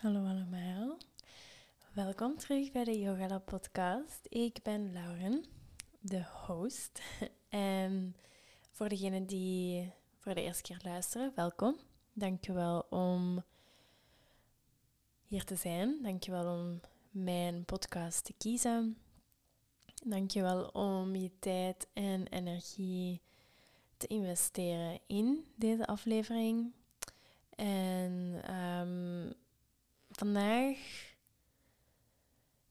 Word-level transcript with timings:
Hallo 0.00 0.24
allemaal. 0.24 0.96
Welkom 1.92 2.36
terug 2.36 2.72
bij 2.72 2.84
de 2.84 2.98
Yoga 2.98 3.28
Lab 3.28 3.44
podcast. 3.44 4.20
Ik 4.28 4.62
ben 4.62 4.92
Lauren, 4.92 5.44
de 6.00 6.24
host. 6.46 7.00
En 7.48 8.16
voor 8.70 8.88
degenen 8.88 9.26
die 9.26 9.92
voor 10.18 10.34
de 10.34 10.42
eerste 10.42 10.62
keer 10.62 10.80
luisteren, 10.84 11.32
welkom. 11.34 11.76
Dankjewel 12.12 12.80
om 12.90 13.44
hier 15.22 15.44
te 15.44 15.56
zijn. 15.56 16.02
Dankjewel 16.02 16.58
om 16.58 16.80
mijn 17.10 17.64
podcast 17.64 18.24
te 18.24 18.34
kiezen. 18.38 18.98
Dankjewel 20.04 20.64
om 20.68 21.16
je 21.16 21.30
tijd 21.38 21.88
en 21.92 22.26
energie 22.26 23.22
te 23.96 24.06
investeren 24.06 25.00
in 25.06 25.46
deze 25.56 25.86
aflevering. 25.86 26.72
En 27.56 28.42
um, 28.54 29.34
vandaag 30.20 30.78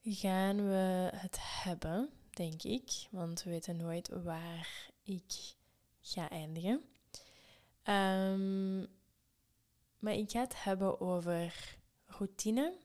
gaan 0.02 0.56
we 0.56 1.10
het 1.14 1.38
hebben, 1.40 2.10
denk 2.30 2.62
ik, 2.62 3.06
want 3.10 3.42
we 3.42 3.50
weten 3.50 3.76
nooit 3.76 4.08
waar 4.08 4.90
ik 5.02 5.54
ga 6.00 6.28
eindigen. 6.28 6.84
Um, 7.84 8.86
maar 9.98 10.14
ik 10.14 10.30
ga 10.30 10.40
het 10.40 10.62
hebben 10.64 11.00
over 11.00 11.76
routine, 12.06 12.76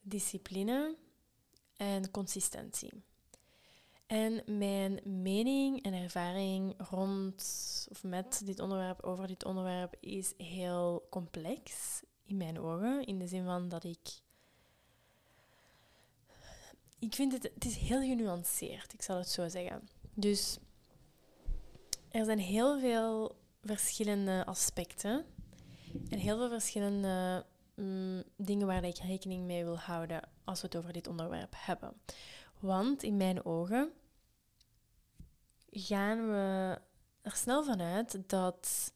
discipline 0.00 0.96
en 1.76 2.10
consistentie. 2.10 3.02
En 4.06 4.58
mijn 4.58 5.00
mening 5.22 5.82
en 5.82 5.92
ervaring 5.92 6.74
rond 6.90 7.86
of 7.90 8.02
met 8.02 8.42
dit 8.44 8.60
onderwerp, 8.60 9.02
over 9.02 9.26
dit 9.26 9.44
onderwerp, 9.44 9.96
is 10.00 10.34
heel 10.36 11.06
complex 11.10 12.00
in 12.24 12.36
mijn 12.36 12.60
ogen. 12.60 13.04
In 13.04 13.18
de 13.18 13.26
zin 13.26 13.44
van 13.44 13.68
dat 13.68 13.84
ik. 13.84 14.22
Ik 16.98 17.14
vind 17.14 17.32
het, 17.32 17.42
het 17.42 17.64
is 17.64 17.76
heel 17.76 18.00
genuanceerd, 18.00 18.92
ik 18.92 19.02
zal 19.02 19.16
het 19.16 19.28
zo 19.28 19.48
zeggen. 19.48 19.88
Dus 20.14 20.58
er 22.08 22.24
zijn 22.24 22.38
heel 22.38 22.80
veel 22.80 23.36
verschillende 23.62 24.46
aspecten 24.46 25.24
en 26.08 26.18
heel 26.18 26.36
veel 26.36 26.48
verschillende 26.48 27.46
mm, 27.74 28.22
dingen 28.36 28.66
waar 28.66 28.84
ik 28.84 28.98
rekening 28.98 29.44
mee 29.44 29.64
wil 29.64 29.78
houden 29.78 30.28
als 30.44 30.60
we 30.60 30.66
het 30.66 30.76
over 30.76 30.92
dit 30.92 31.06
onderwerp 31.06 31.54
hebben. 31.56 31.92
Want 32.58 33.02
in 33.02 33.16
mijn 33.16 33.44
ogen 33.44 33.92
gaan 35.70 36.26
we 36.26 36.78
er 37.22 37.36
snel 37.36 37.64
vanuit 37.64 38.28
dat 38.28 38.92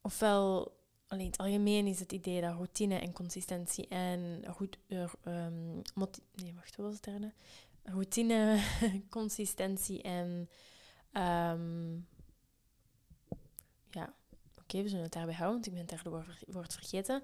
ofwel 0.00 0.75
alleen 1.06 1.26
het 1.26 1.38
algemeen 1.38 1.86
is 1.86 1.98
het 1.98 2.12
idee 2.12 2.40
dat 2.40 2.54
routine 2.54 2.98
en 2.98 3.12
consistentie 3.12 3.88
en 3.88 4.44
goed, 4.48 4.78
uh, 4.86 5.12
um, 5.24 5.82
nee, 6.34 6.54
wacht, 6.54 6.76
wat 6.76 6.86
was 6.86 6.94
het 6.94 7.04
derde? 7.04 7.32
Routine, 7.82 8.62
consistentie 9.10 10.02
en 10.02 10.48
um, 11.12 12.06
ja, 13.90 14.14
oké, 14.58 14.82
we 14.82 14.88
zullen 14.88 15.04
het 15.04 15.12
daarbij 15.12 15.34
houden, 15.34 15.54
want 15.54 15.66
ik 15.66 15.72
ben 15.72 15.80
het 15.80 15.90
derde 15.90 16.10
woord, 16.10 16.44
woord 16.46 16.74
vergeten. 16.74 17.22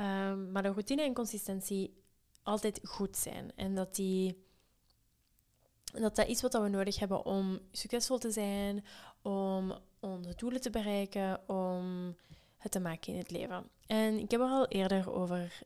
Um, 0.00 0.52
maar 0.52 0.62
de 0.62 0.68
routine 0.68 1.02
en 1.02 1.14
consistentie 1.14 2.02
altijd 2.42 2.80
goed 2.82 3.16
zijn 3.16 3.52
en 3.56 3.74
dat 3.74 3.94
die 3.94 4.46
dat 5.92 6.16
dat 6.16 6.28
iets 6.28 6.42
wat 6.42 6.52
we 6.52 6.68
nodig 6.68 6.98
hebben 6.98 7.24
om 7.24 7.60
succesvol 7.72 8.18
te 8.18 8.30
zijn, 8.30 8.84
om 9.22 9.78
onze 10.00 10.34
doelen 10.34 10.60
te 10.60 10.70
bereiken, 10.70 11.48
om 11.48 12.14
het 12.58 12.72
te 12.72 12.80
maken 12.80 13.12
in 13.12 13.18
het 13.18 13.30
leven. 13.30 13.68
En 13.86 14.18
ik 14.18 14.30
heb 14.30 14.40
er 14.40 14.46
al 14.46 14.68
eerder 14.68 15.12
over 15.12 15.62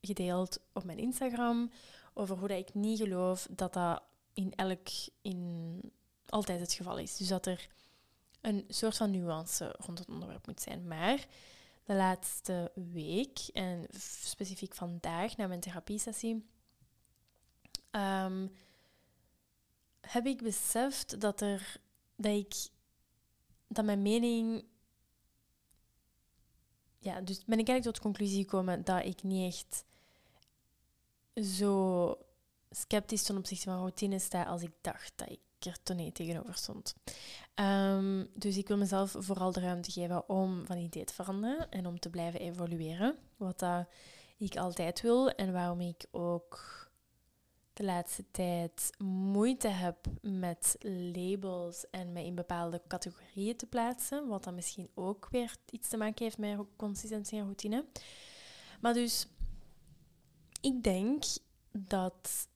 gedeeld 0.00 0.60
op 0.72 0.84
mijn 0.84 0.98
Instagram, 0.98 1.70
over 2.14 2.36
hoe 2.36 2.48
dat 2.48 2.58
ik 2.58 2.74
niet 2.74 2.98
geloof 2.98 3.46
dat 3.50 3.72
dat 3.72 4.02
in 4.32 4.54
elk, 4.54 4.88
in 5.22 5.80
altijd 6.26 6.60
het 6.60 6.72
geval 6.72 6.98
is. 6.98 7.16
Dus 7.16 7.28
dat 7.28 7.46
er 7.46 7.68
een 8.40 8.64
soort 8.68 8.96
van 8.96 9.10
nuance 9.10 9.74
rond 9.78 9.98
het 9.98 10.08
onderwerp 10.08 10.46
moet 10.46 10.60
zijn. 10.60 10.86
Maar 10.86 11.26
de 11.84 11.94
laatste 11.94 12.72
week, 12.92 13.38
en 13.52 13.86
specifiek 13.98 14.74
vandaag 14.74 15.36
na 15.36 15.46
mijn 15.46 15.60
therapiesessie, 15.60 16.48
um, 17.90 18.52
heb 20.00 20.26
ik 20.26 20.42
beseft 20.42 21.20
dat, 21.20 21.40
er, 21.40 21.76
dat, 22.16 22.32
ik, 22.32 22.54
dat 23.66 23.84
mijn 23.84 24.02
mening 24.02 24.64
ja, 27.00 27.20
dus 27.20 27.44
ben 27.44 27.58
ik 27.58 27.68
eigenlijk 27.68 27.82
tot 27.82 27.94
de 27.94 28.00
conclusie 28.00 28.42
gekomen 28.42 28.84
dat 28.84 29.04
ik 29.04 29.22
niet 29.22 29.54
echt 29.54 29.84
zo 31.46 32.16
sceptisch 32.70 33.22
ten 33.22 33.36
opzichte 33.36 33.70
van 33.70 33.78
routine 33.78 34.18
sta 34.18 34.42
als 34.42 34.62
ik 34.62 34.72
dacht 34.80 35.12
dat 35.16 35.30
ik 35.30 35.40
er 35.58 35.82
toen 35.82 36.12
tegenover 36.12 36.54
stond. 36.54 36.94
Um, 37.54 38.30
dus 38.34 38.56
ik 38.56 38.68
wil 38.68 38.76
mezelf 38.76 39.14
vooral 39.18 39.52
de 39.52 39.60
ruimte 39.60 39.90
geven 39.90 40.28
om 40.28 40.66
van 40.66 40.76
idee 40.76 41.04
te 41.04 41.14
veranderen 41.14 41.70
en 41.70 41.86
om 41.86 41.98
te 41.98 42.10
blijven 42.10 42.40
evolueren. 42.40 43.16
Wat 43.36 43.58
dat 43.58 43.86
ik 44.36 44.56
altijd 44.56 45.00
wil 45.00 45.30
en 45.30 45.52
waarom 45.52 45.80
ik 45.80 46.06
ook 46.10 46.88
de 47.80 47.86
laatste 47.86 48.24
tijd 48.30 48.90
moeite 49.04 49.68
heb 49.68 49.96
met 50.22 50.76
labels 50.80 51.90
en 51.90 52.12
mij 52.12 52.24
in 52.24 52.34
bepaalde 52.34 52.82
categorieën 52.88 53.56
te 53.56 53.66
plaatsen, 53.66 54.28
wat 54.28 54.44
dan 54.44 54.54
misschien 54.54 54.90
ook 54.94 55.28
weer 55.30 55.56
iets 55.70 55.88
te 55.88 55.96
maken 55.96 56.24
heeft 56.24 56.38
met 56.38 56.58
consistentie 56.76 57.38
en 57.38 57.44
routine. 57.44 57.84
Maar 58.80 58.92
dus, 58.92 59.26
ik 60.60 60.82
denk 60.82 61.24
dat 61.72 62.48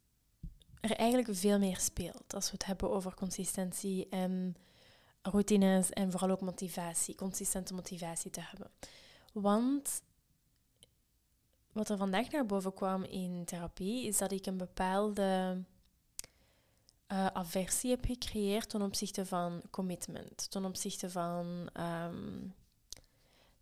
er 0.81 0.97
eigenlijk 0.97 1.29
veel 1.37 1.59
meer 1.59 1.79
speelt 1.79 2.35
als 2.35 2.47
we 2.47 2.53
het 2.53 2.67
hebben 2.67 2.91
over 2.91 3.15
consistentie 3.15 4.09
en 4.09 4.57
routines 5.23 5.91
en 5.91 6.11
vooral 6.11 6.31
ook 6.31 6.41
motivatie, 6.41 7.15
consistente 7.15 7.75
motivatie 7.75 8.31
te 8.31 8.41
hebben. 8.41 8.71
Want 9.33 10.03
wat 11.75 11.89
er 11.89 11.97
vandaag 11.97 12.31
naar 12.31 12.47
boven 12.47 12.75
kwam 12.75 13.03
in 13.03 13.45
therapie, 13.45 14.07
is 14.07 14.19
dat 14.19 14.33
ik 14.33 14.47
een 14.47 14.57
bepaalde 14.57 15.63
uh, 17.13 17.27
aversie 17.27 17.91
heb 17.91 18.05
gecreëerd 18.05 18.69
ten 18.69 18.83
opzichte 18.83 19.27
van 19.27 19.63
commitment, 19.71 20.51
ten 20.51 20.65
opzichte 20.65 21.11
van 21.11 21.71
um, 21.81 22.55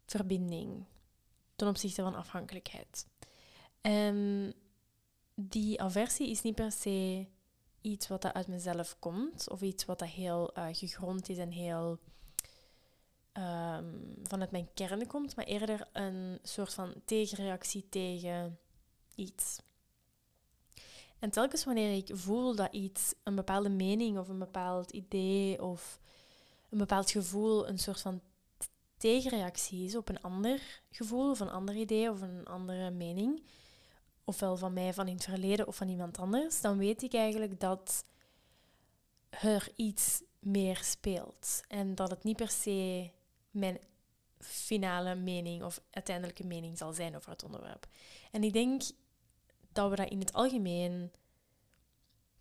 verbinding, 0.07 0.85
ten 1.57 1.69
opzichte 1.69 2.03
van 2.03 2.15
afhankelijkheid. 2.15 3.07
En 3.81 4.53
die 5.35 5.83
aversie 5.83 6.31
is 6.31 6.43
niet 6.43 6.55
per 6.55 6.73
se 6.73 7.27
iets 7.81 8.09
wat 8.09 8.33
uit 8.33 8.47
mezelf 8.47 8.97
komt, 8.99 9.51
of 9.51 9.61
iets 9.61 9.85
wat 9.85 9.99
dat 9.99 10.09
heel 10.09 10.59
uh, 10.59 10.67
gegrond 10.71 11.29
is 11.29 11.39
en 11.39 11.51
heel 11.51 11.99
um, 13.33 14.15
vanuit 14.23 14.51
mijn 14.51 14.69
kern 14.75 15.07
komt, 15.07 15.37
maar 15.37 15.45
eerder 15.45 15.89
een 15.93 16.39
soort 16.43 16.75
van 16.75 16.95
tegenreactie 17.05 17.89
tegen 17.89 18.59
iets. 19.15 19.61
En 21.19 21.31
telkens 21.31 21.65
wanneer 21.65 21.97
ik 21.97 22.17
voel 22.17 22.55
dat 22.55 22.73
iets, 22.73 23.15
een 23.23 23.35
bepaalde 23.35 23.69
mening 23.69 24.19
of 24.19 24.29
een 24.29 24.39
bepaald 24.39 24.91
idee 24.91 25.63
of 25.63 26.01
een 26.71 26.79
bepaald 26.79 27.11
gevoel 27.11 27.69
een 27.69 27.79
soort 27.79 28.01
van 28.01 28.21
tegenreactie 28.97 29.85
is 29.85 29.97
op 29.97 30.09
een 30.09 30.21
ander 30.21 30.83
gevoel 30.91 31.31
of 31.31 31.41
een 31.41 31.51
ander 31.51 31.75
idee 31.75 32.11
of 32.11 32.21
een 32.21 32.47
andere 32.47 32.91
mening, 32.91 33.43
ofwel 34.25 34.57
van 34.57 34.73
mij 34.73 34.95
van 34.95 35.09
in 35.09 35.15
het 35.15 35.25
verleden 35.25 35.67
of 35.67 35.77
van 35.77 35.89
iemand 35.89 36.19
anders, 36.19 36.61
dan 36.61 36.79
weet 36.79 37.03
ik 37.03 37.15
eigenlijk 37.15 37.61
dat 37.61 38.05
er 39.31 39.69
iets 39.77 40.23
meer 40.39 40.81
speelt. 40.83 41.61
En 41.69 41.95
dat 41.95 42.11
het 42.11 42.25
niet 42.25 42.37
per 42.37 42.51
se 42.51 43.11
mijn 43.53 43.79
finale 44.39 45.15
mening 45.15 45.63
of 45.63 45.81
uiteindelijke 45.91 46.47
mening 46.47 46.79
zal 46.79 46.93
zijn 46.93 47.17
over 47.17 47.31
het 47.31 47.45
onderwerp. 47.45 47.87
En 48.31 48.45
ik 48.45 48.53
denk 48.53 48.83
dat 49.73 49.91
we 49.91 49.97
dat 49.97 50.11
in 50.11 50.19
het 50.19 50.33
algemeen 50.33 51.13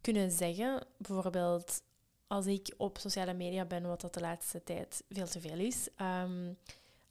kunnen 0.02 0.32
zeggen. 0.32 0.88
Bijvoorbeeld 0.98 1.82
als 2.28 2.46
ik 2.46 2.74
op 2.78 2.98
sociale 2.98 3.34
media 3.34 3.66
ben, 3.66 3.88
wat 3.88 4.02
dat 4.02 4.14
de 4.14 4.20
laatste 4.20 4.64
tijd 4.64 5.04
veel 5.10 5.28
te 5.28 5.40
veel 5.40 5.58
is. 5.58 5.88
Um, 6.02 6.58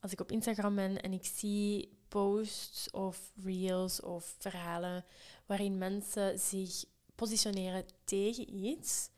als 0.00 0.12
ik 0.12 0.20
op 0.20 0.32
Instagram 0.32 0.74
ben 0.74 1.02
en 1.02 1.12
ik 1.12 1.24
zie 1.24 1.98
posts 2.08 2.90
of 2.90 3.32
reels 3.44 4.00
of 4.00 4.34
verhalen 4.38 5.04
waarin 5.46 5.78
mensen 5.78 6.38
zich 6.38 6.84
positioneren 7.14 7.84
tegen 8.04 8.54
iets, 8.54 9.10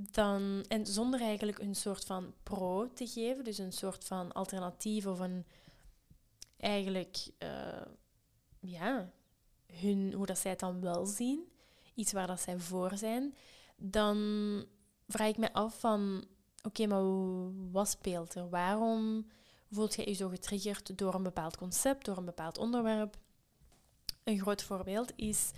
dan, 0.00 0.64
en 0.68 0.86
zonder 0.86 1.20
eigenlijk 1.20 1.58
een 1.58 1.74
soort 1.74 2.04
van 2.04 2.34
pro 2.42 2.92
te 2.92 3.06
geven, 3.06 3.44
dus 3.44 3.58
een 3.58 3.72
soort 3.72 4.04
van 4.04 4.32
alternatief 4.32 5.06
of 5.06 5.18
een 5.18 5.46
eigenlijk, 6.56 7.28
uh, 7.38 7.86
ja, 8.60 9.10
hun, 9.72 10.12
hoe 10.12 10.26
dat 10.26 10.38
zij 10.38 10.50
het 10.50 10.60
dan 10.60 10.80
wel 10.80 11.06
zien, 11.06 11.48
iets 11.94 12.12
waar 12.12 12.26
dat 12.26 12.40
zij 12.40 12.58
voor 12.58 12.96
zijn, 12.96 13.34
dan 13.76 14.16
vraag 15.08 15.28
ik 15.28 15.36
me 15.36 15.52
af 15.52 15.80
van, 15.80 16.24
oké, 16.62 16.86
maar 16.86 17.02
wat 17.70 17.88
speelt 17.88 18.34
er? 18.34 18.48
Waarom 18.48 19.26
Voelt 19.70 19.94
je 19.94 20.08
je 20.08 20.14
zo 20.14 20.28
getriggerd 20.28 20.98
door 20.98 21.14
een 21.14 21.22
bepaald 21.22 21.56
concept, 21.56 22.04
door 22.04 22.16
een 22.16 22.24
bepaald 22.24 22.58
onderwerp? 22.58 23.16
Een 24.24 24.40
groot 24.40 24.62
voorbeeld 24.62 25.12
is 25.16 25.50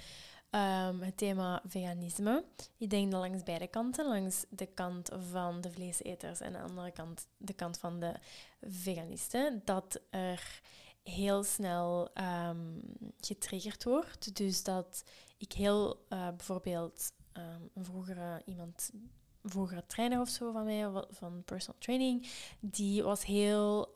ehm, 0.51 1.01
het 1.01 1.17
thema 1.17 1.63
veganisme. 1.67 2.45
Ik 2.77 2.91
denk 2.91 3.11
dat 3.11 3.21
langs 3.21 3.43
beide 3.43 3.67
kanten, 3.67 4.07
langs 4.09 4.45
de 4.49 4.67
kant 4.67 5.11
van 5.31 5.61
de 5.61 5.71
vleeseters 5.71 6.41
en 6.41 6.53
de 6.53 6.61
andere 6.61 6.91
kant 6.91 7.27
de 7.37 7.53
kant 7.53 7.79
van 7.79 8.01
de 8.01 8.15
veganisten, 8.61 9.63
dat 9.65 10.01
er 10.11 10.61
heel 11.03 11.43
snel 11.45 12.11
um, 12.49 12.81
getriggerd 13.21 13.85
wordt. 13.85 14.37
Dus 14.37 14.63
dat 14.63 15.05
ik 15.37 15.53
heel 15.53 16.07
uh, 16.09 16.29
bijvoorbeeld 16.29 17.13
um, 17.33 17.71
een 17.75 17.85
vroegere 17.85 18.43
iemand, 18.45 18.91
vroegere 19.45 19.87
trainer 19.87 20.21
of 20.21 20.29
zo 20.29 20.53
van 20.53 20.65
mij, 20.65 20.91
van 21.11 21.43
personal 21.45 21.81
training, 21.81 22.29
die 22.61 23.03
was 23.03 23.25
heel 23.25 23.93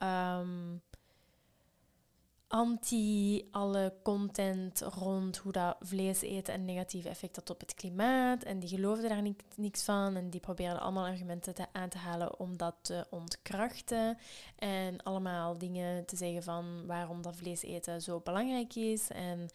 anti 2.49 3.49
alle 3.51 3.95
content 4.03 4.81
rond 4.81 5.37
hoe 5.37 5.53
dat 5.53 5.77
vlees 5.81 6.21
eten 6.21 6.55
een 6.55 6.65
negatief 6.65 7.05
effect 7.05 7.37
had 7.37 7.51
op 7.51 7.61
het 7.61 7.75
klimaat. 7.75 8.43
En 8.43 8.59
die 8.59 8.69
geloofde 8.69 9.09
daar 9.09 9.23
ni 9.23 9.37
niks 9.57 9.83
van. 9.85 10.17
En 10.17 10.31
die 10.31 10.41
probeerde 10.41 10.79
allemaal 10.79 11.07
argumenten 11.07 11.55
te, 11.55 11.67
aan 11.73 11.89
te 11.89 11.99
halen 11.99 12.39
om 12.39 12.57
dat 12.57 12.75
te 12.83 13.07
ontkrachten. 13.11 14.19
En 14.57 15.03
allemaal 15.03 15.59
dingen 15.59 16.07
te 16.07 16.17
zeggen 16.17 16.43
van 16.43 16.87
waarom 16.87 17.23
dat 17.23 17.37
vlees 17.37 17.63
eten 17.63 18.03
zo 18.03 18.21
belangrijk 18.21 18.75
is. 18.75 19.11
En 19.11 19.49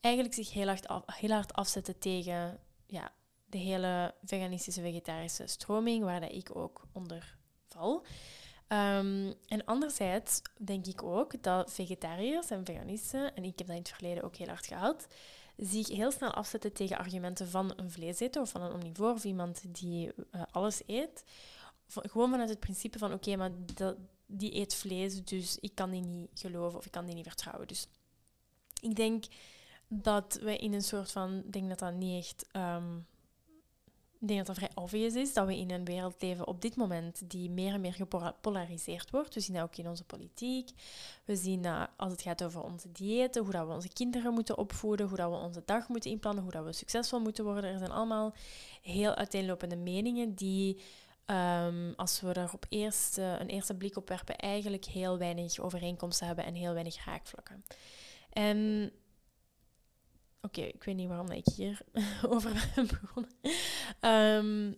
eigenlijk 0.00 0.34
zich 0.34 0.52
heel 0.52 0.66
hard, 0.66 0.86
heel 1.06 1.30
hard 1.30 1.52
afzetten 1.52 1.98
tegen 1.98 2.58
ja, 2.86 3.12
de 3.46 3.58
hele 3.58 4.14
veganistische 4.24 4.80
vegetarische 4.80 5.46
stroming, 5.46 6.04
waar 6.04 6.20
dat 6.20 6.32
ik 6.32 6.56
ook 6.56 6.82
onder 6.92 7.36
val. 7.68 8.04
Um, 8.72 9.34
en 9.46 9.64
anderzijds 9.64 10.42
denk 10.56 10.86
ik 10.86 11.02
ook 11.02 11.42
dat 11.42 11.72
vegetariërs 11.72 12.50
en 12.50 12.64
veganisten, 12.64 13.34
en 13.34 13.44
ik 13.44 13.58
heb 13.58 13.66
dat 13.66 13.76
in 13.76 13.82
het 13.82 13.92
verleden 13.92 14.22
ook 14.22 14.36
heel 14.36 14.46
hard 14.46 14.66
gehad, 14.66 15.06
zich 15.56 15.88
heel 15.88 16.10
snel 16.10 16.30
afzetten 16.30 16.72
tegen 16.72 16.98
argumenten 16.98 17.48
van 17.48 17.72
een 17.76 17.90
vleeseter 17.90 18.42
of 18.42 18.50
van 18.50 18.62
een 18.62 18.72
omnivoor 18.72 19.12
of 19.12 19.24
iemand 19.24 19.62
die 19.68 20.12
uh, 20.32 20.42
alles 20.50 20.82
eet. 20.86 21.24
Gewoon 21.86 22.30
vanuit 22.30 22.48
het 22.48 22.60
principe 22.60 22.98
van 22.98 23.12
oké, 23.12 23.36
maar 23.36 23.50
die 24.26 24.54
eet 24.54 24.74
vlees, 24.74 25.24
dus 25.24 25.58
ik 25.60 25.74
kan 25.74 25.90
die 25.90 26.02
niet 26.02 26.30
geloven 26.34 26.78
of 26.78 26.86
ik 26.86 26.92
kan 26.92 27.06
die 27.06 27.14
niet 27.14 27.26
vertrouwen. 27.26 27.66
Dus 27.66 27.88
ik 28.80 28.96
denk 28.96 29.24
dat 29.86 30.38
we 30.42 30.56
in 30.56 30.72
een 30.72 30.82
soort 30.82 31.10
van, 31.10 31.42
denk 31.50 31.68
dat 31.68 31.78
dat 31.78 31.94
niet 31.94 32.24
echt 32.24 32.46
um, 32.52 33.06
ik 34.20 34.28
denk 34.28 34.46
dat 34.46 34.56
het 34.56 34.56
vrij 34.56 34.84
obvious 34.84 35.14
is 35.14 35.32
dat 35.32 35.46
we 35.46 35.56
in 35.56 35.70
een 35.70 35.84
wereld 35.84 36.22
leven 36.22 36.46
op 36.46 36.62
dit 36.62 36.76
moment 36.76 37.30
die 37.30 37.50
meer 37.50 37.72
en 37.72 37.80
meer 37.80 37.94
gepolariseerd 37.94 39.10
wordt. 39.10 39.34
We 39.34 39.40
zien 39.40 39.54
dat 39.54 39.64
ook 39.64 39.76
in 39.76 39.88
onze 39.88 40.04
politiek. 40.04 40.70
We 41.24 41.36
zien 41.36 41.62
dat 41.62 41.88
als 41.96 42.12
het 42.12 42.22
gaat 42.22 42.44
over 42.44 42.62
onze 42.62 42.92
diëten, 42.92 43.42
hoe 43.42 43.52
dat 43.52 43.66
we 43.66 43.72
onze 43.72 43.88
kinderen 43.88 44.32
moeten 44.34 44.58
opvoeden, 44.58 45.08
hoe 45.08 45.16
dat 45.16 45.30
we 45.30 45.36
onze 45.36 45.62
dag 45.64 45.88
moeten 45.88 46.10
inplannen, 46.10 46.42
hoe 46.42 46.52
dat 46.52 46.64
we 46.64 46.72
succesvol 46.72 47.20
moeten 47.20 47.44
worden. 47.44 47.70
Er 47.70 47.78
zijn 47.78 47.90
allemaal 47.90 48.34
heel 48.82 49.14
uiteenlopende 49.14 49.76
meningen 49.76 50.34
die, 50.34 50.80
um, 51.26 51.94
als 51.96 52.20
we 52.20 52.32
er 52.32 52.50
op 52.52 52.66
eerst, 52.68 53.16
een 53.16 53.48
eerste 53.48 53.74
blik 53.74 53.96
op 53.96 54.08
werpen, 54.08 54.36
eigenlijk 54.36 54.84
heel 54.84 55.18
weinig 55.18 55.58
overeenkomsten 55.60 56.26
hebben 56.26 56.44
en 56.44 56.54
heel 56.54 56.72
weinig 56.72 57.04
raakvlakken. 57.04 57.64
En 58.32 58.90
Oké, 60.42 60.60
ik 60.60 60.84
weet 60.84 60.96
niet 60.96 61.08
waarom 61.08 61.30
ik 61.30 61.46
hier 61.46 61.80
over 62.28 62.52
ben 62.74 62.86
begonnen. 62.86 63.32
Um, 64.00 64.76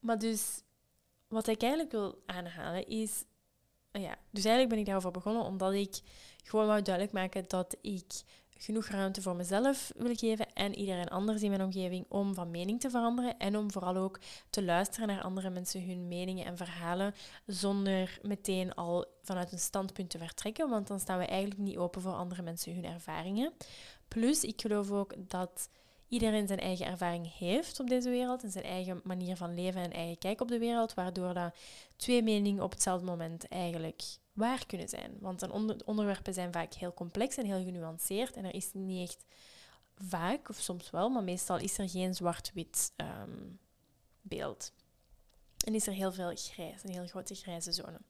maar 0.00 0.18
dus, 0.18 0.62
wat 1.28 1.46
ik 1.46 1.62
eigenlijk 1.62 1.92
wil 1.92 2.22
aanhalen 2.26 2.86
is... 2.86 3.24
ja, 3.92 4.16
dus 4.30 4.44
eigenlijk 4.44 4.68
ben 4.68 4.78
ik 4.78 4.86
daarover 4.86 5.10
begonnen 5.10 5.42
omdat 5.44 5.72
ik 5.72 6.00
gewoon 6.44 6.66
wou 6.66 6.82
duidelijk 6.82 7.14
maken 7.14 7.44
dat 7.48 7.76
ik 7.80 8.22
genoeg 8.62 8.86
ruimte 8.86 9.22
voor 9.22 9.36
mezelf 9.36 9.92
wil 9.96 10.14
geven 10.14 10.52
en 10.52 10.74
iedereen 10.74 11.08
anders 11.08 11.42
in 11.42 11.50
mijn 11.50 11.62
omgeving 11.62 12.06
om 12.08 12.34
van 12.34 12.50
mening 12.50 12.80
te 12.80 12.90
veranderen 12.90 13.38
en 13.38 13.56
om 13.56 13.72
vooral 13.72 13.96
ook 13.96 14.18
te 14.50 14.62
luisteren 14.62 15.08
naar 15.08 15.22
andere 15.22 15.50
mensen 15.50 15.86
hun 15.86 16.08
meningen 16.08 16.46
en 16.46 16.56
verhalen 16.56 17.14
zonder 17.46 18.18
meteen 18.22 18.74
al 18.74 19.06
vanuit 19.22 19.52
een 19.52 19.58
standpunt 19.58 20.10
te 20.10 20.18
vertrekken, 20.18 20.68
want 20.68 20.86
dan 20.86 21.00
staan 21.00 21.18
we 21.18 21.24
eigenlijk 21.24 21.60
niet 21.60 21.76
open 21.76 22.02
voor 22.02 22.12
andere 22.12 22.42
mensen 22.42 22.74
hun 22.74 22.84
ervaringen. 22.84 23.52
Plus, 24.12 24.44
ik 24.44 24.60
geloof 24.60 24.90
ook 24.90 25.14
dat 25.18 25.68
iedereen 26.08 26.46
zijn 26.46 26.58
eigen 26.58 26.86
ervaring 26.86 27.38
heeft 27.38 27.80
op 27.80 27.88
deze 27.88 28.10
wereld 28.10 28.42
en 28.42 28.50
zijn 28.50 28.64
eigen 28.64 29.00
manier 29.04 29.36
van 29.36 29.54
leven 29.54 29.82
en 29.82 29.92
eigen 29.92 30.18
kijk 30.18 30.40
op 30.40 30.48
de 30.48 30.58
wereld, 30.58 30.94
waardoor 30.94 31.34
dat 31.34 31.54
twee 31.96 32.22
meningen 32.22 32.62
op 32.62 32.70
hetzelfde 32.70 33.06
moment 33.06 33.48
eigenlijk 33.48 34.02
waar 34.32 34.66
kunnen 34.66 34.88
zijn. 34.88 35.16
Want 35.20 35.50
onder 35.50 35.76
onderwerpen 35.84 36.34
zijn 36.34 36.52
vaak 36.52 36.74
heel 36.74 36.94
complex 36.94 37.36
en 37.36 37.46
heel 37.46 37.64
genuanceerd 37.64 38.36
en 38.36 38.44
er 38.44 38.54
is 38.54 38.70
niet 38.72 39.08
echt 39.08 39.24
vaak, 39.96 40.48
of 40.48 40.56
soms 40.56 40.90
wel, 40.90 41.08
maar 41.08 41.24
meestal 41.24 41.58
is 41.58 41.78
er 41.78 41.88
geen 41.88 42.14
zwart-wit 42.14 42.92
um, 42.96 43.58
beeld. 44.20 44.72
En 45.64 45.74
is 45.74 45.86
er 45.86 45.92
heel 45.92 46.12
veel 46.12 46.32
grijs, 46.34 46.82
een 46.82 46.90
heel 46.90 47.06
grote 47.06 47.34
grijze 47.34 47.72
zone. 47.72 48.00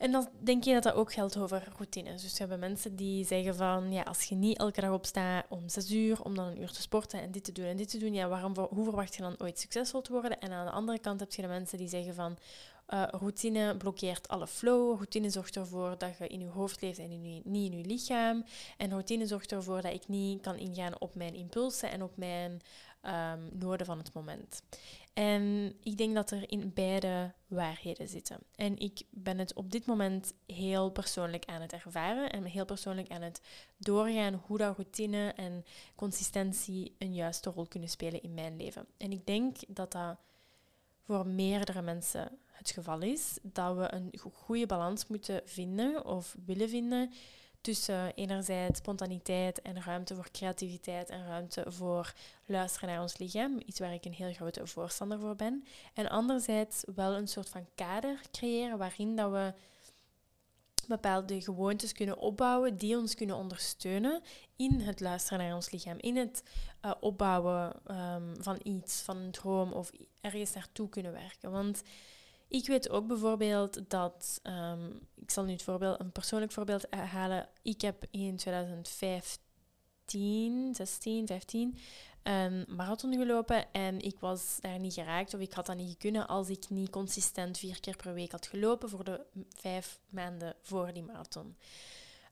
En 0.00 0.12
dan 0.12 0.28
denk 0.38 0.64
je 0.64 0.72
dat 0.72 0.82
dat 0.82 0.94
ook 0.94 1.12
geldt 1.12 1.36
over 1.36 1.68
routines. 1.76 2.22
Dus 2.22 2.32
we 2.32 2.38
hebben 2.38 2.58
mensen 2.58 2.96
die 2.96 3.24
zeggen 3.24 3.54
van, 3.56 3.92
ja, 3.92 4.02
als 4.02 4.24
je 4.24 4.34
niet 4.34 4.58
elke 4.58 4.80
dag 4.80 4.92
opstaat 4.92 5.44
om 5.48 5.68
zes 5.68 5.90
uur, 5.92 6.22
om 6.22 6.34
dan 6.34 6.46
een 6.46 6.60
uur 6.60 6.70
te 6.70 6.82
sporten 6.82 7.20
en 7.20 7.30
dit 7.30 7.44
te 7.44 7.52
doen 7.52 7.64
en 7.64 7.76
dit 7.76 7.90
te 7.90 7.98
doen, 7.98 8.14
ja, 8.14 8.28
waarom, 8.28 8.56
hoe 8.70 8.84
verwacht 8.84 9.14
je 9.14 9.22
dan 9.22 9.34
ooit 9.38 9.58
succesvol 9.58 10.00
te 10.00 10.12
worden? 10.12 10.40
En 10.40 10.52
aan 10.52 10.64
de 10.66 10.72
andere 10.72 10.98
kant 10.98 11.20
heb 11.20 11.32
je 11.32 11.42
de 11.42 11.48
mensen 11.48 11.78
die 11.78 11.88
zeggen 11.88 12.14
van, 12.14 12.36
uh, 12.88 13.02
routine 13.10 13.76
blokkeert 13.76 14.28
alle 14.28 14.46
flow. 14.46 14.94
Routine 14.96 15.30
zorgt 15.30 15.56
ervoor 15.56 15.98
dat 15.98 16.18
je 16.18 16.26
in 16.26 16.40
je 16.40 16.46
hoofd 16.46 16.80
leeft 16.80 16.98
en 16.98 17.10
in 17.10 17.42
niet 17.44 17.72
in 17.72 17.78
je 17.78 17.84
lichaam. 17.84 18.44
En 18.76 18.90
routine 18.90 19.26
zorgt 19.26 19.52
ervoor 19.52 19.80
dat 19.82 19.92
ik 19.92 20.08
niet 20.08 20.40
kan 20.40 20.56
ingaan 20.56 21.00
op 21.00 21.14
mijn 21.14 21.34
impulsen 21.34 21.90
en 21.90 22.02
op 22.02 22.16
mijn 22.16 22.60
um, 23.06 23.48
noden 23.52 23.86
van 23.86 23.98
het 23.98 24.12
moment. 24.12 24.62
En 25.20 25.74
ik 25.82 25.96
denk 25.96 26.14
dat 26.14 26.30
er 26.30 26.50
in 26.50 26.72
beide 26.74 27.32
waarheden 27.46 28.08
zitten. 28.08 28.38
En 28.54 28.78
ik 28.78 29.02
ben 29.10 29.38
het 29.38 29.54
op 29.54 29.70
dit 29.70 29.86
moment 29.86 30.34
heel 30.46 30.90
persoonlijk 30.90 31.44
aan 31.44 31.60
het 31.60 31.72
ervaren 31.72 32.30
en 32.30 32.44
heel 32.44 32.64
persoonlijk 32.64 33.10
aan 33.10 33.22
het 33.22 33.40
doorgaan 33.76 34.42
hoe 34.46 34.58
dat 34.58 34.76
routine 34.76 35.32
en 35.32 35.64
consistentie 35.94 36.94
een 36.98 37.14
juiste 37.14 37.50
rol 37.50 37.66
kunnen 37.66 37.88
spelen 37.88 38.22
in 38.22 38.34
mijn 38.34 38.56
leven. 38.56 38.86
En 38.96 39.12
ik 39.12 39.26
denk 39.26 39.56
dat 39.68 39.92
dat 39.92 40.16
voor 41.04 41.26
meerdere 41.26 41.82
mensen 41.82 42.38
het 42.46 42.70
geval 42.70 43.00
is. 43.00 43.38
Dat 43.42 43.76
we 43.76 43.94
een 43.94 44.12
goede 44.32 44.66
balans 44.66 45.06
moeten 45.06 45.40
vinden 45.44 46.04
of 46.04 46.36
willen 46.44 46.68
vinden 46.68 47.12
tussen 47.60 48.14
enerzijds 48.14 48.78
spontaniteit 48.78 49.62
en 49.62 49.82
ruimte 49.82 50.14
voor 50.14 50.30
creativiteit 50.30 51.08
en 51.08 51.26
ruimte 51.26 51.64
voor 51.66 52.12
luisteren 52.46 52.88
naar 52.88 53.02
ons 53.02 53.18
lichaam, 53.18 53.60
iets 53.66 53.78
waar 53.78 53.92
ik 53.92 54.04
een 54.04 54.12
heel 54.12 54.32
grote 54.32 54.66
voorstander 54.66 55.18
voor 55.18 55.36
ben. 55.36 55.64
En 55.94 56.08
anderzijds 56.08 56.82
wel 56.94 57.16
een 57.16 57.28
soort 57.28 57.48
van 57.48 57.66
kader 57.74 58.20
creëren 58.30 58.78
waarin 58.78 59.16
dat 59.16 59.30
we 59.30 59.52
bepaalde 60.86 61.40
gewoontes 61.40 61.92
kunnen 61.92 62.18
opbouwen 62.18 62.76
die 62.76 62.96
ons 62.96 63.14
kunnen 63.14 63.36
ondersteunen 63.36 64.22
in 64.56 64.80
het 64.80 65.00
luisteren 65.00 65.38
naar 65.38 65.54
ons 65.54 65.70
lichaam, 65.70 65.96
in 65.98 66.16
het 66.16 66.42
uh, 66.84 66.92
opbouwen 67.00 67.76
um, 67.90 68.34
van 68.42 68.60
iets, 68.62 69.00
van 69.00 69.16
een 69.16 69.30
droom 69.30 69.72
of 69.72 69.90
ergens 70.20 70.52
naartoe 70.52 70.88
kunnen 70.88 71.12
werken. 71.12 71.50
Want 71.50 71.82
ik 72.50 72.66
weet 72.66 72.90
ook 72.90 73.06
bijvoorbeeld 73.06 73.90
dat, 73.90 74.40
um, 74.42 75.00
ik 75.14 75.30
zal 75.30 75.44
nu 75.44 75.52
het 75.52 75.62
voorbeeld, 75.62 76.00
een 76.00 76.12
persoonlijk 76.12 76.52
voorbeeld 76.52 76.94
halen. 76.94 77.48
Ik 77.62 77.80
heb 77.80 78.04
in 78.10 78.36
2015, 78.36 80.74
16, 80.74 81.26
15 81.26 81.78
een 82.22 82.64
marathon 82.68 83.14
gelopen 83.14 83.72
en 83.72 84.00
ik 84.00 84.18
was 84.18 84.58
daar 84.60 84.78
niet 84.78 84.94
geraakt 84.94 85.34
of 85.34 85.40
ik 85.40 85.52
had 85.52 85.66
dat 85.66 85.76
niet 85.76 85.98
kunnen 85.98 86.28
als 86.28 86.48
ik 86.48 86.68
niet 86.68 86.90
consistent 86.90 87.58
vier 87.58 87.80
keer 87.80 87.96
per 87.96 88.14
week 88.14 88.32
had 88.32 88.46
gelopen 88.46 88.88
voor 88.88 89.04
de 89.04 89.20
vijf 89.48 89.98
maanden 90.08 90.54
voor 90.62 90.92
die 90.92 91.02
marathon. 91.02 91.56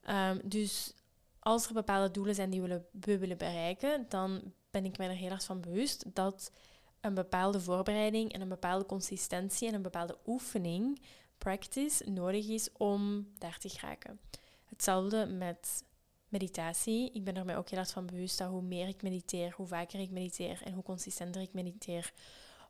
Um, 0.09 0.41
dus 0.45 0.95
als 1.39 1.67
er 1.67 1.73
bepaalde 1.73 2.11
doelen 2.11 2.35
zijn 2.35 2.51
die 2.51 2.63
we 2.63 2.83
willen 3.19 3.37
bereiken, 3.37 4.07
dan 4.09 4.53
ben 4.71 4.85
ik 4.85 4.99
mij 4.99 5.09
er 5.09 5.15
heel 5.15 5.31
erg 5.31 5.45
van 5.45 5.61
bewust 5.61 6.05
dat 6.15 6.53
een 7.01 7.15
bepaalde 7.15 7.61
voorbereiding 7.61 8.33
en 8.33 8.41
een 8.41 8.49
bepaalde 8.49 8.87
consistentie 8.87 9.69
en 9.69 9.75
een 9.75 9.83
bepaalde 9.83 10.19
oefening, 10.27 11.01
practice, 11.39 12.11
nodig 12.11 12.49
is 12.49 12.69
om 12.73 13.29
daar 13.39 13.59
te 13.59 13.69
geraken. 13.69 14.21
Hetzelfde 14.65 15.27
met 15.27 15.83
meditatie. 16.29 17.11
Ik 17.13 17.25
ben 17.25 17.37
er 17.37 17.45
mij 17.45 17.57
ook 17.57 17.69
heel 17.69 17.79
erg 17.79 17.91
van 17.91 18.07
bewust 18.07 18.39
dat 18.39 18.49
hoe 18.51 18.63
meer 18.63 18.89
ik 18.89 19.03
mediteer, 19.03 19.53
hoe 19.57 19.67
vaker 19.67 20.01
ik 20.01 20.11
mediteer 20.11 20.61
en 20.65 20.73
hoe 20.73 20.83
consistenter 20.83 21.43
ik 21.43 21.53
mediteer, 21.53 22.13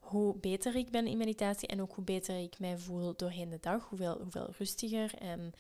hoe 0.01 0.37
beter 0.37 0.77
ik 0.77 0.91
ben 0.91 1.07
in 1.07 1.19
meditatie 1.19 1.69
en 1.69 1.81
ook 1.81 1.93
hoe 1.93 2.05
beter 2.05 2.43
ik 2.43 2.59
mij 2.59 2.79
voel 2.79 3.17
doorheen 3.17 3.49
de 3.49 3.59
dag, 3.61 3.89
hoeveel, 3.89 4.19
hoeveel 4.23 4.53
rustiger 4.59 5.15
en 5.15 5.53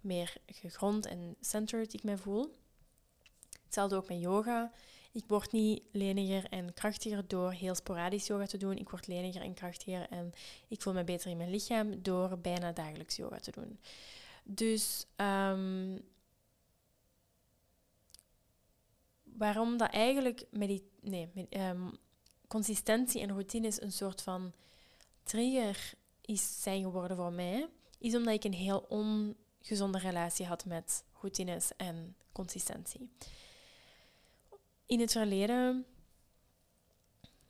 meer 0.00 0.36
gegrond 0.46 1.06
en 1.06 1.36
centered 1.40 1.92
ik 1.92 2.02
mij 2.02 2.16
voel. 2.16 2.54
Hetzelfde 3.64 3.96
ook 3.96 4.08
met 4.08 4.20
yoga. 4.20 4.72
Ik 5.16 5.24
word 5.26 5.52
niet 5.52 5.82
leniger 5.92 6.44
en 6.44 6.74
krachtiger 6.74 7.28
door 7.28 7.52
heel 7.52 7.74
sporadisch 7.74 8.26
yoga 8.26 8.46
te 8.46 8.56
doen. 8.56 8.76
Ik 8.76 8.88
word 8.88 9.06
leniger 9.06 9.42
en 9.42 9.54
krachtiger 9.54 10.08
en 10.08 10.32
ik 10.68 10.82
voel 10.82 10.92
me 10.92 11.04
beter 11.04 11.30
in 11.30 11.36
mijn 11.36 11.50
lichaam 11.50 12.02
door 12.02 12.38
bijna 12.38 12.72
dagelijks 12.72 13.16
yoga 13.16 13.38
te 13.38 13.50
doen. 13.50 13.78
Dus 14.44 15.06
um, 15.16 16.00
waarom 19.22 19.76
dat 19.76 19.90
eigenlijk 19.90 20.44
nee, 20.50 21.30
um, 21.50 21.92
consistentie 22.46 23.20
en 23.20 23.28
routines 23.28 23.82
een 23.82 23.92
soort 23.92 24.22
van 24.22 24.52
trigger 25.22 25.92
is 26.20 26.62
zijn 26.62 26.82
geworden 26.82 27.16
voor 27.16 27.32
mij, 27.32 27.68
is 27.98 28.14
omdat 28.14 28.34
ik 28.34 28.44
een 28.44 28.52
heel 28.52 28.86
ongezonde 28.88 29.98
relatie 29.98 30.46
had 30.46 30.64
met 30.64 31.04
routines 31.20 31.70
en 31.76 32.16
consistentie. 32.32 33.08
In 34.86 35.00
het 35.00 35.12
verleden 35.12 35.86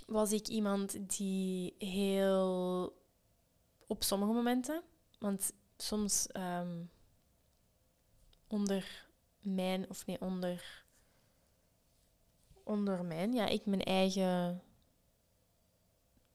was 0.07 0.33
ik 0.33 0.49
iemand 0.49 1.17
die 1.17 1.75
heel 1.79 2.93
op 3.87 4.03
sommige 4.03 4.33
momenten, 4.33 4.83
want 5.19 5.53
soms 5.77 6.27
um, 6.37 6.91
onder 8.47 9.09
mijn, 9.41 9.89
of 9.91 10.07
nee, 10.07 10.21
onder, 10.21 10.85
onder 12.65 13.05
mijn, 13.05 13.33
ja, 13.33 13.47
ik 13.47 13.67
mijn 13.67 13.83
eigen 13.83 14.63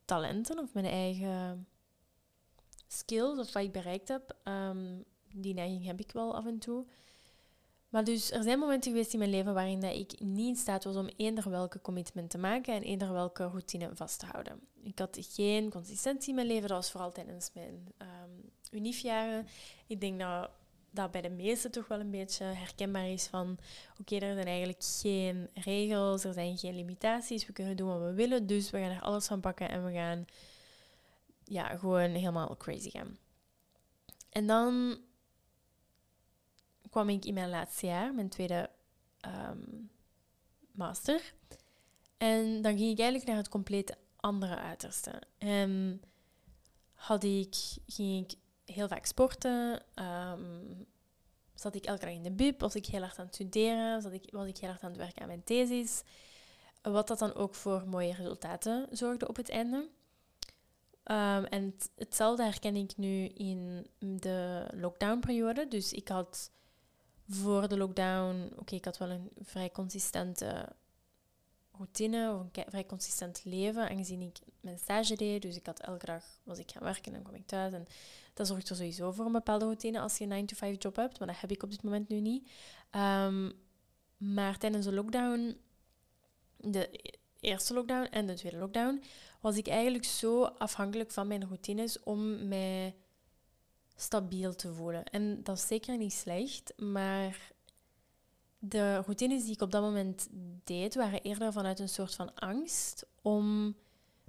talenten 0.06 0.60
of 0.60 0.74
mijn 0.74 0.86
eigen 0.86 1.68
skills 2.88 3.40
of 3.40 3.54
wat 3.54 3.64
ik 3.64 3.72
bereikt 3.72 4.08
heb, 4.08 4.36
um, 4.44 5.04
die 5.34 5.54
neiging 5.54 5.86
heb 5.86 6.00
ik 6.00 6.12
wel 6.12 6.36
af 6.36 6.46
en 6.46 6.60
toe. 6.60 6.86
Maar 7.92 8.04
dus 8.04 8.32
er 8.32 8.44
zijn 8.44 8.60
momenten 8.60 8.92
geweest 8.92 9.14
in 9.14 9.20
mijn 9.20 9.32
leven 9.32 9.54
waarin 9.54 9.80
dat 9.80 9.96
ik 9.96 10.20
niet 10.20 10.48
in 10.48 10.56
staat 10.56 10.84
was 10.84 10.96
om 10.96 11.10
eender 11.18 11.50
welke 11.50 11.82
commitment 11.82 12.30
te 12.30 12.38
maken 12.38 12.74
en 12.74 12.82
eender 12.82 13.12
welke 13.12 13.44
routine 13.44 13.90
vast 13.94 14.20
te 14.20 14.26
houden. 14.26 14.60
Ik 14.84 15.00
had 15.00 15.18
geen 15.20 15.70
consistentie 15.70 16.30
in 16.30 16.36
mijn 16.36 16.48
leven, 16.48 16.68
dat 16.68 16.78
was 16.78 16.92
vooral 16.92 17.12
tijdens 17.12 17.52
mijn 17.54 17.94
um, 17.98 18.52
uniefjaren. 18.72 19.48
Ik 19.88 20.02
denk 20.02 20.20
dat 20.20 20.50
dat 20.92 21.12
bij 21.12 21.22
de 21.22 21.30
meesten 21.30 21.72
toch 21.72 21.88
wel 21.88 22.00
een 22.00 22.12
beetje 22.12 22.44
herkenbaar 22.44 23.08
is 23.08 23.28
van 23.28 23.58
oké, 24.00 24.16
er 24.16 24.34
zijn 24.34 24.48
eigenlijk 24.48 24.84
geen 24.84 25.50
regels, 25.54 26.24
er 26.24 26.34
zijn 26.34 26.58
geen 26.58 26.76
limitaties, 26.76 27.46
we 27.46 27.54
kunnen 27.54 27.78
doen 27.78 27.88
wat 27.88 28.00
we 28.00 28.14
willen, 28.14 28.48
dus 28.48 28.70
we 28.70 28.80
gaan 28.80 28.92
er 28.92 29.02
alles 29.02 29.28
van 29.28 29.40
pakken 29.40 29.70
en 29.70 29.86
we 29.86 29.92
gaan 29.92 30.26
ja, 31.44 31.78
gewoon 31.78 32.10
helemaal 32.10 32.58
crazy 32.58 32.90
gaan. 32.90 33.18
En 34.30 34.48
dan 34.48 34.98
kwam 36.92 37.10
ik 37.10 37.26
in 37.26 37.34
mijn 37.34 37.50
laatste 37.50 37.86
jaar, 37.86 38.14
mijn 38.14 38.30
tweede 38.30 38.70
um, 39.50 39.90
master. 40.72 41.34
En 42.18 42.62
dan 42.62 42.78
ging 42.78 42.92
ik 42.92 43.00
eigenlijk 43.00 43.28
naar 43.28 43.38
het 43.38 43.50
compleet 43.50 43.98
andere 44.16 44.56
uiterste. 44.56 45.22
En 45.38 46.02
had 46.94 47.24
ik, 47.24 47.56
ging 47.86 48.32
ik 48.32 48.38
heel 48.76 48.88
vaak 48.88 49.06
sporten. 49.06 49.84
Um, 49.96 50.86
zat 51.54 51.76
ik 51.76 51.86
elke 51.86 52.06
dag 52.06 52.14
in 52.14 52.24
de 52.24 52.32
bib, 52.32 52.60
was 52.60 52.76
ik 52.76 52.86
heel 52.86 53.02
hard 53.02 53.20
aan 53.20 53.26
het 53.26 53.36
studeren, 53.36 54.02
zat 54.02 54.12
ik, 54.12 54.24
was 54.32 54.48
ik 54.48 54.58
heel 54.58 54.70
hard 54.70 54.84
aan 54.84 54.90
het 54.90 55.00
werken 55.00 55.22
aan 55.22 55.28
mijn 55.28 55.44
thesis. 55.44 56.02
Wat 56.82 57.08
dat 57.08 57.20
dan 57.20 57.34
ook 57.34 57.56
voor 57.56 57.88
mooie 57.88 58.14
resultaten 58.14 58.88
zorgde 58.92 59.28
op 59.28 59.36
het 59.36 59.50
einde. 59.50 59.90
Um, 61.04 61.46
en 61.46 61.76
hetzelfde 61.96 62.44
herken 62.44 62.76
ik 62.76 62.98
nu 62.98 63.26
in 63.26 63.88
de 63.98 64.68
lockdown-periode. 64.74 65.68
Dus 65.68 65.94
ik 65.94 66.08
had 66.08 66.52
voor 67.30 67.68
de 67.68 67.78
lockdown, 67.78 68.54
oké, 68.58 68.76
ik 68.76 68.86
had 68.86 68.98
wel 68.98 69.10
een 69.10 69.30
vrij 69.42 69.72
consistente 69.72 70.68
routine, 71.72 72.34
of 72.34 72.42
een 72.42 72.66
vrij 72.68 72.86
consistent 72.86 73.42
leven, 73.44 73.90
aangezien 73.90 74.22
ik 74.22 74.38
mijn 74.60 74.78
stage 74.78 75.16
deed. 75.16 75.42
Dus 75.42 75.56
ik 75.56 75.66
had 75.66 75.80
elke 75.80 76.06
dag 76.06 76.24
was 76.44 76.60
ik 76.60 76.72
gaan 76.72 76.84
werken 76.84 77.06
en 77.06 77.14
dan 77.14 77.22
kwam 77.22 77.36
ik 77.36 77.48
thuis. 77.48 77.74
En 77.74 77.88
dat 78.34 78.48
zorgt 78.48 78.70
er 78.70 78.76
sowieso 78.76 79.12
voor 79.12 79.26
een 79.26 79.32
bepaalde 79.32 79.66
routine 79.66 80.00
als 80.00 80.18
je 80.18 80.26
een 80.26 80.50
9-to-5 80.50 80.78
job 80.78 80.96
hebt, 80.96 81.20
maar 81.20 81.28
dat 81.28 81.40
heb 81.40 81.52
ik 81.52 81.64
op 81.64 81.72
dit 81.72 81.84
moment 81.84 82.10
nu 82.10 82.20
niet. 82.20 82.50
Um, 82.92 83.54
maar 84.18 84.58
tijdens 84.58 84.86
de 84.86 84.94
lockdown, 84.94 85.58
de 86.58 87.14
eerste 87.40 87.74
lockdown 87.74 88.08
en 88.12 88.26
de 88.26 88.34
tweede 88.34 88.58
lockdown, 88.58 89.04
was 89.40 89.58
ik 89.58 89.68
eigenlijk 89.68 90.06
zo 90.06 90.44
afhankelijk 90.44 91.12
van 91.12 91.28
mijn 91.28 91.46
routines 91.48 92.04
om 92.04 92.48
mij 92.48 92.96
stabiel 94.02 94.56
te 94.56 94.74
voelen. 94.74 95.04
En 95.04 95.44
dat 95.44 95.58
is 95.58 95.68
zeker 95.68 95.98
niet 95.98 96.14
slecht, 96.14 96.74
maar 96.78 97.52
de 98.60 98.96
routines 98.96 99.44
die 99.44 99.54
ik 99.54 99.62
op 99.62 99.72
dat 99.72 99.82
moment 99.82 100.28
deed, 100.64 100.96
waren 100.96 101.22
eerder 101.22 101.52
vanuit 101.52 101.80
een 101.80 101.90
soort 101.90 102.16
van 102.16 102.36
angst 102.36 103.06
om 103.22 103.76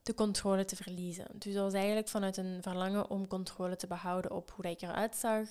de 0.03 0.15
controle 0.15 0.65
te 0.65 0.77
verliezen. 0.77 1.27
Dus 1.33 1.55
dat 1.55 1.63
was 1.63 1.73
eigenlijk 1.73 2.09
vanuit 2.09 2.37
een 2.37 2.63
verlangen 2.63 3.11
om 3.11 3.27
controle 3.27 3.77
te 3.77 3.87
behouden 3.87 4.31
op 4.31 4.51
hoe 4.51 4.71
ik 4.71 4.83
eruit 4.83 5.17
zag, 5.17 5.49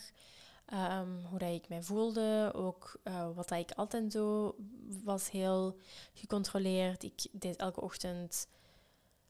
um, 0.73 1.25
hoe 1.29 1.39
dat 1.39 1.53
ik 1.53 1.69
mij 1.69 1.83
voelde, 1.83 2.51
ook 2.55 2.99
uh, 3.03 3.29
wat 3.35 3.49
dat 3.49 3.59
ik 3.59 3.71
altijd 3.71 4.11
zo 4.11 4.55
was 5.03 5.31
heel 5.31 5.77
gecontroleerd. 6.13 7.03
Ik 7.03 7.27
deed 7.31 7.55
elke 7.55 7.81
ochtend 7.81 8.47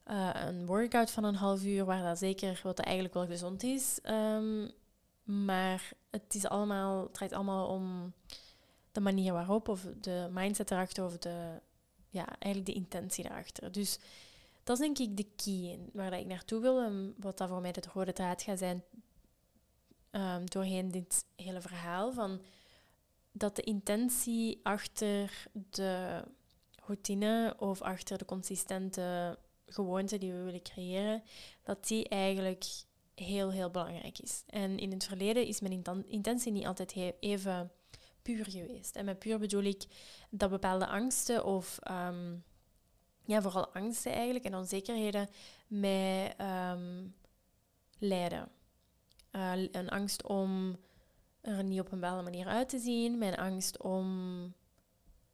uh, 0.05 0.29
een 0.33 0.65
workout 0.65 1.11
van 1.11 1.23
een 1.23 1.35
half 1.35 1.63
uur, 1.63 1.85
waar 1.85 2.03
dat 2.03 2.17
zeker 2.17 2.59
wat 2.63 2.79
eigenlijk 2.79 3.13
wel 3.13 3.25
gezond 3.25 3.63
is. 3.63 3.99
Um, 4.03 4.71
maar 5.31 5.91
het 6.09 6.35
is 6.35 6.45
allemaal, 6.47 7.03
het 7.03 7.13
draait 7.13 7.33
allemaal 7.33 7.67
om 7.67 8.13
de 8.91 8.99
manier 8.99 9.33
waarop, 9.33 9.67
of 9.67 9.87
de 10.01 10.27
mindset 10.31 10.71
erachter, 10.71 11.05
of 11.05 11.17
de, 11.17 11.61
ja, 12.09 12.25
eigenlijk 12.39 12.65
de 12.65 12.79
intentie 12.81 13.25
erachter. 13.25 13.71
Dus 13.71 13.99
dat 14.63 14.79
is 14.79 14.85
denk 14.85 14.97
ik 14.97 15.17
de 15.17 15.27
key 15.35 15.79
waar 15.93 16.19
ik 16.19 16.25
naartoe 16.25 16.61
wil 16.61 16.81
en 16.81 17.15
wat 17.17 17.37
dat 17.37 17.49
voor 17.49 17.61
mij 17.61 17.71
de 17.71 17.83
rode 17.93 18.13
draad 18.13 18.41
gaat 18.41 18.57
zijn 18.57 18.83
um, 20.11 20.49
doorheen 20.49 20.91
dit 20.91 21.25
hele 21.35 21.61
verhaal. 21.61 22.13
Van 22.13 22.41
dat 23.31 23.55
de 23.55 23.61
intentie 23.61 24.59
achter 24.63 25.47
de 25.69 26.23
routine 26.85 27.55
of 27.57 27.81
achter 27.81 28.17
de 28.17 28.25
consistente 28.25 29.37
gewoonte 29.65 30.17
die 30.17 30.33
we 30.33 30.41
willen 30.41 30.61
creëren, 30.61 31.23
dat 31.63 31.87
die 31.87 32.09
eigenlijk 32.09 32.65
heel, 33.21 33.51
heel 33.51 33.69
belangrijk 33.69 34.19
is. 34.19 34.43
En 34.47 34.77
in 34.77 34.91
het 34.91 35.03
verleden 35.03 35.45
is 35.45 35.61
mijn 35.61 35.83
intentie 36.07 36.51
niet 36.51 36.65
altijd 36.65 36.95
even 37.19 37.71
puur 38.21 38.45
geweest. 38.45 38.95
En 38.95 39.05
met 39.05 39.19
puur 39.19 39.39
bedoel 39.39 39.63
ik 39.63 39.83
dat 40.29 40.49
bepaalde 40.49 40.87
angsten 40.87 41.45
of 41.45 41.79
um, 41.91 42.43
ja, 43.25 43.41
vooral 43.41 43.73
angsten 43.73 44.11
eigenlijk 44.11 44.45
en 44.45 44.55
onzekerheden 44.55 45.29
mij 45.67 46.33
um, 46.71 47.15
leiden. 47.97 48.49
Uh, 49.31 49.51
een 49.71 49.89
angst 49.89 50.23
om 50.23 50.77
er 51.41 51.63
niet 51.63 51.79
op 51.79 51.91
een 51.91 51.99
bepaalde 51.99 52.23
manier 52.23 52.47
uit 52.47 52.69
te 52.69 52.79
zien, 52.79 53.17
mijn 53.17 53.35
angst 53.35 53.81
om 53.81 54.53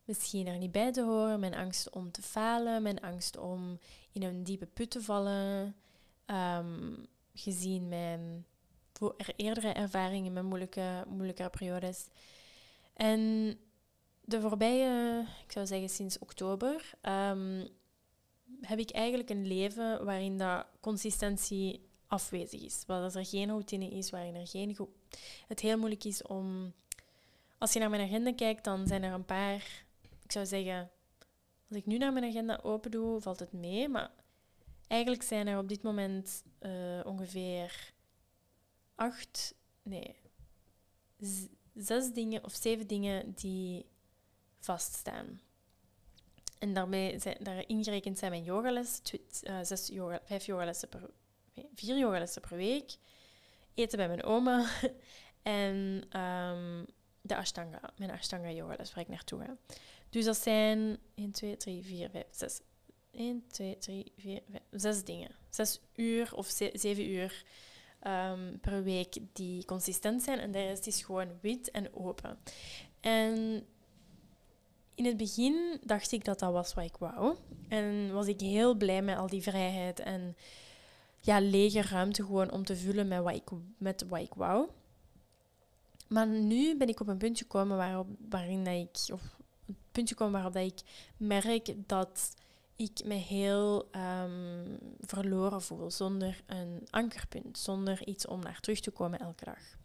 misschien 0.05 0.47
er 0.47 0.57
niet 0.57 0.71
bij 0.71 0.91
te 0.91 1.03
horen, 1.03 1.39
mijn 1.39 1.55
angst 1.55 1.89
om 1.89 2.11
te 2.11 2.21
falen, 2.21 2.81
mijn 2.81 3.01
angst 3.01 3.37
om 3.37 3.79
in 4.11 4.23
een 4.23 4.43
diepe 4.43 4.65
put 4.65 4.89
te 4.89 5.01
vallen, 5.01 5.75
um, 6.25 7.05
gezien 7.37 7.87
mijn 7.87 8.45
eerdere 9.35 9.71
ervaringen 9.71 10.33
met 10.33 10.43
moeilijke, 10.43 11.03
moeilijke 11.07 11.49
periodes. 11.49 12.07
En 12.93 13.53
de 14.21 14.41
voorbije, 14.41 15.25
ik 15.45 15.51
zou 15.51 15.65
zeggen 15.65 15.89
sinds 15.89 16.19
oktober, 16.19 16.93
um, 17.01 17.67
heb 18.61 18.79
ik 18.79 18.89
eigenlijk 18.89 19.29
een 19.29 19.47
leven 19.47 20.05
waarin 20.05 20.37
dat 20.37 20.65
consistentie 20.79 21.89
afwezig 22.07 22.61
is. 22.61 22.83
Waar 22.87 23.15
er 23.15 23.25
geen 23.25 23.49
routine 23.49 23.89
is, 23.89 24.09
waarin 24.09 24.35
er 24.35 24.47
geen... 24.47 24.77
Het 25.47 25.59
heel 25.59 25.77
moeilijk 25.77 26.03
is 26.03 26.21
om... 26.21 26.73
Als 27.57 27.73
je 27.73 27.79
naar 27.79 27.89
mijn 27.89 28.07
agenda 28.07 28.33
kijkt, 28.33 28.63
dan 28.63 28.87
zijn 28.87 29.03
er 29.03 29.13
een 29.13 29.25
paar... 29.25 29.85
Ik 30.23 30.31
zou 30.31 30.45
zeggen, 30.45 30.89
als 31.69 31.77
ik 31.77 31.85
nu 31.85 31.97
naar 31.97 32.13
mijn 32.13 32.25
agenda 32.25 32.59
open 32.63 32.91
doe, 32.91 33.21
valt 33.21 33.39
het 33.39 33.51
mee. 33.51 33.89
Maar 33.89 34.11
eigenlijk 34.87 35.23
zijn 35.23 35.47
er 35.47 35.57
op 35.57 35.67
dit 35.67 35.81
moment 35.81 36.43
uh, 36.61 37.05
ongeveer 37.05 37.93
acht... 38.95 39.55
Nee, 39.83 40.15
zes 41.73 42.13
dingen 42.13 42.43
of 42.43 42.53
zeven 42.53 42.87
dingen 42.87 43.33
die 43.33 43.85
vaststaan. 44.59 45.39
En 46.59 46.73
daarmee 46.73 47.19
zijn, 47.19 47.37
daar 47.39 47.67
ingerekend 47.67 48.17
zijn 48.17 48.31
mijn 48.31 48.43
yogalessen, 48.43 49.19
uh, 49.43 49.59
zes 49.61 49.87
yoga, 49.87 50.19
vijf 50.23 50.45
yogalessen 50.45 50.89
per, 50.89 51.09
nee, 51.53 51.69
vier 51.75 51.97
yogalessen 51.97 52.41
per 52.41 52.57
week, 52.57 52.97
eten 53.73 53.97
bij 53.97 54.07
mijn 54.07 54.23
oma 54.23 54.69
en 55.41 56.03
um, 56.21 56.85
de 57.21 57.35
Ashtanga, 57.35 57.93
mijn 57.97 58.11
Ashtanga 58.11 58.49
yogales 58.49 58.93
waar 58.93 59.03
ik 59.03 59.09
naartoe 59.09 59.43
ga. 59.45 59.57
Dus 60.09 60.25
dat 60.25 60.37
zijn 60.37 60.99
1, 61.15 61.31
2, 61.31 61.57
3, 61.57 61.83
4, 61.83 62.09
5, 62.09 62.25
6. 62.31 62.59
1, 63.11 63.43
2, 63.47 63.77
3, 63.77 64.11
4, 64.17 64.41
5, 64.49 64.61
6 64.71 65.03
dingen. 65.03 65.31
6 65.49 65.79
uur 65.95 66.35
of 66.35 66.47
7 66.73 67.09
uur 67.09 67.43
um, 68.07 68.59
per 68.59 68.83
week 68.83 69.17
die 69.33 69.65
consistent 69.65 70.23
zijn 70.23 70.39
en 70.39 70.51
de 70.51 70.61
rest 70.61 70.87
is 70.87 71.03
gewoon 71.03 71.27
wit 71.41 71.71
en 71.71 71.93
open. 71.93 72.37
En 72.99 73.65
in 74.95 75.05
het 75.05 75.17
begin 75.17 75.79
dacht 75.83 76.11
ik 76.11 76.25
dat 76.25 76.39
dat 76.39 76.51
was 76.51 76.73
wat 76.73 76.83
ik 76.83 76.97
wou. 76.97 77.35
En 77.67 78.13
was 78.13 78.27
ik 78.27 78.39
heel 78.39 78.75
blij 78.75 79.01
met 79.01 79.17
al 79.17 79.27
die 79.27 79.41
vrijheid 79.41 79.99
en 79.99 80.35
ja, 81.19 81.39
lege 81.39 81.81
ruimte 81.81 82.23
gewoon 82.23 82.51
om 82.51 82.63
te 82.63 82.75
vullen 82.75 83.07
met 83.07 83.23
wat 83.23 83.35
ik, 83.35 83.49
met 83.77 84.05
wat 84.07 84.19
ik 84.19 84.33
wou. 84.33 84.67
Maar 86.07 86.27
nu 86.27 86.77
ben 86.77 86.87
ik 86.87 86.99
op 86.99 87.07
een 87.07 87.17
puntje 87.17 87.43
gekomen 87.43 87.77
waarop, 87.77 88.07
waarin 88.29 88.63
dat 88.63 88.73
ik, 88.73 89.13
of 89.13 89.21
het 89.65 89.75
puntje 89.91 90.15
gekomen 90.15 90.33
waarop 90.33 90.53
dat 90.53 90.71
ik 90.71 90.79
merk 91.17 91.73
dat 91.87 92.35
ik 92.77 93.03
me 93.05 93.13
heel 93.13 93.87
ehm, 93.91 94.77
verloren 94.99 95.61
voel, 95.61 95.91
zonder 95.91 96.41
een 96.45 96.87
ankerpunt, 96.89 97.57
zonder 97.57 98.07
iets 98.07 98.27
om 98.27 98.39
naar 98.39 98.59
terug 98.59 98.79
te 98.79 98.91
komen 98.91 99.19
elke 99.19 99.45
dag. 99.45 99.77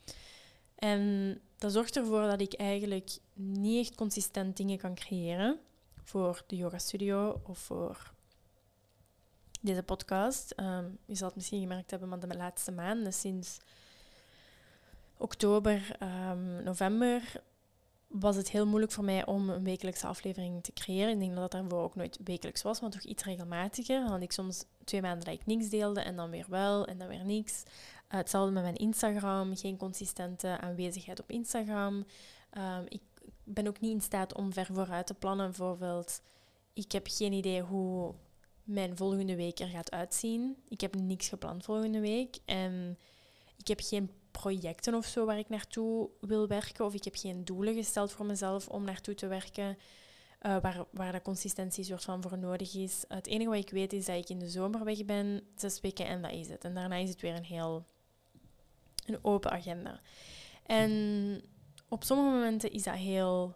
En 0.74 1.40
dat 1.58 1.72
zorgt 1.72 1.96
ervoor 1.96 2.22
dat 2.22 2.40
ik 2.40 2.54
eigenlijk 2.54 3.18
niet 3.34 3.86
echt 3.86 3.94
consistent 3.94 4.56
dingen 4.56 4.78
kan 4.78 4.94
creëren 4.94 5.60
voor 6.02 6.42
de 6.46 6.56
yoga 6.56 6.78
studio 6.78 7.40
of 7.46 7.58
voor 7.58 8.12
deze 9.60 9.82
podcast. 9.82 10.52
Um, 10.60 10.98
je 11.06 11.14
zal 11.14 11.26
het 11.26 11.36
misschien 11.36 11.60
gemerkt 11.60 11.90
hebben, 11.90 12.08
maar 12.08 12.20
de 12.20 12.36
laatste 12.36 12.72
maanden, 12.72 13.12
sinds 13.12 13.58
oktober, 15.16 15.96
um, 16.02 16.62
november, 16.62 17.42
was 18.12 18.36
het 18.36 18.50
heel 18.50 18.66
moeilijk 18.66 18.92
voor 18.92 19.04
mij 19.04 19.26
om 19.26 19.50
een 19.50 19.64
wekelijkse 19.64 20.06
aflevering 20.06 20.62
te 20.62 20.72
creëren. 20.72 21.12
Ik 21.12 21.18
denk 21.18 21.34
dat 21.34 21.50
dat 21.50 21.60
daarvoor 21.60 21.82
ook 21.82 21.94
nooit 21.94 22.18
wekelijks 22.24 22.62
was, 22.62 22.80
maar 22.80 22.90
toch 22.90 23.02
iets 23.02 23.24
regelmatiger. 23.24 24.00
Dan 24.00 24.10
had 24.10 24.22
ik 24.22 24.32
soms 24.32 24.64
twee 24.84 25.02
maanden 25.02 25.24
dat 25.24 25.34
ik 25.34 25.46
niks 25.46 25.68
deelde 25.68 26.00
en 26.00 26.16
dan 26.16 26.30
weer 26.30 26.46
wel 26.48 26.86
en 26.86 26.98
dan 26.98 27.08
weer 27.08 27.24
niks. 27.24 27.62
Uh, 27.66 27.70
hetzelfde 28.08 28.52
met 28.52 28.62
mijn 28.62 28.76
Instagram, 28.76 29.56
geen 29.56 29.76
consistente 29.76 30.58
aanwezigheid 30.60 31.20
op 31.20 31.30
Instagram. 31.30 31.94
Um, 32.58 32.84
ik 32.88 33.02
ben 33.44 33.66
ook 33.66 33.80
niet 33.80 33.92
in 33.92 34.00
staat 34.00 34.34
om 34.34 34.52
ver 34.52 34.66
vooruit 34.72 35.06
te 35.06 35.14
plannen. 35.14 35.46
Bijvoorbeeld, 35.46 36.22
ik 36.72 36.92
heb 36.92 37.06
geen 37.10 37.32
idee 37.32 37.60
hoe 37.60 38.14
mijn 38.64 38.96
volgende 38.96 39.36
week 39.36 39.58
er 39.58 39.68
gaat 39.68 39.90
uitzien. 39.90 40.56
Ik 40.68 40.80
heb 40.80 40.94
niks 40.94 41.28
gepland 41.28 41.64
volgende 41.64 42.00
week. 42.00 42.36
En 42.44 42.98
ik 43.56 43.68
heb 43.68 43.80
geen 43.82 44.10
projecten 44.32 44.94
of 44.94 45.06
zo 45.06 45.24
waar 45.24 45.38
ik 45.38 45.48
naartoe 45.48 46.08
wil 46.20 46.48
werken. 46.48 46.84
Of 46.84 46.94
ik 46.94 47.04
heb 47.04 47.16
geen 47.16 47.44
doelen 47.44 47.74
gesteld 47.74 48.12
voor 48.12 48.26
mezelf 48.26 48.68
om 48.68 48.84
naartoe 48.84 49.14
te 49.14 49.26
werken. 49.26 49.78
Uh, 50.46 50.56
waar, 50.60 50.84
waar 50.90 51.12
de 51.12 51.22
consistentie 51.22 51.84
soort 51.84 52.04
van 52.04 52.22
voor 52.22 52.38
nodig 52.38 52.74
is. 52.74 53.04
Het 53.08 53.26
enige 53.26 53.50
wat 53.50 53.58
ik 53.58 53.70
weet 53.70 53.92
is 53.92 54.04
dat 54.04 54.16
ik 54.16 54.28
in 54.28 54.38
de 54.38 54.48
zomer 54.48 54.84
weg 54.84 55.04
ben, 55.04 55.42
zes 55.56 55.80
weken 55.80 56.06
en 56.06 56.22
dat 56.22 56.32
is 56.32 56.48
het. 56.48 56.64
En 56.64 56.74
daarna 56.74 56.96
is 56.96 57.08
het 57.08 57.20
weer 57.20 57.34
een 57.34 57.44
heel 57.44 57.84
een 59.06 59.18
open 59.22 59.50
agenda. 59.50 60.00
En 60.66 61.42
op 61.88 62.04
sommige 62.04 62.30
momenten 62.30 62.72
is 62.72 62.82
dat 62.82 62.94
heel 62.94 63.54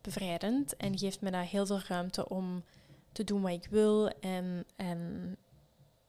bevrijdend 0.00 0.76
en 0.76 0.98
geeft 0.98 1.20
me 1.20 1.30
dat 1.30 1.44
heel 1.44 1.66
veel 1.66 1.80
ruimte 1.88 2.28
om 2.28 2.64
te 3.12 3.24
doen 3.24 3.42
wat 3.42 3.52
ik 3.52 3.66
wil 3.70 4.08
en, 4.08 4.64
en 4.76 5.36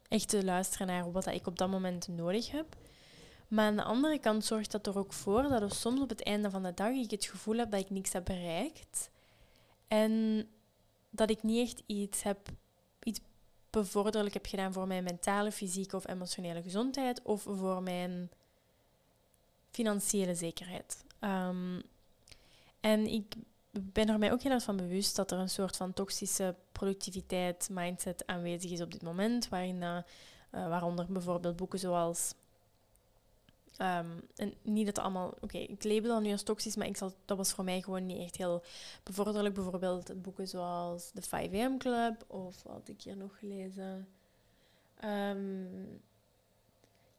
echt 0.07 0.29
te 0.29 0.43
luisteren 0.43 0.87
naar 0.87 1.11
wat 1.11 1.27
ik 1.27 1.47
op 1.47 1.57
dat 1.57 1.69
moment 1.69 2.07
nodig 2.07 2.51
heb. 2.51 2.75
Maar 3.53 3.65
aan 3.65 3.75
de 3.75 3.83
andere 3.83 4.19
kant 4.19 4.45
zorgt 4.45 4.71
dat 4.71 4.87
er 4.87 4.97
ook 4.97 5.13
voor 5.13 5.41
dat 5.41 5.61
er 5.61 5.71
soms 5.71 6.01
op 6.01 6.09
het 6.09 6.23
einde 6.23 6.49
van 6.49 6.63
de 6.63 6.73
dag 6.73 6.91
ik 6.91 7.11
het 7.11 7.25
gevoel 7.25 7.57
heb 7.57 7.71
dat 7.71 7.79
ik 7.79 7.89
niks 7.89 8.13
heb 8.13 8.25
bereikt. 8.25 9.09
En 9.87 10.43
dat 11.09 11.29
ik 11.29 11.43
niet 11.43 11.67
echt 11.67 11.83
iets 11.85 12.23
heb, 12.23 12.49
iets 13.03 13.19
bevorderlijk 13.69 14.33
heb 14.33 14.45
gedaan 14.45 14.73
voor 14.73 14.87
mijn 14.87 15.03
mentale, 15.03 15.51
fysieke 15.51 15.95
of 15.95 16.07
emotionele 16.07 16.61
gezondheid 16.61 17.21
of 17.21 17.41
voor 17.41 17.83
mijn 17.83 18.31
financiële 19.69 20.35
zekerheid. 20.35 21.05
Um, 21.19 21.81
en 22.79 23.07
ik 23.07 23.35
ben 23.71 24.09
er 24.09 24.19
mij 24.19 24.31
ook 24.31 24.41
heel 24.41 24.51
erg 24.51 24.63
van 24.63 24.77
bewust 24.77 25.15
dat 25.15 25.31
er 25.31 25.37
een 25.37 25.49
soort 25.49 25.77
van 25.77 25.93
toxische 25.93 26.55
productiviteit 26.71 27.69
mindset 27.71 28.25
aanwezig 28.25 28.71
is 28.71 28.81
op 28.81 28.91
dit 28.91 29.01
moment, 29.01 29.49
waarin, 29.49 29.81
uh, 29.81 29.97
waaronder 30.51 31.05
bijvoorbeeld 31.09 31.55
boeken 31.55 31.79
zoals 31.79 32.33
Um, 33.77 34.21
en 34.35 34.53
niet 34.61 34.85
dat 34.85 34.99
allemaal... 34.99 35.33
Oké, 35.41 35.57
ik 35.57 35.83
label 35.83 36.13
dat 36.13 36.21
nu 36.21 36.31
als 36.31 36.43
toxisch, 36.43 36.75
maar 36.75 36.87
ik 36.87 36.97
zal, 36.97 37.13
dat 37.25 37.37
was 37.37 37.51
voor 37.53 37.63
mij 37.63 37.81
gewoon 37.81 38.05
niet 38.05 38.19
echt 38.19 38.37
heel 38.37 38.63
bevorderlijk. 39.03 39.53
Bijvoorbeeld 39.53 40.21
boeken 40.21 40.47
zoals 40.47 41.11
The 41.11 41.49
5am 41.49 41.77
Club, 41.77 42.23
of 42.27 42.63
wat 42.63 42.73
had 42.73 42.87
ik 42.87 43.01
hier 43.01 43.17
nog 43.17 43.39
gelezen? 43.39 44.07
Um, 45.03 46.01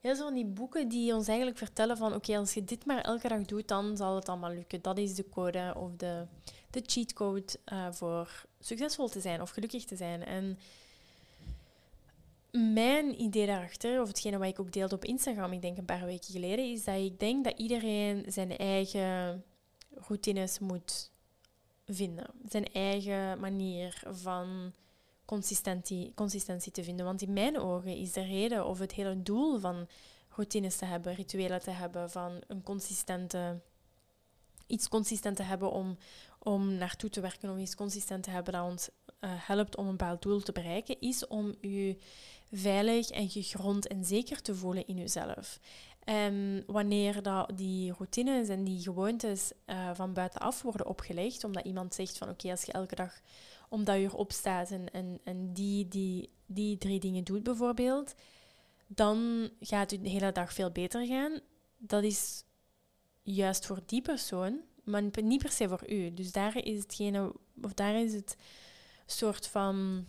heel 0.01 0.15
zo 0.15 0.25
van 0.25 0.35
die 0.35 0.47
boeken 0.47 0.89
die 0.89 1.15
ons 1.15 1.29
eigenlijk 1.29 1.59
vertellen 1.59 1.97
van 1.97 2.15
oké, 2.15 2.37
als 2.37 2.55
je 2.55 2.65
dit 2.65 2.87
maar 2.87 3.01
elke 3.01 3.29
dag 3.29 3.43
doet, 3.43 3.69
dan 3.69 3.97
zal 3.97 4.15
het 4.15 4.29
allemaal 4.29 4.53
lukken. 4.53 4.83
Dat 4.83 4.99
is 4.99 5.15
de 5.15 5.29
code 5.29 5.75
of 5.77 5.91
de, 5.97 6.27
de 6.71 6.83
cheatcode 6.87 7.59
uh, 7.73 7.87
voor 7.91 8.45
succesvol 8.61 9.09
te 9.09 9.21
zijn 9.21 9.43
of 9.43 9.51
gelukkig 9.51 9.85
te 9.85 9.97
zijn. 9.97 10.25
En 10.25 10.59
mijn 12.57 13.21
idee 13.21 13.47
daarachter, 13.47 14.01
of 14.01 14.09
hetgene 14.09 14.39
wat 14.39 14.49
ik 14.49 14.61
ook 14.61 14.73
deelde 14.73 14.95
op 14.95 15.05
Instagram, 15.05 15.53
ik 15.53 15.63
denk 15.63 15.79
een 15.79 15.85
paar 15.85 16.05
weken 16.05 16.33
geleden, 16.33 16.73
is 16.73 16.85
dat 16.85 16.97
ik 16.99 17.19
denk 17.21 17.45
dat 17.45 17.59
iedereen 17.59 18.25
zijn 18.29 18.57
eigen 18.57 19.45
routines 19.95 20.59
moet 20.59 21.11
vinden. 21.87 22.27
Zijn 22.49 22.73
eigen 22.73 23.41
manier 23.41 24.03
van 24.11 24.73
consistentie, 25.25 26.13
consistentie 26.15 26.73
te 26.73 26.85
vinden. 26.85 27.05
Want 27.05 27.23
in 27.23 27.33
mijn 27.33 27.59
ogen 27.59 27.97
is 27.97 28.13
de 28.13 28.25
reden 28.25 28.67
of 28.67 28.79
het 28.79 28.93
hele 28.93 29.23
doel 29.23 29.59
van 29.59 29.87
routines 30.29 30.77
te 30.77 30.85
hebben, 30.85 31.15
rituelen 31.15 31.61
te 31.61 31.71
hebben, 31.71 32.11
van 32.11 32.43
een 32.47 32.63
consistente, 32.63 33.61
iets 34.67 34.89
consistent 34.89 35.37
te 35.37 35.43
hebben 35.43 35.71
om, 35.71 35.97
om 36.39 36.73
naartoe 36.73 37.11
te 37.11 37.21
werken, 37.21 37.51
of 37.51 37.59
iets 37.59 37.75
consistent 37.75 38.23
te 38.23 38.31
hebben 38.31 38.53
dat 38.53 38.65
ons 38.65 38.89
uh, 39.21 39.31
helpt 39.35 39.77
om 39.77 39.85
een 39.85 39.97
bepaald 39.97 40.23
doel 40.23 40.41
te 40.41 40.53
bereiken, 40.53 41.01
is 41.01 41.27
om 41.27 41.55
je 41.61 41.97
veilig 42.53 43.11
en 43.11 43.29
gegrond 43.29 43.87
en 43.87 44.05
zeker 44.05 44.43
te 44.43 44.55
voelen 44.55 44.87
in 44.87 44.97
jezelf. 44.97 45.61
En 46.05 46.65
wanneer 46.67 47.23
dat 47.23 47.51
die 47.55 47.93
routines 47.93 48.49
en 48.49 48.65
die 48.65 48.81
gewoontes 48.81 49.53
uh, 49.67 49.91
van 49.95 50.13
buitenaf 50.13 50.63
worden 50.63 50.87
opgelegd, 50.87 51.45
omdat 51.45 51.65
iemand 51.65 51.95
zegt 51.95 52.19
van 52.19 52.29
oké, 52.29 52.51
als 52.51 52.63
je 52.63 52.73
elke 52.73 52.95
dag 52.95 53.21
om 53.69 53.85
dat 53.85 53.99
uur 53.99 54.15
opstaat 54.15 54.71
en, 54.71 54.93
en, 54.93 55.21
en 55.25 55.53
die, 55.53 55.89
die, 55.89 56.31
die 56.47 56.79
drie 56.79 57.01
dingen 57.01 57.25
doet 57.25 57.43
bijvoorbeeld, 57.43 58.15
dan 58.87 59.49
gaat 59.61 59.91
het 59.91 60.03
de 60.03 60.09
hele 60.09 60.33
dag 60.33 60.53
veel 60.53 60.71
beter 60.71 61.07
gaan. 61.07 61.41
Dat 61.79 62.03
is 62.03 62.45
juist 63.23 63.67
voor 63.67 63.81
die 63.87 64.03
persoon, 64.03 64.61
maar 64.85 65.03
niet 65.23 65.43
per 65.43 65.51
se 65.51 65.69
voor 65.69 65.91
u. 65.91 66.15
Dus 66.15 66.33
daar 66.33 66.65
is 66.65 66.79
hetgene, 66.79 67.33
of 67.63 67.75
daar 67.75 67.95
is 67.95 68.13
het 68.13 68.37
soort 69.07 69.47
van. 69.47 70.07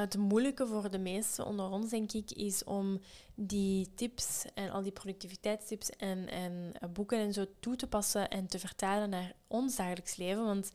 Het 0.00 0.16
moeilijke 0.16 0.66
voor 0.66 0.90
de 0.90 0.98
meesten 0.98 1.46
onder 1.46 1.70
ons, 1.70 1.90
denk 1.90 2.12
ik, 2.12 2.30
is 2.30 2.64
om 2.64 3.00
die 3.34 3.94
tips 3.94 4.44
en 4.54 4.70
al 4.70 4.82
die 4.82 4.92
productiviteitstips 4.92 5.90
en, 5.90 6.28
en 6.28 6.72
boeken 6.92 7.18
en 7.18 7.32
zo 7.32 7.44
toe 7.60 7.76
te 7.76 7.86
passen 7.86 8.28
en 8.28 8.46
te 8.46 8.58
vertalen 8.58 9.10
naar 9.10 9.32
ons 9.46 9.76
dagelijks 9.76 10.16
leven. 10.16 10.44
Want 10.44 10.70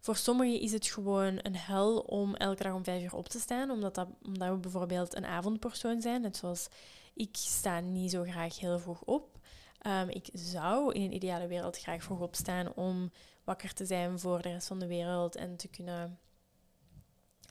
voor 0.00 0.16
sommigen 0.16 0.60
is 0.60 0.72
het 0.72 0.86
gewoon 0.86 1.38
een 1.42 1.56
hel 1.56 1.98
om 1.98 2.34
elke 2.34 2.62
dag 2.62 2.74
om 2.74 2.84
vijf 2.84 3.02
uur 3.02 3.14
op 3.14 3.28
te 3.28 3.40
staan, 3.40 3.70
omdat, 3.70 3.94
dat, 3.94 4.08
omdat 4.22 4.48
we 4.48 4.56
bijvoorbeeld 4.56 5.16
een 5.16 5.26
avondpersoon 5.26 6.00
zijn. 6.00 6.20
Net 6.20 6.36
zoals 6.36 6.68
ik 7.14 7.36
sta 7.36 7.80
niet 7.80 8.10
zo 8.10 8.22
graag 8.22 8.58
heel 8.58 8.78
vroeg 8.78 9.02
op. 9.02 9.38
Um, 9.86 10.08
ik 10.08 10.28
zou 10.32 10.92
in 10.92 11.02
een 11.02 11.14
ideale 11.14 11.46
wereld 11.46 11.78
graag 11.78 12.02
vroeg 12.02 12.20
opstaan 12.20 12.74
om 12.74 13.10
wakker 13.44 13.72
te 13.72 13.86
zijn 13.86 14.18
voor 14.18 14.42
de 14.42 14.48
rest 14.48 14.66
van 14.66 14.78
de 14.78 14.86
wereld 14.86 15.36
en 15.36 15.56
te 15.56 15.68
kunnen 15.68 16.18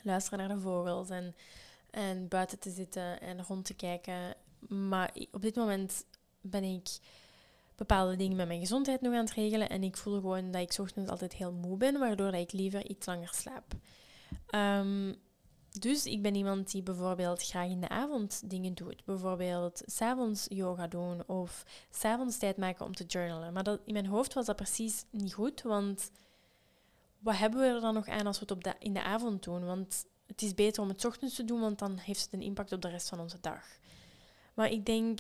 luisteren 0.06 0.40
naar 0.40 0.56
de 0.56 0.62
vogels 0.62 1.10
en, 1.10 1.36
en 1.90 2.28
buiten 2.28 2.60
te 2.60 2.70
zitten 2.70 3.22
en 3.22 3.44
rond 3.44 3.66
te 3.66 3.74
kijken. 3.74 4.36
Maar 4.68 5.16
op 5.32 5.42
dit 5.42 5.56
moment 5.56 6.06
ben 6.42 6.64
ik 6.64 6.88
bepaalde 7.76 8.16
dingen 8.16 8.38
met 8.38 8.48
mijn 8.48 8.60
gezondheid 8.60 9.02
nog 9.02 9.14
aan 9.14 9.26
het 9.26 9.34
regelen. 9.34 9.70
En 9.70 9.84
ik 9.84 9.98
voel 9.98 10.14
gewoon 10.14 10.52
dat 10.52 10.62
ik 10.62 10.80
ochtends 10.80 11.10
altijd 11.10 11.34
heel 11.34 11.52
moe 11.52 11.78
ben, 11.78 12.00
waardoor 12.00 12.34
ik 12.34 12.52
liever 12.52 12.90
iets 12.90 13.06
langer 13.06 13.34
slaap. 13.34 13.74
Um, 14.56 15.16
dus 15.80 16.06
ik 16.06 16.22
ben 16.22 16.36
iemand 16.36 16.72
die 16.72 16.84
bijvoorbeeld 16.84 17.44
graag 17.44 17.70
in 17.70 17.82
de 17.82 17.90
avond 17.90 18.50
dingen 18.50 18.74
doet. 18.74 19.06
Bijvoorbeeld 19.06 19.82
s'avonds 19.86 20.46
yoga 20.50 20.88
doen 20.88 21.28
of 21.28 21.66
s'avonds 21.90 22.38
tijd 22.38 22.58
maken 22.58 22.86
om 22.86 22.96
te 22.96 23.06
journalen. 23.06 23.54
Maar 23.54 23.64
dat, 23.64 23.80
in 23.86 23.94
mijn 23.94 24.06
hoofd 24.06 24.34
was 24.34 24.46
dat 24.46 24.56
precies 24.56 25.06
niet 25.12 25.34
goed, 25.34 25.62
want 25.62 26.12
wat 27.26 27.38
hebben 27.38 27.60
we 27.60 27.66
er 27.66 27.82
dan 27.82 27.94
nog 27.94 28.08
aan 28.08 28.28
als 28.28 28.40
we 28.40 28.46
het 28.48 28.66
op 28.66 28.76
in 28.80 28.94
de 28.94 29.04
avond 29.04 29.44
doen? 29.44 29.66
Want 29.66 30.06
het 30.28 30.42
is 30.42 30.54
beter 30.54 30.84
om 30.84 30.90
het 30.90 31.06
ochtends 31.06 31.36
te 31.36 31.46
doen, 31.46 31.60
want 31.60 31.80
dan 31.80 31.98
heeft 31.98 32.22
het 32.22 32.34
een 32.34 32.42
impact 32.42 32.72
op 32.72 32.82
de 32.82 32.90
rest 32.90 33.10
van 33.10 33.20
onze 33.20 33.40
dag. 33.42 33.64
Maar 34.54 34.72
ik 34.72 34.86
denk 34.86 35.20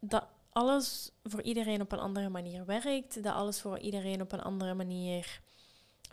dat 0.00 0.24
alles 0.52 1.10
voor 1.24 1.42
iedereen 1.42 1.80
op 1.80 1.92
een 1.92 1.98
andere 1.98 2.28
manier 2.28 2.64
werkt, 2.64 3.22
dat 3.22 3.34
alles 3.34 3.60
voor 3.60 3.78
iedereen 3.78 4.20
op 4.20 4.32
een 4.32 4.42
andere 4.42 4.74
manier 4.74 5.40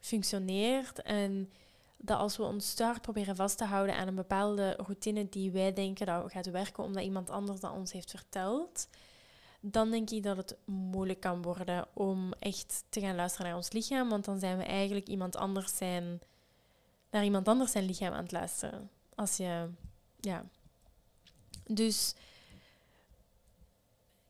functioneert 0.02 1.02
en 1.02 1.52
dat 1.98 2.20
als 2.20 2.38
we 2.38 2.44
ons 2.44 2.70
start 2.70 3.02
proberen 3.02 3.36
vast 3.36 3.58
te 3.58 3.66
houden 3.66 3.96
aan 3.96 4.08
een 4.08 4.16
bepaalde 4.16 4.72
routine 4.72 5.30
die 5.30 5.52
wij 5.52 5.74
denken 5.74 6.06
dat 6.06 6.32
gaat 6.32 6.52
werken 6.52 6.84
omdat 6.84 7.04
iemand 7.04 7.30
anders 7.30 7.60
dat 7.60 7.72
ons 7.72 7.92
heeft 7.92 8.10
verteld, 8.12 8.88
dan 9.60 9.92
denk 9.92 10.10
ik 10.10 10.24
dat 10.24 10.38
het 10.38 10.58
moeilijk 10.66 11.20
kan 11.20 11.42
worden 11.42 11.88
om 11.94 12.34
echt 12.34 12.84
te 12.90 13.00
gaan 13.00 13.16
luisteren 13.16 13.48
naar 13.48 13.56
ons 13.56 13.72
lichaam, 13.72 14.10
want 14.10 14.26
dan 14.26 14.40
zijn 14.40 14.58
we 14.58 14.64
eigenlijk 14.64 15.08
iemand 15.08 15.36
anders 15.36 15.78
zijn, 15.78 16.20
naar 17.12 17.24
iemand 17.24 17.48
anders 17.48 17.72
zijn 17.72 17.86
lichaam 17.86 18.14
aan 18.14 18.24
het 18.24 18.32
luisteren. 18.32 18.90
Als 19.16 19.38
je, 19.38 19.70
ja. 20.20 20.46
Dus 21.66 22.16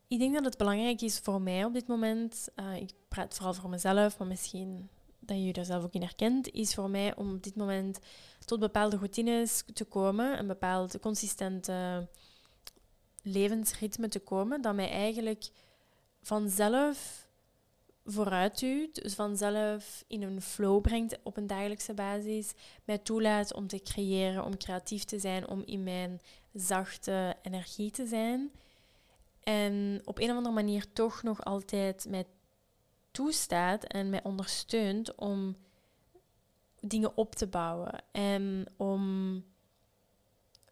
ik 0.07 0.19
denk 0.19 0.33
dat 0.33 0.45
het 0.45 0.57
belangrijk 0.57 1.01
is 1.01 1.19
voor 1.19 1.41
mij 1.41 1.65
op 1.65 1.73
dit 1.73 1.87
moment, 1.87 2.47
uh, 2.55 2.75
ik 2.75 2.91
praat 3.07 3.35
vooral 3.35 3.53
voor 3.53 3.69
mezelf, 3.69 4.17
maar 4.17 4.27
misschien 4.27 4.89
dat 5.19 5.37
je 5.43 5.53
er 5.53 5.65
zelf 5.65 5.83
ook 5.83 5.93
in 5.93 6.01
herkent, 6.01 6.51
is 6.51 6.73
voor 6.73 6.89
mij 6.89 7.15
om 7.15 7.33
op 7.33 7.43
dit 7.43 7.55
moment 7.55 7.99
tot 8.45 8.59
bepaalde 8.59 8.97
routines 8.97 9.63
te 9.73 9.85
komen, 9.85 10.39
een 10.39 10.47
bepaalde 10.47 10.99
consistente 10.99 12.07
levensritme 13.27 14.07
te 14.07 14.19
komen, 14.19 14.61
dat 14.61 14.75
mij 14.75 14.89
eigenlijk 14.89 15.49
vanzelf 16.21 17.27
vooruit 18.05 18.59
duwt, 18.59 19.01
dus 19.01 19.13
vanzelf 19.13 20.03
in 20.07 20.21
een 20.21 20.41
flow 20.41 20.81
brengt 20.81 21.17
op 21.23 21.37
een 21.37 21.47
dagelijkse 21.47 21.93
basis, 21.93 22.51
mij 22.83 22.97
toelaat 22.97 23.53
om 23.53 23.67
te 23.67 23.81
creëren, 23.81 24.45
om 24.45 24.57
creatief 24.57 25.03
te 25.03 25.19
zijn, 25.19 25.47
om 25.47 25.63
in 25.65 25.83
mijn 25.83 26.21
zachte 26.53 27.35
energie 27.41 27.91
te 27.91 28.05
zijn. 28.05 28.51
En 29.43 30.01
op 30.05 30.19
een 30.19 30.29
of 30.29 30.35
andere 30.35 30.55
manier 30.55 30.93
toch 30.93 31.23
nog 31.23 31.43
altijd 31.43 32.05
mij 32.09 32.25
toestaat 33.11 33.83
en 33.83 34.09
mij 34.09 34.23
ondersteunt 34.23 35.15
om 35.15 35.55
dingen 36.79 37.17
op 37.17 37.35
te 37.35 37.47
bouwen 37.47 38.03
en 38.11 38.65
om 38.77 39.43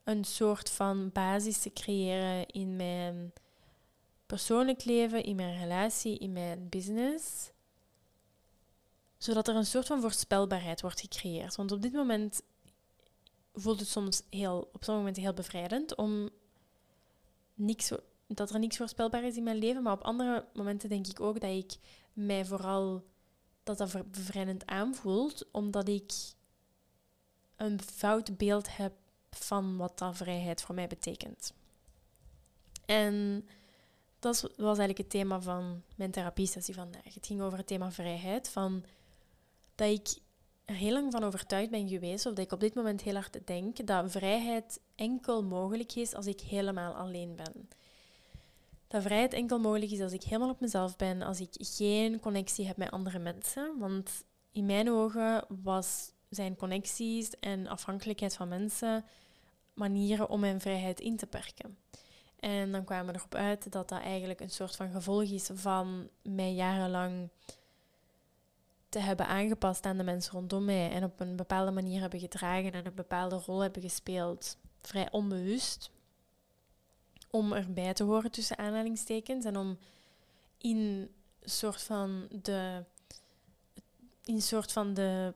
een 0.06 0.24
soort 0.24 0.70
van 0.70 1.10
basis 1.12 1.60
te 1.60 1.74
creëren 1.74 2.46
in 2.46 2.76
mijn 2.76 3.34
persoonlijk 4.26 4.84
leven, 4.84 5.24
in 5.24 5.36
mijn 5.36 5.60
relatie, 5.60 6.18
in 6.18 6.34
mijn 6.34 6.70
business. 6.70 7.52
Zodat 9.18 9.48
er 9.48 9.56
een 9.56 9.65
soort 9.65 9.88
van 9.88 10.02
voorspelbaarheid 10.02 10.82
wordt 10.82 11.00
gecreëerd. 11.00 11.56
Want 11.56 11.72
op 11.72 11.82
dit 11.82 11.94
moment 11.94 12.41
voelt 13.54 13.80
het 13.80 13.89
soms 13.89 14.22
heel, 14.30 14.58
op 14.58 14.84
sommige 14.84 14.91
momenten 14.91 15.24
heel 15.24 15.34
bevrijdend 15.34 15.96
om 15.96 16.30
niks, 17.54 17.91
dat 18.28 18.50
er 18.50 18.60
niks 18.60 18.78
voorspelbaar 18.78 19.24
is 19.24 19.38
in 19.38 19.44
mijn 19.44 19.58
leven. 19.58 19.84
Maar 19.84 19.94
op 19.94 20.04
andere 20.04 20.48
momenten 20.54 20.89
denk 20.89 21.08
ik 21.08 21.20
ook 21.20 21.39
dat 21.39 21.52
ik 21.52 21.76
mij 22.13 22.46
vooral 22.46 23.04
dat 23.63 23.78
dat 23.78 24.12
bevrijdend 24.12 24.65
aanvoelt, 24.65 25.52
omdat 25.52 25.88
ik 25.88 26.13
een 27.56 27.82
fout 27.82 28.38
beeld 28.38 28.78
heb 28.78 28.94
van 29.38 29.78
wat 29.78 29.98
dat 29.98 30.17
vrijheid 30.17 30.62
voor 30.62 30.76
mij 30.76 30.88
betekent. 30.88 31.54
En 32.86 33.48
dat 34.19 34.41
was 34.41 34.78
eigenlijk 34.78 34.98
het 34.98 35.10
thema 35.10 35.41
van 35.41 35.82
mijn 35.95 36.12
therapiesessie 36.12 36.74
vandaag. 36.74 37.13
Het 37.13 37.26
ging 37.26 37.41
over 37.41 37.58
het 37.58 37.67
thema 37.67 37.91
vrijheid. 37.91 38.50
Van 38.50 38.84
dat 39.76 39.89
ik 39.89 40.08
er 40.65 40.76
heel 40.76 40.91
lang 40.91 41.12
van 41.12 41.24
overtuigd 41.24 41.69
ben 41.69 41.88
geweest, 41.88 42.26
of 42.26 42.34
dat 42.34 42.45
ik 42.45 42.52
op 42.52 42.60
dit 42.60 42.74
moment 42.74 43.02
heel 43.02 43.13
hard 43.13 43.48
denk, 43.48 43.88
dat 43.88 44.12
vrijheid 44.12 44.80
enkel 44.95 45.43
mogelijk 45.43 45.95
is 45.95 46.13
als 46.13 46.26
ik 46.26 46.39
helemaal 46.39 46.93
alleen 46.93 47.36
ben. 47.36 47.69
Dat 48.88 49.02
vrijheid 49.02 49.34
enkel 49.34 49.60
mogelijk 49.60 49.91
is 49.91 50.02
als 50.02 50.13
ik 50.13 50.24
helemaal 50.24 50.50
op 50.50 50.60
mezelf 50.60 50.95
ben, 50.95 51.21
als 51.21 51.39
ik 51.39 51.50
geen 51.60 52.19
connectie 52.19 52.67
heb 52.67 52.78
met 52.78 52.91
andere 52.91 53.19
mensen. 53.19 53.78
Want 53.80 54.24
in 54.52 54.65
mijn 54.65 54.91
ogen 54.91 55.45
was, 55.63 56.12
zijn 56.30 56.56
connecties 56.56 57.30
en 57.39 57.67
afhankelijkheid 57.67 58.36
van 58.36 58.48
mensen 58.48 59.06
manieren 59.76 60.30
om 60.30 60.40
mijn 60.40 60.62
vrijheid 60.62 61.00
in 61.00 61.18
te 61.18 61.28
perken. 61.28 61.78
En 62.40 62.72
dan 62.72 62.84
kwamen 62.84 63.14
we 63.14 63.20
erop 63.20 63.36
uit 63.36 63.72
dat 63.72 63.90
dat 63.90 64.00
eigenlijk 64.00 64.40
een 64.40 64.50
soort 64.50 64.76
van 64.76 64.92
gevolg 64.92 65.24
is 65.24 65.50
van 65.54 66.10
mij 66.22 66.54
jarenlang 66.54 67.30
te 68.90 69.00
hebben 69.00 69.28
aangepast 69.28 69.86
aan 69.86 69.98
de 69.98 70.04
mensen 70.04 70.34
rondom 70.34 70.66
mij 70.66 70.92
en 70.92 71.04
op 71.04 71.20
een 71.20 71.36
bepaalde 71.36 71.72
manier 71.72 72.02
hebben 72.02 72.20
gedragen 72.20 72.72
en 72.72 72.86
een 72.86 72.94
bepaalde 72.94 73.36
rol 73.36 73.60
hebben 73.60 73.82
gespeeld, 73.82 74.58
vrij 74.82 75.12
onbewust, 75.12 75.92
om 77.30 77.54
erbij 77.54 77.94
te 77.94 78.04
horen 78.04 78.32
tussen 78.32 78.58
aanhalingstekens 78.58 79.46
en 79.46 79.58
om 79.58 79.78
in 80.58 81.12
soort 81.42 81.82
van 81.82 82.28
de 82.42 82.84
in 84.24 84.42
soort 84.42 84.72
van 84.72 84.94
de 84.94 85.34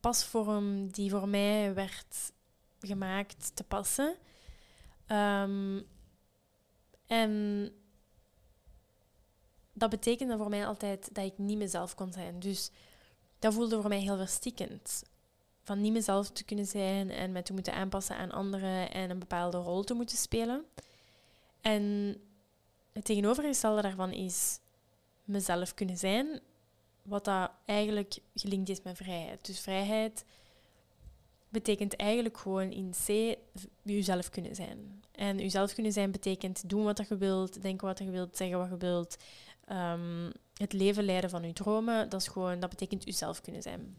pasvorm 0.00 0.92
die 0.92 1.10
voor 1.10 1.28
mij 1.28 1.74
werd 1.74 2.32
gemaakt 2.80 3.56
te 3.56 3.64
passen. 3.64 4.16
Um, 5.06 5.86
en 7.06 7.72
dat 9.72 9.90
betekende 9.90 10.36
voor 10.36 10.48
mij 10.48 10.66
altijd 10.66 11.14
dat 11.14 11.24
ik 11.24 11.38
niet 11.38 11.58
mezelf 11.58 11.94
kon 11.94 12.12
zijn. 12.12 12.38
Dus 12.38 12.70
dat 13.38 13.54
voelde 13.54 13.80
voor 13.80 13.88
mij 13.88 14.00
heel 14.00 14.16
verstikkend. 14.16 15.02
Van 15.62 15.80
niet 15.80 15.92
mezelf 15.92 16.30
te 16.30 16.44
kunnen 16.44 16.66
zijn 16.66 17.10
en 17.10 17.32
mij 17.32 17.42
te 17.42 17.52
moeten 17.52 17.74
aanpassen 17.74 18.16
aan 18.16 18.30
anderen 18.30 18.90
en 18.90 19.10
een 19.10 19.18
bepaalde 19.18 19.56
rol 19.56 19.84
te 19.84 19.94
moeten 19.94 20.16
spelen. 20.16 20.64
En 21.60 22.14
het 22.92 23.04
tegenovergestelde 23.04 23.82
daarvan 23.82 24.12
is 24.12 24.60
mezelf 25.24 25.74
kunnen 25.74 25.96
zijn, 25.98 26.40
wat 27.02 27.24
dat 27.24 27.50
eigenlijk 27.64 28.18
gelinkt 28.34 28.68
is 28.68 28.82
met 28.82 28.96
vrijheid. 28.96 29.46
Dus 29.46 29.60
vrijheid 29.60 30.24
betekent 31.48 31.96
eigenlijk 31.96 32.36
gewoon 32.38 32.70
in 32.70 32.94
C 33.06 33.36
jezelf 33.82 34.30
kunnen 34.30 34.54
zijn. 34.54 35.02
En 35.12 35.38
jezelf 35.38 35.74
kunnen 35.74 35.92
zijn 35.92 36.10
betekent 36.10 36.68
doen 36.68 36.84
wat 36.84 37.08
je 37.08 37.16
wilt, 37.16 37.62
denken 37.62 37.86
wat 37.86 37.98
je 37.98 38.10
wilt, 38.10 38.36
zeggen 38.36 38.58
wat 38.58 38.68
je 38.68 38.76
wilt. 38.76 39.16
Um, 39.72 40.32
het 40.54 40.72
leven 40.72 41.04
leiden 41.04 41.30
van 41.30 41.42
je 41.42 41.52
dromen, 41.52 42.08
dat, 42.08 42.20
is 42.20 42.28
gewoon, 42.28 42.60
dat 42.60 42.70
betekent 42.70 43.04
jezelf 43.04 43.40
kunnen 43.40 43.62
zijn. 43.62 43.96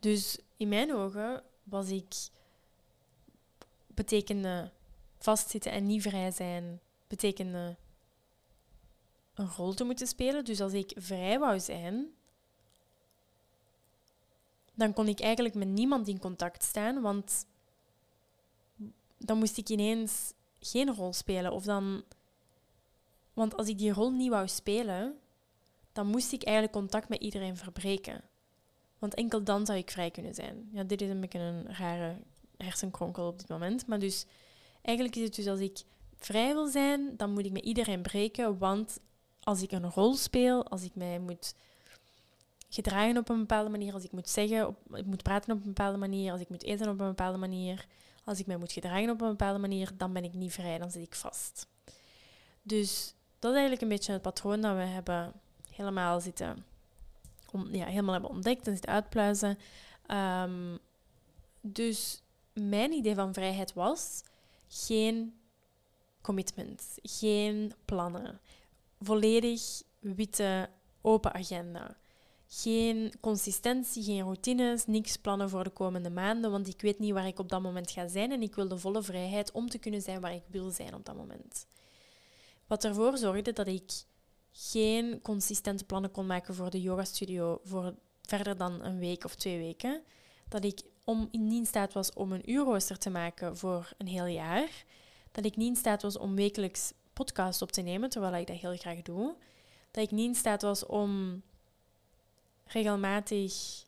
Dus 0.00 0.38
in 0.56 0.68
mijn 0.68 0.94
ogen 0.94 1.42
was 1.62 1.88
ik 1.88 2.14
betekende 3.86 4.70
vastzitten 5.18 5.72
en 5.72 5.86
niet 5.86 6.02
vrij 6.02 6.30
zijn, 6.30 6.80
betekende 7.06 7.76
een 9.34 9.48
rol 9.48 9.74
te 9.74 9.84
moeten 9.84 10.06
spelen. 10.06 10.44
Dus 10.44 10.60
als 10.60 10.72
ik 10.72 10.92
vrij 10.96 11.38
wou 11.38 11.60
zijn, 11.60 12.06
dan 14.76 14.92
kon 14.92 15.08
ik 15.08 15.20
eigenlijk 15.20 15.54
met 15.54 15.68
niemand 15.68 16.08
in 16.08 16.18
contact 16.18 16.62
staan, 16.62 17.00
want 17.00 17.46
dan 19.18 19.38
moest 19.38 19.58
ik 19.58 19.68
ineens 19.68 20.32
geen 20.60 20.94
rol 20.94 21.12
spelen. 21.12 21.52
Of 21.52 21.64
dan, 21.64 22.04
want 23.32 23.56
als 23.56 23.68
ik 23.68 23.78
die 23.78 23.92
rol 23.92 24.10
niet 24.10 24.30
wou 24.30 24.48
spelen, 24.48 25.18
dan 25.92 26.06
moest 26.06 26.32
ik 26.32 26.42
eigenlijk 26.42 26.76
contact 26.76 27.08
met 27.08 27.20
iedereen 27.20 27.56
verbreken. 27.56 28.20
Want 28.98 29.14
enkel 29.14 29.44
dan 29.44 29.66
zou 29.66 29.78
ik 29.78 29.90
vrij 29.90 30.10
kunnen 30.10 30.34
zijn. 30.34 30.68
Ja, 30.72 30.82
dit 30.82 31.00
is 31.00 31.08
een 31.08 31.20
beetje 31.20 31.38
een 31.38 31.74
rare 31.74 32.16
hersenkronkel 32.56 33.26
op 33.26 33.38
dit 33.38 33.48
moment. 33.48 33.86
Maar 33.86 33.98
dus 33.98 34.26
eigenlijk 34.82 35.16
is 35.16 35.22
het 35.22 35.34
dus 35.34 35.46
als 35.46 35.60
ik 35.60 35.82
vrij 36.18 36.52
wil 36.52 36.66
zijn, 36.66 37.16
dan 37.16 37.32
moet 37.32 37.44
ik 37.44 37.52
met 37.52 37.64
iedereen 37.64 38.02
breken. 38.02 38.58
Want 38.58 39.00
als 39.40 39.62
ik 39.62 39.72
een 39.72 39.90
rol 39.90 40.14
speel, 40.14 40.66
als 40.66 40.82
ik 40.82 40.94
mij 40.94 41.18
moet 41.18 41.54
gedragen 42.68 43.16
op 43.16 43.28
een 43.28 43.38
bepaalde 43.38 43.70
manier, 43.70 43.94
als 43.94 44.04
ik 44.04 44.12
moet 44.12 44.28
zeggen, 44.28 44.66
op, 44.66 44.96
ik 44.96 45.06
moet 45.06 45.22
praten 45.22 45.52
op 45.52 45.58
een 45.58 45.66
bepaalde 45.66 45.98
manier, 45.98 46.32
als 46.32 46.40
ik 46.40 46.48
moet 46.48 46.62
eten 46.62 46.88
op 46.88 47.00
een 47.00 47.06
bepaalde 47.06 47.38
manier, 47.38 47.86
als 48.24 48.38
ik 48.38 48.46
mij 48.46 48.56
moet 48.56 48.72
gedragen 48.72 49.10
op 49.10 49.20
een 49.20 49.28
bepaalde 49.28 49.58
manier, 49.58 49.90
dan 49.96 50.12
ben 50.12 50.24
ik 50.24 50.34
niet 50.34 50.52
vrij, 50.52 50.78
dan 50.78 50.90
zit 50.90 51.02
ik 51.02 51.14
vast. 51.14 51.66
Dus 52.62 53.14
dat 53.38 53.50
is 53.50 53.56
eigenlijk 53.56 53.82
een 53.82 53.88
beetje 53.88 54.12
het 54.12 54.22
patroon 54.22 54.60
dat 54.60 54.76
we 54.76 54.82
hebben 54.82 55.32
helemaal 55.70 56.20
zitten, 56.20 56.64
om, 57.50 57.74
ja, 57.74 57.86
helemaal 57.86 58.12
hebben 58.12 58.30
ontdekt 58.30 58.66
en 58.66 58.72
zitten 58.72 58.90
uitpluizen. 58.90 59.58
Um, 60.10 60.78
dus 61.60 62.22
mijn 62.52 62.92
idee 62.92 63.14
van 63.14 63.34
vrijheid 63.34 63.72
was 63.72 64.22
geen 64.68 65.34
commitment, 66.20 66.82
geen 67.02 67.72
plannen, 67.84 68.40
volledig 69.00 69.82
witte 69.98 70.68
open 71.00 71.34
agenda. 71.34 71.96
Geen 72.48 73.12
consistentie, 73.20 74.02
geen 74.02 74.22
routines, 74.22 74.86
niks 74.86 75.16
plannen 75.16 75.50
voor 75.50 75.64
de 75.64 75.70
komende 75.70 76.10
maanden, 76.10 76.50
want 76.50 76.68
ik 76.68 76.80
weet 76.80 76.98
niet 76.98 77.12
waar 77.12 77.26
ik 77.26 77.38
op 77.38 77.48
dat 77.48 77.62
moment 77.62 77.90
ga 77.90 78.08
zijn 78.08 78.32
en 78.32 78.42
ik 78.42 78.54
wil 78.54 78.68
de 78.68 78.78
volle 78.78 79.02
vrijheid 79.02 79.52
om 79.52 79.68
te 79.68 79.78
kunnen 79.78 80.02
zijn 80.02 80.20
waar 80.20 80.34
ik 80.34 80.42
wil 80.46 80.70
zijn 80.70 80.94
op 80.94 81.04
dat 81.04 81.16
moment. 81.16 81.66
Wat 82.66 82.84
ervoor 82.84 83.16
zorgde 83.18 83.52
dat 83.52 83.66
ik 83.66 83.92
geen 84.52 85.20
consistente 85.22 85.84
plannen 85.84 86.10
kon 86.10 86.26
maken 86.26 86.54
voor 86.54 86.70
de 86.70 86.80
yoga 86.80 87.04
studio 87.04 87.60
voor 87.64 87.94
verder 88.22 88.56
dan 88.56 88.84
een 88.84 88.98
week 88.98 89.24
of 89.24 89.34
twee 89.34 89.58
weken. 89.58 90.02
Dat 90.48 90.64
ik 90.64 90.82
om, 91.04 91.28
niet 91.30 91.52
in 91.52 91.66
staat 91.66 91.92
was 91.92 92.12
om 92.12 92.32
een 92.32 92.50
uurrooster 92.50 92.98
te 92.98 93.10
maken 93.10 93.56
voor 93.56 93.92
een 93.98 94.06
heel 94.06 94.26
jaar. 94.26 94.84
Dat 95.32 95.44
ik 95.44 95.56
niet 95.56 95.68
in 95.68 95.76
staat 95.76 96.02
was 96.02 96.18
om 96.18 96.34
wekelijks 96.34 96.92
podcast 97.12 97.62
op 97.62 97.72
te 97.72 97.80
nemen, 97.80 98.10
terwijl 98.10 98.34
ik 98.34 98.46
dat 98.46 98.56
heel 98.56 98.76
graag 98.76 99.02
doe. 99.02 99.34
Dat 99.90 100.04
ik 100.04 100.10
niet 100.10 100.26
in 100.28 100.34
staat 100.34 100.62
was 100.62 100.86
om 100.86 101.42
regelmatig 102.66 103.84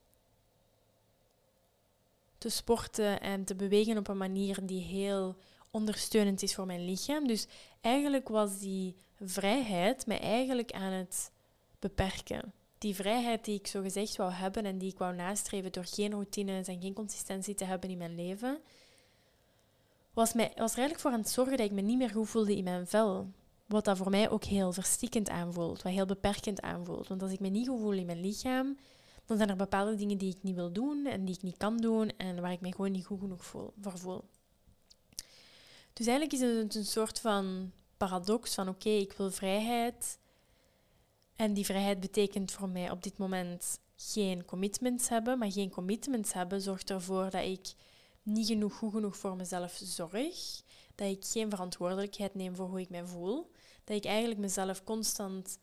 te 2.39 2.49
sporten 2.49 3.21
en 3.21 3.45
te 3.45 3.55
bewegen 3.55 3.99
op 3.99 4.09
een 4.09 4.17
manier 4.17 4.67
die 4.67 4.83
heel 4.83 5.37
ondersteunend 5.71 6.43
is 6.43 6.55
voor 6.55 6.67
mijn 6.67 6.85
lichaam. 6.85 7.27
Dus 7.27 7.47
eigenlijk 7.81 8.29
was 8.29 8.59
die 8.59 8.97
vrijheid 9.21 10.07
mij 10.07 10.21
eigenlijk 10.21 10.73
aan 10.73 10.93
het 10.93 11.31
beperken. 11.79 12.53
Die 12.79 12.95
vrijheid 12.95 13.45
die 13.45 13.59
ik 13.59 13.67
zo 13.67 13.83
gezegd 13.83 14.17
wou 14.17 14.33
hebben 14.33 14.65
en 14.65 14.79
die 14.79 14.93
ik 14.93 14.99
wou 14.99 15.15
nastreven 15.15 15.73
door 15.73 15.85
geen 15.85 16.11
routines 16.11 16.69
en 16.69 16.81
geen 16.81 16.95
consistentie 16.95 17.55
te 17.55 17.65
hebben 17.65 17.91
in 17.91 17.99
mijn 17.99 18.15
leven, 18.15 18.61
was, 20.13 20.33
mij, 20.33 20.53
was 20.57 20.73
er 20.73 20.79
eigenlijk 20.79 21.01
voor 21.01 21.11
aan 21.11 21.21
het 21.21 21.29
zorgen 21.29 21.57
dat 21.57 21.67
ik 21.67 21.73
me 21.73 21.81
niet 21.81 21.99
meer 21.99 22.11
goed 22.11 22.29
voelde 22.29 22.57
in 22.57 22.65
mijn 22.65 22.87
vel. 22.87 23.31
Wat 23.69 23.85
dat 23.85 23.97
voor 23.97 24.11
mij 24.11 24.31
ook 24.31 24.45
heel 24.45 24.73
verstikkend 24.73 25.29
aanvoelt, 25.29 25.83
wat 25.83 25.93
heel 25.93 26.07
beperkend 26.07 26.61
aanvoelt. 26.61 27.09
Want 27.09 27.23
als 27.23 27.33
ik 27.33 27.41
me 27.41 27.49
niet 27.49 27.69
goed 27.69 27.81
voel 27.81 27.93
in 27.93 28.07
mijn 28.07 28.21
lichaam, 28.21 28.77
dan 29.27 29.37
zijn 29.37 29.49
er 29.49 29.57
bepaalde 29.57 29.95
dingen 29.95 30.19
die 30.19 30.35
ik 30.35 30.43
niet 30.43 30.55
wil 30.55 30.73
doen 30.73 31.07
en 31.07 31.25
die 31.25 31.35
ik 31.35 31.43
niet 31.43 31.57
kan 31.57 31.77
doen 31.77 32.17
en 32.17 32.41
waar 32.41 32.53
ik 32.53 32.61
me 32.61 32.75
gewoon 32.75 32.93
niet 32.93 33.07
goed 33.07 33.21
genoeg 33.21 33.45
voel, 33.45 33.73
voor 33.81 33.99
voel. 33.99 34.25
Dus 35.93 36.07
eigenlijk 36.07 36.43
is 36.43 36.57
het 36.57 36.75
een 36.75 36.85
soort 36.85 37.21
van 37.21 37.73
paradox 37.97 38.55
van 38.55 38.69
oké, 38.69 38.89
ik 38.89 39.13
wil 39.13 39.31
vrijheid. 39.31 40.19
En 41.37 41.53
die 41.53 41.65
vrijheid 41.65 42.01
betekent 42.01 42.53
voor 42.53 42.69
mij 42.69 42.91
op 42.91 43.03
dit 43.03 43.19
moment 43.19 43.81
geen 43.97 44.45
commitments 44.45 45.09
hebben. 45.09 45.39
Maar 45.39 45.53
geen 45.53 45.71
commitments 45.71 46.33
hebben 46.33 46.61
zorgt 46.61 46.91
ervoor 46.91 47.31
dat 47.31 47.45
ik 47.45 47.73
niet 48.23 48.47
genoeg 48.47 48.75
goed 48.75 48.93
genoeg 48.93 49.17
voor 49.17 49.37
mezelf 49.37 49.81
zorg. 49.83 50.63
Dat 50.95 51.11
ik 51.11 51.25
geen 51.25 51.51
verantwoordelijkheid 51.51 52.35
neem 52.35 52.55
voor 52.55 52.69
hoe 52.69 52.81
ik 52.81 52.91
mij 52.91 53.05
voel. 53.05 53.51
Dat 53.89 53.97
ik 53.97 54.05
eigenlijk 54.05 54.41
mezelf 54.41 54.85
constant 54.85 55.59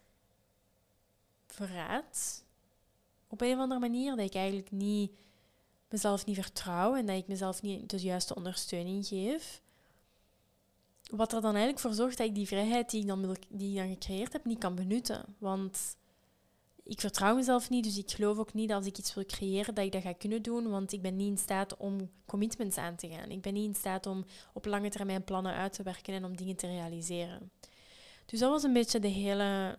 verraad. 1.47 2.43
Op 3.27 3.41
een 3.41 3.53
of 3.53 3.59
andere 3.59 3.79
manier. 3.79 4.15
Dat 4.15 4.25
ik 4.25 4.35
eigenlijk 4.35 4.71
niet, 4.71 5.11
mezelf 5.89 6.25
niet 6.25 6.35
vertrouw 6.35 6.95
en 6.95 7.05
dat 7.05 7.17
ik 7.17 7.27
mezelf 7.27 7.61
niet 7.61 7.89
de 7.89 7.99
juiste 7.99 8.35
ondersteuning 8.35 9.05
geef. 9.05 9.61
Wat 11.11 11.33
er 11.33 11.41
dan 11.41 11.49
eigenlijk 11.49 11.79
voor 11.79 11.93
zorgt 11.93 12.17
dat 12.17 12.27
ik 12.27 12.35
die 12.35 12.47
vrijheid 12.47 12.89
die 12.89 13.01
ik 13.01 13.07
dan, 13.07 13.37
die 13.49 13.69
ik 13.69 13.77
dan 13.77 13.89
gecreëerd 13.89 14.33
heb, 14.33 14.45
niet 14.45 14.59
kan 14.59 14.75
benutten. 14.75 15.35
Want 15.37 15.97
ik 16.83 16.99
vertrouw 16.99 17.35
mezelf 17.35 17.69
niet, 17.69 17.83
dus 17.83 17.97
ik 17.97 18.11
geloof 18.11 18.37
ook 18.37 18.53
niet 18.53 18.67
dat 18.67 18.77
als 18.77 18.87
ik 18.87 18.97
iets 18.97 19.13
wil 19.13 19.25
creëren, 19.25 19.75
dat 19.75 19.85
ik 19.85 19.91
dat 19.91 20.01
ga 20.01 20.13
kunnen 20.13 20.41
doen, 20.41 20.69
want 20.69 20.91
ik 20.91 21.01
ben 21.01 21.15
niet 21.15 21.29
in 21.29 21.37
staat 21.37 21.77
om 21.77 22.09
commitments 22.25 22.77
aan 22.77 22.95
te 22.95 23.07
gaan. 23.07 23.29
Ik 23.29 23.41
ben 23.41 23.53
niet 23.53 23.67
in 23.67 23.75
staat 23.75 24.05
om 24.05 24.25
op 24.53 24.65
lange 24.65 24.89
termijn 24.89 25.23
plannen 25.23 25.53
uit 25.53 25.73
te 25.73 25.83
werken 25.83 26.13
en 26.13 26.25
om 26.25 26.37
dingen 26.37 26.55
te 26.55 26.67
realiseren. 26.67 27.51
Dus 28.25 28.39
dat 28.39 28.49
was 28.49 28.63
een 28.63 28.73
beetje 28.73 28.99
de 28.99 29.07
hele, 29.07 29.77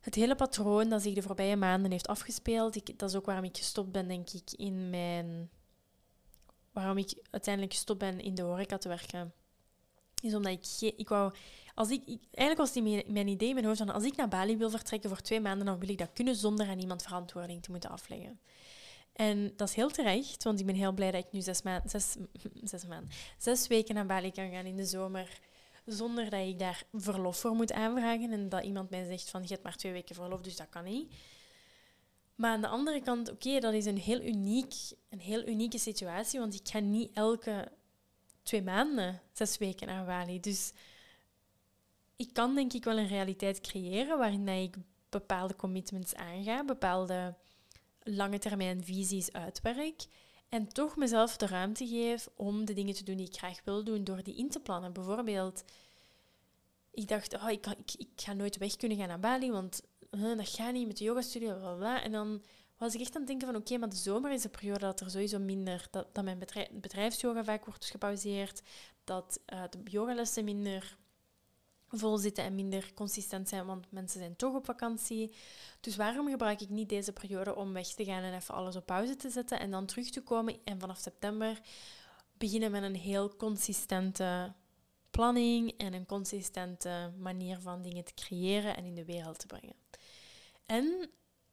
het 0.00 0.14
hele 0.14 0.34
patroon 0.34 0.88
dat 0.88 1.02
zich 1.02 1.14
de 1.14 1.22
voorbije 1.22 1.56
maanden 1.56 1.90
heeft 1.90 2.08
afgespeeld. 2.08 2.98
Dat 2.98 3.10
is 3.10 3.16
ook 3.16 3.26
waarom 3.26 3.44
ik 3.44 3.56
gestopt 3.56 3.92
ben, 3.92 4.08
denk 4.08 4.30
ik, 4.30 4.52
in 4.52 4.90
mijn... 4.90 5.50
Waarom 6.72 6.98
ik 6.98 7.14
uiteindelijk 7.30 7.74
gestopt 7.74 7.98
ben 7.98 8.20
in 8.20 8.34
de 8.34 8.42
horeca 8.42 8.78
te 8.78 8.88
werken. 8.88 9.32
Is 10.22 10.34
omdat 10.34 10.52
ik... 10.52 10.94
Ik 10.96 11.10
als 11.74 11.90
ik, 11.90 12.02
eigenlijk 12.06 12.56
was 12.56 12.72
die 12.72 12.82
mijn, 12.82 13.02
mijn 13.06 13.28
idee 13.28 13.48
in 13.48 13.54
mijn 13.54 13.66
hoofd 13.66 13.78
van 13.78 13.90
als 13.90 14.04
ik 14.04 14.16
naar 14.16 14.28
Bali 14.28 14.56
wil 14.56 14.70
vertrekken 14.70 15.10
voor 15.10 15.20
twee 15.20 15.40
maanden, 15.40 15.66
dan 15.66 15.78
wil 15.78 15.88
ik 15.88 15.98
dat 15.98 16.12
kunnen 16.12 16.36
zonder 16.36 16.68
aan 16.68 16.78
iemand 16.78 17.02
verantwoording 17.02 17.62
te 17.62 17.70
moeten 17.70 17.90
afleggen. 17.90 18.40
En 19.12 19.52
dat 19.56 19.68
is 19.68 19.74
heel 19.74 19.90
terecht, 19.90 20.42
want 20.42 20.60
ik 20.60 20.66
ben 20.66 20.74
heel 20.74 20.92
blij 20.92 21.10
dat 21.10 21.24
ik 21.24 21.32
nu 21.32 21.40
zes, 21.40 21.62
maanden, 21.62 21.90
zes, 21.90 22.16
zes, 22.62 22.86
maanden, 22.86 23.10
zes 23.38 23.66
weken 23.66 23.94
naar 23.94 24.06
Bali 24.06 24.30
kan 24.30 24.50
gaan 24.50 24.66
in 24.66 24.76
de 24.76 24.84
zomer, 24.84 25.40
zonder 25.84 26.30
dat 26.30 26.46
ik 26.46 26.58
daar 26.58 26.84
verlof 26.92 27.36
voor 27.36 27.54
moet 27.54 27.72
aanvragen 27.72 28.32
en 28.32 28.48
dat 28.48 28.64
iemand 28.64 28.90
mij 28.90 29.04
zegt 29.04 29.30
van 29.30 29.42
je 29.42 29.48
hebt 29.48 29.62
maar 29.62 29.76
twee 29.76 29.92
weken 29.92 30.14
verlof, 30.14 30.40
dus 30.40 30.56
dat 30.56 30.68
kan 30.68 30.84
niet. 30.84 31.14
Maar 32.34 32.50
aan 32.50 32.60
de 32.60 32.68
andere 32.68 33.00
kant, 33.00 33.30
oké, 33.30 33.60
dat 33.60 33.74
is 33.74 33.84
een 33.84 33.98
heel, 33.98 34.20
uniek, 34.20 34.74
een 35.08 35.20
heel 35.20 35.48
unieke 35.48 35.78
situatie, 35.78 36.40
want 36.40 36.54
ik 36.54 36.68
ga 36.68 36.78
niet 36.78 37.10
elke 37.14 37.72
twee 38.42 38.62
maanden 38.62 39.20
zes 39.32 39.58
weken 39.58 39.86
naar 39.86 40.04
Bali. 40.04 40.40
Dus 40.40 40.72
ik 42.16 42.32
kan 42.32 42.54
denk 42.54 42.72
ik 42.72 42.84
wel 42.84 42.98
een 42.98 43.06
realiteit 43.06 43.60
creëren 43.60 44.18
waarin 44.18 44.48
ik 44.48 44.76
bepaalde 45.08 45.56
commitments 45.56 46.14
aanga, 46.14 46.64
bepaalde 46.64 47.34
lange 48.02 48.38
termijn 48.38 48.84
visies 48.84 49.32
uitwerk 49.32 50.04
en 50.52 50.68
toch 50.68 50.96
mezelf 50.96 51.36
de 51.36 51.46
ruimte 51.46 51.86
geef 51.86 52.28
om 52.36 52.64
de 52.64 52.72
dingen 52.72 52.94
te 52.94 53.04
doen 53.04 53.16
die 53.16 53.26
ik 53.26 53.36
graag 53.36 53.60
wil 53.64 53.84
doen 53.84 54.04
door 54.04 54.22
die 54.22 54.36
in 54.36 54.50
te 54.50 54.60
plannen. 54.60 54.92
Bijvoorbeeld, 54.92 55.64
ik 56.90 57.08
dacht, 57.08 57.34
oh, 57.34 57.50
ik, 57.50 57.66
ik, 57.66 57.92
ik 57.96 58.08
ga 58.16 58.32
nooit 58.32 58.56
weg 58.56 58.76
kunnen 58.76 58.98
gaan 58.98 59.08
naar 59.08 59.20
Bali, 59.20 59.50
want 59.50 59.82
dat 60.10 60.48
gaat 60.48 60.72
niet 60.72 60.86
met 60.86 60.96
de 60.96 61.04
yogastudio. 61.04 61.80
En 61.80 62.12
dan 62.12 62.42
was 62.76 62.94
ik 62.94 63.00
echt 63.00 63.14
aan 63.14 63.20
het 63.20 63.30
denken 63.30 63.46
van, 63.46 63.56
oké, 63.56 63.78
maar 63.78 63.88
de 63.88 63.96
zomer 63.96 64.32
is 64.32 64.42
de 64.42 64.48
periode 64.48 64.80
dat 64.80 65.00
er 65.00 65.10
sowieso 65.10 65.38
minder, 65.38 65.88
dat, 65.90 66.22
mijn 66.22 66.38
bedrijf, 66.38 66.70
bedrijfsyoga 66.70 67.44
vaak 67.44 67.64
wordt 67.64 67.84
gepauzeerd, 67.84 68.62
dat 69.04 69.40
uh, 69.52 69.62
de 69.70 69.78
yogalessen 69.84 70.44
minder 70.44 70.96
vol 71.92 72.18
zitten 72.18 72.44
en 72.44 72.54
minder 72.54 72.94
consistent 72.94 73.48
zijn, 73.48 73.66
want 73.66 73.86
mensen 73.90 74.20
zijn 74.20 74.36
toch 74.36 74.54
op 74.54 74.64
vakantie. 74.64 75.34
Dus 75.80 75.96
waarom 75.96 76.28
gebruik 76.28 76.60
ik 76.60 76.68
niet 76.68 76.88
deze 76.88 77.12
periode 77.12 77.54
om 77.54 77.72
weg 77.72 77.86
te 77.86 78.04
gaan 78.04 78.22
en 78.22 78.34
even 78.34 78.54
alles 78.54 78.76
op 78.76 78.86
pauze 78.86 79.16
te 79.16 79.30
zetten 79.30 79.60
en 79.60 79.70
dan 79.70 79.86
terug 79.86 80.10
te 80.10 80.22
komen 80.22 80.56
en 80.64 80.80
vanaf 80.80 80.98
september 80.98 81.60
beginnen 82.38 82.70
met 82.70 82.82
een 82.82 82.96
heel 82.96 83.36
consistente 83.36 84.52
planning 85.10 85.74
en 85.76 85.92
een 85.92 86.06
consistente 86.06 87.12
manier 87.18 87.58
van 87.60 87.82
dingen 87.82 88.04
te 88.04 88.14
creëren 88.14 88.76
en 88.76 88.84
in 88.84 88.94
de 88.94 89.04
wereld 89.04 89.38
te 89.38 89.46
brengen. 89.46 89.74
En 90.66 91.10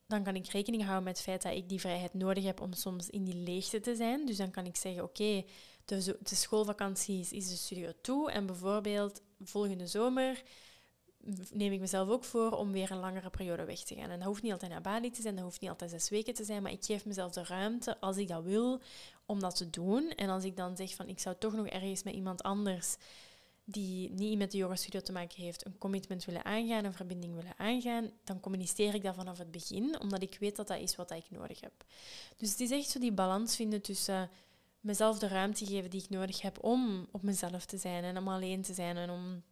dan 0.08 0.23
kan 0.23 0.36
ik 0.36 0.47
rekening 0.47 0.84
houden 0.84 1.04
met 1.04 1.13
het 1.13 1.25
feit 1.25 1.41
dat 1.41 1.54
ik 1.54 1.69
die 1.69 1.80
vrijheid 1.80 2.13
nodig 2.13 2.43
heb 2.43 2.62
om 2.62 2.73
soms 2.73 3.10
in 3.10 3.23
die 3.23 3.36
leegte 3.36 3.80
te 3.80 3.95
zijn. 3.95 4.25
Dus 4.25 4.38
dan 4.38 4.52
kan 4.52 4.65
ik 4.65 4.75
zeggen, 4.75 5.04
oké, 5.04 5.43
de, 5.89 6.17
de 6.23 6.36
schoolvakantie 6.36 7.19
is 7.19 7.49
de 7.49 7.56
studio 7.56 7.91
toe 8.02 8.32
en 8.32 8.45
bijvoorbeeld 8.45 9.21
volgende 9.39 9.88
zomer 9.88 10.43
neem 11.52 11.71
ik 11.71 11.80
mezelf 11.80 12.10
ook 12.10 12.23
voor 12.23 12.52
om 12.52 12.71
weer 12.71 12.91
een 12.91 12.99
langere 12.99 13.30
periode 13.30 13.65
weg 13.65 13.80
te 13.80 13.95
gaan. 13.95 14.10
En 14.10 14.19
dat 14.19 14.28
hoeft 14.28 14.41
niet 14.41 14.52
altijd 14.52 14.71
naar 14.71 14.82
Bali 14.82 15.12
te 15.12 15.21
zijn, 15.21 15.36
dat 15.36 15.43
hoeft 15.43 15.62
niet 15.62 15.69
altijd 15.69 15.91
zes 15.91 16.10
weken 16.10 16.34
te 16.34 16.43
zijn, 16.43 16.63
maar 16.63 16.71
ik 16.71 16.86
geef 16.86 17.06
mezelf 17.06 17.32
de 17.32 17.43
ruimte, 17.43 17.99
als 17.99 18.17
ik 18.17 18.28
dat 18.28 18.43
wil, 18.43 18.82
om 19.25 19.39
dat 19.39 19.56
te 19.56 19.69
doen. 19.69 20.10
En 20.10 20.30
als 20.30 20.43
ik 20.43 20.58
dan 20.58 20.75
zeg 20.75 20.95
van, 20.95 21.08
ik 21.08 21.19
zou 21.19 21.36
toch 21.39 21.54
nog 21.54 21.67
ergens 21.67 22.04
met 22.04 22.13
iemand 22.13 22.43
anders 22.43 22.95
die 23.63 24.10
niet 24.10 24.38
met 24.38 24.52
de 24.52 24.58
yoga 24.58 24.75
studio 24.75 24.99
te 24.99 25.12
maken 25.12 25.43
heeft, 25.43 25.65
een 25.65 25.78
commitment 25.78 26.25
willen 26.25 26.45
aangaan, 26.45 26.86
een 26.86 26.93
verbinding 26.93 27.36
willen 27.36 27.58
aangaan, 27.58 28.12
dan 28.23 28.39
communiceer 28.39 28.93
ik 28.93 29.04
dat 29.04 29.15
vanaf 29.15 29.38
het 29.38 29.52
begin, 29.52 29.99
omdat 29.99 30.21
ik 30.21 30.38
weet 30.39 30.56
dat 30.56 30.67
dat 30.67 30.80
is 30.80 30.95
wat 30.95 31.12
ik 31.12 31.25
nodig 31.30 31.62
heb. 31.62 31.73
Dus 32.38 32.49
het 32.49 32.60
is 32.60 32.71
echt 32.71 32.89
zo 32.89 32.99
die 32.99 33.12
balans 33.12 33.56
vinden 33.56 33.82
tussen 33.82 34.30
mezelf 34.80 35.20
de 35.20 35.28
ruimte 35.28 35.65
geven 35.65 35.89
die 35.89 36.04
ik 36.04 36.10
nodig 36.10 36.42
heb 36.42 36.63
om 36.63 37.08
op 37.12 37.22
mezelf 37.22 37.65
te 37.65 37.78
zijn 37.78 38.04
en 38.04 38.18
om 38.18 38.28
alleen 38.28 38.62
te 38.62 38.74
zijn 38.74 38.98
en 38.98 39.10
om 39.10 39.44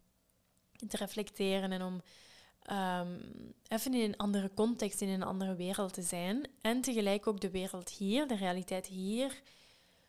te 0.88 0.98
reflecteren 0.98 1.72
en 1.72 1.82
om 1.82 2.02
um, 2.72 3.54
even 3.68 3.94
in 3.94 4.02
een 4.02 4.18
andere 4.18 4.52
context, 4.54 5.02
in 5.02 5.10
een 5.10 5.24
andere 5.24 5.56
wereld 5.56 5.94
te 5.94 6.02
zijn. 6.02 6.48
En 6.62 6.82
tegelijk 6.82 7.28
ook 7.28 7.42
de 7.42 7.50
wereld 7.50 7.90
hier, 7.90 8.28
de 8.28 8.36
realiteit 8.36 8.88
hier, 8.88 9.42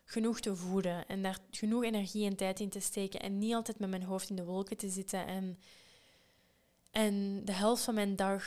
genoeg 0.04 0.40
te 0.40 0.56
voeden 0.56 1.06
en 1.06 1.22
daar 1.22 1.38
genoeg 1.50 1.84
energie 1.84 2.26
en 2.26 2.36
tijd 2.36 2.60
in 2.60 2.68
te 2.68 2.80
steken 2.80 3.20
en 3.20 3.38
niet 3.38 3.54
altijd 3.54 3.78
met 3.78 3.90
mijn 3.90 4.02
hoofd 4.02 4.30
in 4.30 4.36
de 4.36 4.44
wolken 4.44 4.76
te 4.76 4.88
zitten 4.88 5.26
en, 5.26 5.58
en 6.90 7.44
de 7.44 7.52
helft 7.52 7.82
van 7.82 7.94
mijn 7.94 8.16
dag 8.16 8.44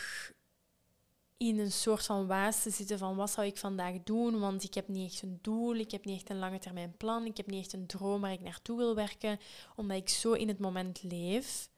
in 1.48 1.60
een 1.60 1.72
soort 1.72 2.06
van 2.06 2.28
waas 2.28 2.62
te 2.62 2.70
zitten 2.70 2.98
van 2.98 3.16
wat 3.16 3.30
zou 3.30 3.48
ik 3.48 3.58
vandaag 3.58 3.96
doen, 4.04 4.40
want 4.40 4.64
ik 4.64 4.74
heb 4.74 4.88
niet 4.88 5.12
echt 5.12 5.22
een 5.22 5.40
doel, 5.42 5.76
ik 5.76 5.92
heb 5.92 6.06
niet 6.06 6.16
echt 6.16 6.30
een 6.30 6.40
lange 6.40 6.60
termijn 6.60 6.94
plan, 6.98 7.26
ik 7.26 7.38
heb 7.38 7.48
niet 7.48 7.60
echt 7.60 7.74
een 7.74 7.86
droom 7.86 8.22
waar 8.22 8.32
ik 8.32 8.42
naartoe 8.42 8.78
wil 8.78 8.96
werken, 8.96 9.40
omdat 9.76 9.98
ik 9.98 10.10
zo 10.10 10.32
in 10.32 10.48
het 10.48 10.60
moment 10.60 11.04
leef. 11.04 11.70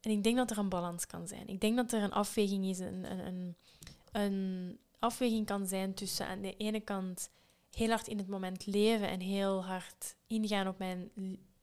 En 0.00 0.10
ik 0.10 0.22
denk 0.22 0.36
dat 0.36 0.50
er 0.50 0.58
een 0.58 0.68
balans 0.68 1.06
kan 1.06 1.28
zijn. 1.28 1.48
Ik 1.48 1.60
denk 1.60 1.76
dat 1.76 1.92
er 1.92 2.02
een 2.02 2.12
afweging 2.12 2.64
is, 2.64 2.78
een, 2.78 3.10
een, 3.10 3.26
een, 3.26 3.56
een 4.12 4.78
afweging 4.98 5.46
kan 5.46 5.66
zijn 5.66 5.94
tussen 5.94 6.26
aan 6.26 6.40
de 6.40 6.56
ene 6.56 6.80
kant 6.80 7.30
heel 7.70 7.88
hard 7.88 8.08
in 8.08 8.18
het 8.18 8.28
moment 8.28 8.66
leven 8.66 9.08
en 9.08 9.20
heel 9.20 9.64
hard 9.64 10.16
ingaan 10.26 10.68
op 10.68 10.78
mijn 10.78 11.10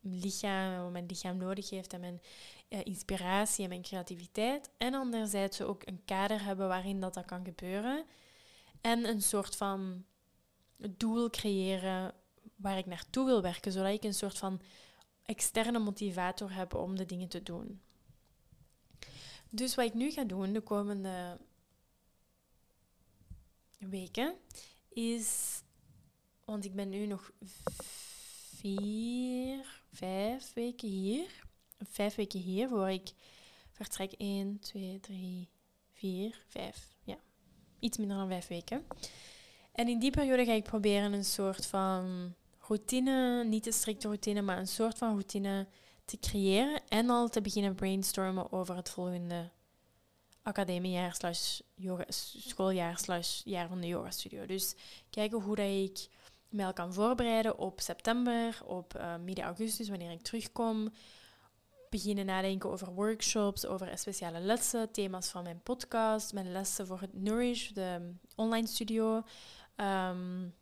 lichaam, 0.01 0.82
wat 0.82 0.91
mijn 0.91 1.06
lichaam 1.08 1.38
nodig 1.38 1.69
heeft 1.69 1.93
en 1.93 1.99
mijn 1.99 2.21
inspiratie 2.67 3.63
en 3.63 3.69
mijn 3.69 3.82
creativiteit. 3.82 4.69
En 4.78 4.93
anderzijds 4.93 5.62
ook 5.62 5.82
een 5.86 6.01
kader 6.06 6.43
hebben 6.43 6.67
waarin 6.67 6.99
dat, 6.99 7.13
dat 7.13 7.25
kan 7.25 7.45
gebeuren. 7.45 8.06
En 8.82 9.08
een 9.08 9.21
soort 9.21 9.56
van 9.56 10.06
doel 10.78 11.30
creëren 11.30 12.13
waar 12.56 12.78
ik 12.78 12.86
naartoe 12.86 13.25
wil 13.25 13.41
werken, 13.41 13.71
zodat 13.71 13.93
ik 13.93 14.04
een 14.04 14.13
soort 14.13 14.38
van 14.38 14.62
externe 15.23 15.80
motivator 15.80 16.54
heb 16.54 16.73
om 16.73 16.95
de 16.95 17.06
dingen 17.06 17.28
te 17.28 17.43
doen. 17.43 17.82
Dus 19.49 19.75
wat 19.75 19.86
ik 19.86 19.93
nu 19.93 20.12
ga 20.12 20.23
doen 20.23 20.54
de 20.54 20.62
komende 20.62 21.39
weken 23.78 24.36
is, 24.89 25.62
want 26.45 26.65
ik 26.65 26.75
ben 26.75 26.89
nu 26.89 27.06
nog 27.06 27.32
vier, 28.56 29.82
vijf 29.91 30.54
weken 30.54 30.89
hier 30.89 31.44
vijf 31.89 32.15
weken 32.15 32.39
hier 32.39 32.67
voor 32.67 32.89
ik 32.89 33.11
vertrek 33.71 34.11
1, 34.11 34.59
2, 34.59 34.99
3, 34.99 35.49
4, 35.91 36.43
5. 36.47 36.95
Ja, 37.03 37.17
iets 37.79 37.97
minder 37.97 38.17
dan 38.17 38.27
vijf 38.27 38.47
weken. 38.47 38.85
En 39.71 39.87
in 39.87 39.99
die 39.99 40.11
periode 40.11 40.45
ga 40.45 40.51
ik 40.51 40.63
proberen 40.63 41.13
een 41.13 41.25
soort 41.25 41.65
van 41.65 42.33
routine, 42.59 43.43
niet 43.43 43.65
een 43.65 43.73
strikte 43.73 44.07
routine, 44.07 44.41
maar 44.41 44.57
een 44.57 44.67
soort 44.67 44.97
van 44.97 45.09
routine 45.09 45.67
te 46.05 46.19
creëren 46.19 46.81
en 46.87 47.09
al 47.09 47.29
te 47.29 47.41
beginnen 47.41 47.75
brainstormen 47.75 48.51
over 48.51 48.75
het 48.75 48.89
volgende 48.89 49.51
academiejaar 50.41 51.17
schooljaar 52.07 52.97
slash 52.99 53.41
jaar 53.43 53.67
van 53.67 53.81
de 53.81 53.87
yoga 53.87 54.11
studio. 54.11 54.45
Dus 54.45 54.75
kijken 55.09 55.41
hoe 55.41 55.55
dat 55.55 55.65
ik 55.65 56.07
mij 56.49 56.65
al 56.65 56.73
kan 56.73 56.93
voorbereiden 56.93 57.57
op 57.57 57.81
september, 57.81 58.61
op 58.65 58.97
uh, 58.97 59.15
midden 59.15 59.45
augustus, 59.45 59.89
wanneer 59.89 60.11
ik 60.11 60.21
terugkom. 60.21 60.93
Beginnen 61.95 62.25
nadenken 62.25 62.71
over 62.71 62.93
workshops, 62.93 63.65
over 63.65 63.97
speciale 63.97 64.39
lessen, 64.39 64.91
thema's 64.91 65.29
van 65.29 65.43
mijn 65.43 65.62
podcast, 65.63 66.34
mijn 66.34 66.51
lessen 66.51 66.88
voor 66.88 66.99
het 66.99 67.13
Nourish, 67.13 67.69
de 67.69 68.13
online 68.36 68.67
studio. 68.67 69.23
Um, 69.75 70.53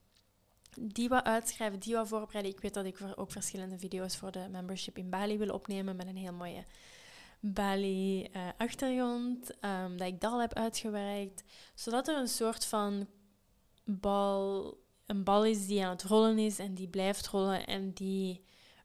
die 0.80 1.10
wat 1.10 1.24
uitschrijven, 1.24 1.80
die 1.80 1.96
wat 1.96 2.08
voorbereiden. 2.08 2.52
Ik 2.52 2.60
weet 2.60 2.74
dat 2.74 2.86
ik 2.86 3.00
ook 3.16 3.32
verschillende 3.32 3.78
video's 3.78 4.18
voor 4.18 4.32
de 4.32 4.48
membership 4.52 4.98
in 4.98 5.10
Bali 5.10 5.38
wil 5.38 5.54
opnemen 5.54 5.96
met 5.96 6.08
een 6.08 6.18
heel 6.18 6.34
mooie 6.34 6.64
Bali-achtergrond. 7.40 9.60
Eh, 9.60 9.84
um, 9.84 9.98
dat 9.98 10.08
ik 10.08 10.22
dat 10.22 10.32
al 10.32 10.42
heb 10.42 10.54
uitgewerkt. 10.54 11.44
Zodat 11.76 12.08
er 12.08 12.18
een 12.18 12.28
soort 12.28 12.66
van 12.66 13.08
bal, 13.84 14.78
een 15.06 15.24
bal 15.24 15.46
is 15.46 15.68
die 15.68 15.84
aan 15.84 15.92
het 15.92 16.04
rollen 16.04 16.40
is 16.40 16.60
en 16.60 16.74
die 16.74 16.88
blijft 16.88 17.28
rollen 17.28 17.66
en 17.66 17.94
die 17.94 18.44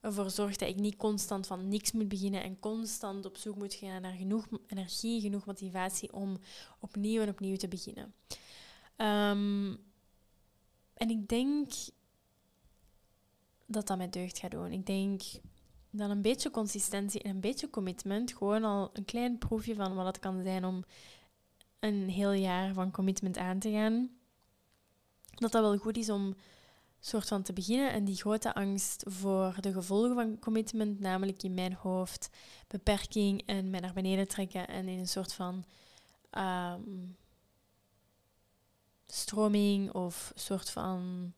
ervoor 0.09 0.31
zorgt 0.31 0.59
dat 0.59 0.69
ik 0.69 0.77
niet 0.77 0.97
constant 0.97 1.47
van 1.47 1.69
niks 1.69 1.93
moet 1.93 2.09
beginnen 2.09 2.43
en 2.43 2.59
constant 2.61 3.27
op 3.27 3.37
zoek 3.37 3.57
moet 3.57 3.75
gaan 3.75 4.03
naar 4.03 4.13
genoeg 4.13 4.47
energie, 4.67 5.21
genoeg 5.21 5.47
motivatie 5.47 6.13
om 6.13 6.39
opnieuw 6.81 7.23
en 7.23 7.29
opnieuw 7.29 7.57
te 7.57 7.69
beginnen. 7.69 8.15
Um, 8.97 9.79
en 10.95 11.11
ik 11.11 11.29
denk 11.29 11.71
dat 13.67 13.87
dat 13.87 13.97
mij 13.97 14.09
deugd 14.09 14.39
gaat 14.39 14.51
doen. 14.51 14.73
Ik 14.73 14.87
denk 14.87 15.23
dat 15.91 16.11
een 16.11 16.23
beetje 16.23 16.51
consistentie 16.51 17.23
en 17.23 17.31
een 17.31 17.41
beetje 17.41 17.71
commitment, 17.71 18.33
gewoon 18.33 18.65
al 18.65 18.91
een 18.93 19.05
klein 19.05 19.39
proefje 19.39 19.75
van 19.75 19.95
wat 19.95 20.07
het 20.07 20.19
kan 20.19 20.43
zijn 20.43 20.65
om 20.65 20.85
een 21.79 22.09
heel 22.09 22.33
jaar 22.33 22.73
van 22.75 22.91
commitment 22.91 23.39
aan 23.39 23.59
te 23.59 23.71
gaan, 23.71 24.11
dat 25.35 25.53
dat 25.53 25.63
wel 25.63 25.77
goed 25.77 25.97
is 25.97 26.11
om 26.11 26.35
soort 27.01 27.29
van 27.29 27.43
te 27.43 27.53
beginnen 27.53 27.93
en 27.93 28.05
die 28.05 28.17
grote 28.17 28.55
angst 28.55 29.05
voor 29.07 29.57
de 29.61 29.73
gevolgen 29.73 30.15
van 30.15 30.39
commitment, 30.39 31.01
namelijk 31.01 31.43
in 31.43 31.55
mijn 31.55 31.75
hoofd 31.75 32.31
beperking 32.67 33.43
en 33.47 33.71
mij 33.71 33.81
naar 33.81 33.93
beneden 33.93 34.29
trekken 34.29 34.69
en 34.69 34.89
in 34.89 34.99
een 34.99 35.09
soort 35.09 35.33
van 35.33 35.65
um, 36.31 37.17
stroming 39.07 39.93
of 39.93 40.33
soort 40.35 40.71
van 40.71 41.33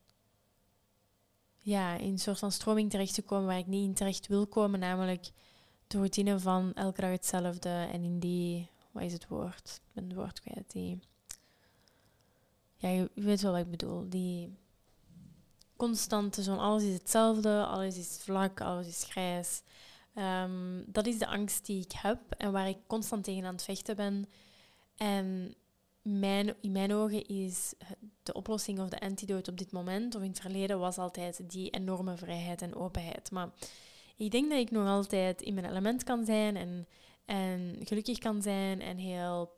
ja, 1.59 1.95
in 1.95 2.11
een 2.11 2.19
soort 2.19 2.39
van 2.39 2.53
stroming 2.53 2.91
terecht 2.91 3.15
te 3.15 3.23
komen 3.23 3.47
waar 3.47 3.59
ik 3.59 3.67
niet 3.67 3.85
in 3.85 3.95
terecht 3.95 4.27
wil 4.27 4.47
komen, 4.47 4.81
namelijk 4.81 5.31
de 5.87 5.97
routine 5.97 6.39
van 6.39 6.75
elke 6.75 7.01
dag 7.01 7.11
hetzelfde 7.11 7.89
en 7.93 8.03
in 8.03 8.19
die, 8.19 8.71
wat 8.91 9.03
is 9.03 9.13
het 9.13 9.29
woord? 9.29 9.81
Ik 9.87 9.93
ben 9.93 10.05
het 10.05 10.15
woord 10.15 10.41
kwijt, 10.41 10.73
die, 10.73 11.01
ja, 12.77 12.89
je 12.89 13.11
weet 13.15 13.41
wel 13.41 13.53
wat 13.53 13.61
ik 13.61 13.71
bedoel, 13.71 14.09
die 14.09 14.59
constante, 15.81 16.43
zo'n 16.43 16.59
alles 16.59 16.83
is 16.83 16.93
hetzelfde, 16.93 17.65
alles 17.65 17.97
is 17.97 18.19
vlak, 18.23 18.61
alles 18.61 18.87
is 18.87 19.05
grijs. 19.09 19.63
Um, 20.15 20.85
dat 20.87 21.07
is 21.07 21.19
de 21.19 21.27
angst 21.27 21.67
die 21.67 21.85
ik 21.85 21.93
heb 21.93 22.19
en 22.37 22.53
waar 22.53 22.69
ik 22.69 22.79
constant 22.87 23.25
tegen 23.25 23.45
aan 23.45 23.55
het 23.55 23.63
vechten 23.63 23.97
ben. 23.97 24.29
En 24.97 25.55
mijn, 26.03 26.55
in 26.61 26.73
mijn 26.73 26.93
ogen 26.93 27.27
is 27.27 27.75
de 28.23 28.33
oplossing 28.33 28.81
of 28.81 28.89
de 28.89 29.01
antidote 29.01 29.51
op 29.51 29.59
dit 29.59 29.73
moment, 29.73 30.15
of 30.15 30.23
in 30.23 30.29
het 30.29 30.41
verleden, 30.41 30.79
was 30.79 30.99
altijd 30.99 31.51
die 31.51 31.71
enorme 31.71 32.17
vrijheid 32.17 32.63
en 32.63 32.75
openheid. 32.75 33.31
Maar 33.31 33.49
ik 34.17 34.31
denk 34.31 34.51
dat 34.51 34.59
ik 34.59 34.71
nog 34.71 34.89
altijd 34.89 35.43
in 35.43 35.55
mijn 35.55 35.71
element 35.71 36.03
kan 36.03 36.25
zijn 36.25 36.57
en, 36.57 36.87
en 37.25 37.77
gelukkig 37.85 38.19
kan 38.19 38.43
zijn 38.43 38.81
en 38.81 38.97
heel 38.97 39.53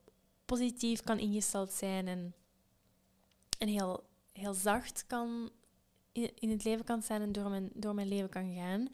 positief 0.45 1.03
kan 1.03 1.19
ingesteld 1.19 1.73
zijn 1.73 2.09
en, 2.09 2.35
en 3.59 3.69
heel, 3.69 4.05
heel 4.33 4.55
zacht 4.55 5.05
kan 5.07 5.51
in, 6.12 6.51
het 6.51 6.64
leven 6.64 6.85
kan 6.85 7.03
zijn 7.03 7.22
en 7.22 7.33
door 7.33 7.51
mijn, 7.51 7.70
door 7.75 7.94
mijn 7.94 8.09
leven 8.09 8.29
kan 8.29 8.55
gaan. 8.55 8.88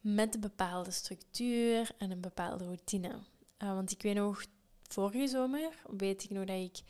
Met 0.00 0.34
een 0.34 0.40
bepaalde 0.40 0.90
structuur 0.90 1.90
en 1.98 2.10
een 2.10 2.20
bepaalde 2.20 2.64
routine. 2.64 3.08
Uh, 3.62 3.74
want 3.74 3.90
ik 3.90 4.02
weet 4.02 4.14
nog, 4.14 4.44
vorige 4.82 5.28
zomer 5.28 5.82
weet 5.96 6.24
ik 6.24 6.30
nog 6.30 6.44
dat 6.44 6.56
ik 6.56 6.80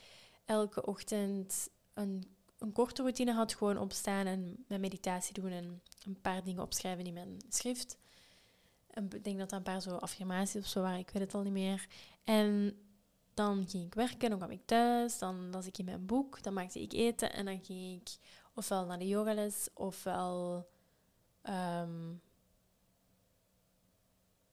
elke 0.44 0.86
ochtend 0.86 1.68
een, 1.94 2.24
een 2.58 2.72
korte 2.72 3.02
routine 3.02 3.32
had. 3.32 3.54
Gewoon 3.54 3.78
opstaan 3.78 4.26
en 4.26 4.64
mijn 4.68 4.80
meditatie 4.80 5.34
doen 5.34 5.50
en 5.50 5.82
een 6.04 6.20
paar 6.20 6.44
dingen 6.44 6.62
opschrijven 6.62 7.04
in 7.04 7.14
mijn 7.14 7.36
schrift. 7.48 7.98
Ik 8.94 9.24
denk 9.24 9.38
dat 9.38 9.50
dat 9.50 9.58
een 9.58 9.64
paar 9.64 9.82
zo 9.82 9.96
affirmaties 9.96 10.60
of 10.60 10.66
zo 10.66 10.80
waren, 10.80 10.98
ik 10.98 11.10
weet 11.10 11.22
het 11.22 11.34
al 11.34 11.42
niet 11.42 11.52
meer. 11.52 11.86
En 12.24 12.78
dan 13.34 13.68
ging 13.68 13.84
ik 13.84 13.94
werken, 13.94 14.28
dan 14.28 14.38
kwam 14.38 14.50
ik 14.50 14.62
thuis, 14.64 15.18
dan 15.18 15.50
las 15.50 15.66
ik 15.66 15.78
in 15.78 15.84
mijn 15.84 16.06
boek, 16.06 16.42
dan 16.42 16.52
maakte 16.52 16.82
ik 16.82 16.92
eten 16.92 17.32
en 17.32 17.44
dan 17.44 17.64
ging 17.64 18.00
ik 18.00 18.16
ofwel 18.56 18.86
naar 18.86 18.98
de 18.98 19.08
yogales 19.08 19.68
ofwel 19.74 20.66
um, 21.42 22.20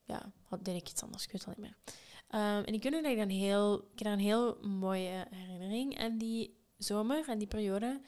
ja, 0.03 0.31
deed 0.61 0.75
ik 0.75 0.89
iets 0.89 1.03
anders, 1.03 1.23
ik 1.23 1.31
weet 1.31 1.45
het 1.45 1.55
al 1.55 1.61
niet 1.61 1.71
meer. 1.71 1.95
Um, 2.41 2.63
en 2.63 2.73
ik 2.73 2.83
dan 3.17 3.29
heel, 3.29 3.87
heb 3.95 4.07
een 4.07 4.19
heel 4.19 4.57
mooie 4.61 5.27
herinnering 5.29 5.99
aan 5.99 6.17
die 6.17 6.57
zomer, 6.77 7.25
aan 7.27 7.37
die 7.37 7.47
periode. 7.47 8.01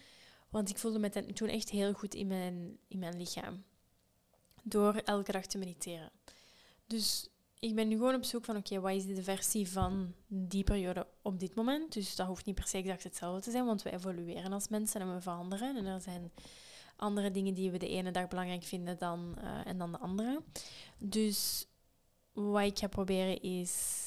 Want 0.50 0.70
ik 0.70 0.78
voelde 0.78 1.00
me 1.00 1.34
toen 1.34 1.48
echt 1.48 1.70
heel 1.70 1.94
goed 1.94 2.14
in 2.14 2.28
mijn, 2.28 2.78
in 2.88 3.00
mijn 3.00 3.18
lichaam. 3.18 3.64
Door 4.64 4.96
elke 4.96 5.32
dag 5.32 5.46
te 5.46 5.58
mediteren. 5.58 6.12
Dus 6.88 7.30
ik 7.60 7.76
ben 7.76 7.88
nu 7.88 7.96
gewoon 7.96 8.16
op 8.16 8.24
zoek 8.24 8.46
van, 8.46 8.56
oké, 8.56 8.80
wat 8.80 8.92
is 8.92 9.06
de 9.06 9.24
versie 9.24 9.70
van 9.70 10.14
die 10.28 10.64
periode 10.64 11.08
op 11.26 11.40
dit 11.40 11.56
moment? 11.56 11.94
Dus 11.94 12.16
dat 12.16 12.28
hoeft 12.28 12.46
niet 12.46 12.56
per 12.56 12.68
se 12.68 12.78
exact 12.78 13.04
hetzelfde 13.04 13.42
te 13.42 13.52
zijn, 13.52 13.66
want 13.66 13.82
we 13.82 13.92
evolueren 13.92 14.54
als 14.54 14.68
mensen 14.68 15.02
en 15.02 15.14
we 15.14 15.22
veranderen. 15.22 15.76
En 15.76 15.86
er 15.86 16.02
zijn 16.02 16.32
andere 16.96 17.32
dingen 17.32 17.54
die 17.54 17.72
we 17.72 17.78
de 17.78 17.88
ene 17.88 18.12
dag 18.12 18.28
belangrijk 18.28 18.64
vinden 18.64 18.98
dan, 18.98 19.36
uh, 19.38 19.68
en 19.68 19.78
dan 19.78 19.92
de 19.92 19.98
andere. 19.98 20.42
Dus 20.98 21.68
wat 22.34 22.64
ik 22.64 22.80
ga 22.80 22.88
proberen 22.88 23.42
is 23.42 24.04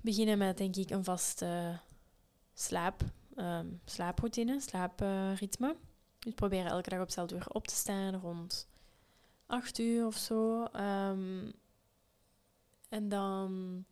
beginnen 0.00 0.38
met, 0.38 0.56
denk 0.56 0.76
ik, 0.76 0.90
een 0.90 1.04
vaste 1.04 1.80
slaap, 2.54 3.02
um, 3.36 3.80
slaaproutine, 3.84 4.60
slaapritme. 4.60 5.76
dus 6.18 6.34
proberen 6.34 6.70
elke 6.70 6.88
dag 6.88 6.98
op 6.98 7.04
hetzelfde 7.04 7.34
uur 7.34 7.48
op 7.48 7.66
te 7.66 7.74
staan, 7.74 8.14
rond 8.14 8.68
8 9.46 9.78
uur 9.78 10.06
of 10.06 10.16
zo. 10.16 10.68
Um, 10.76 11.52
en 12.88 13.08
dan 13.08 13.84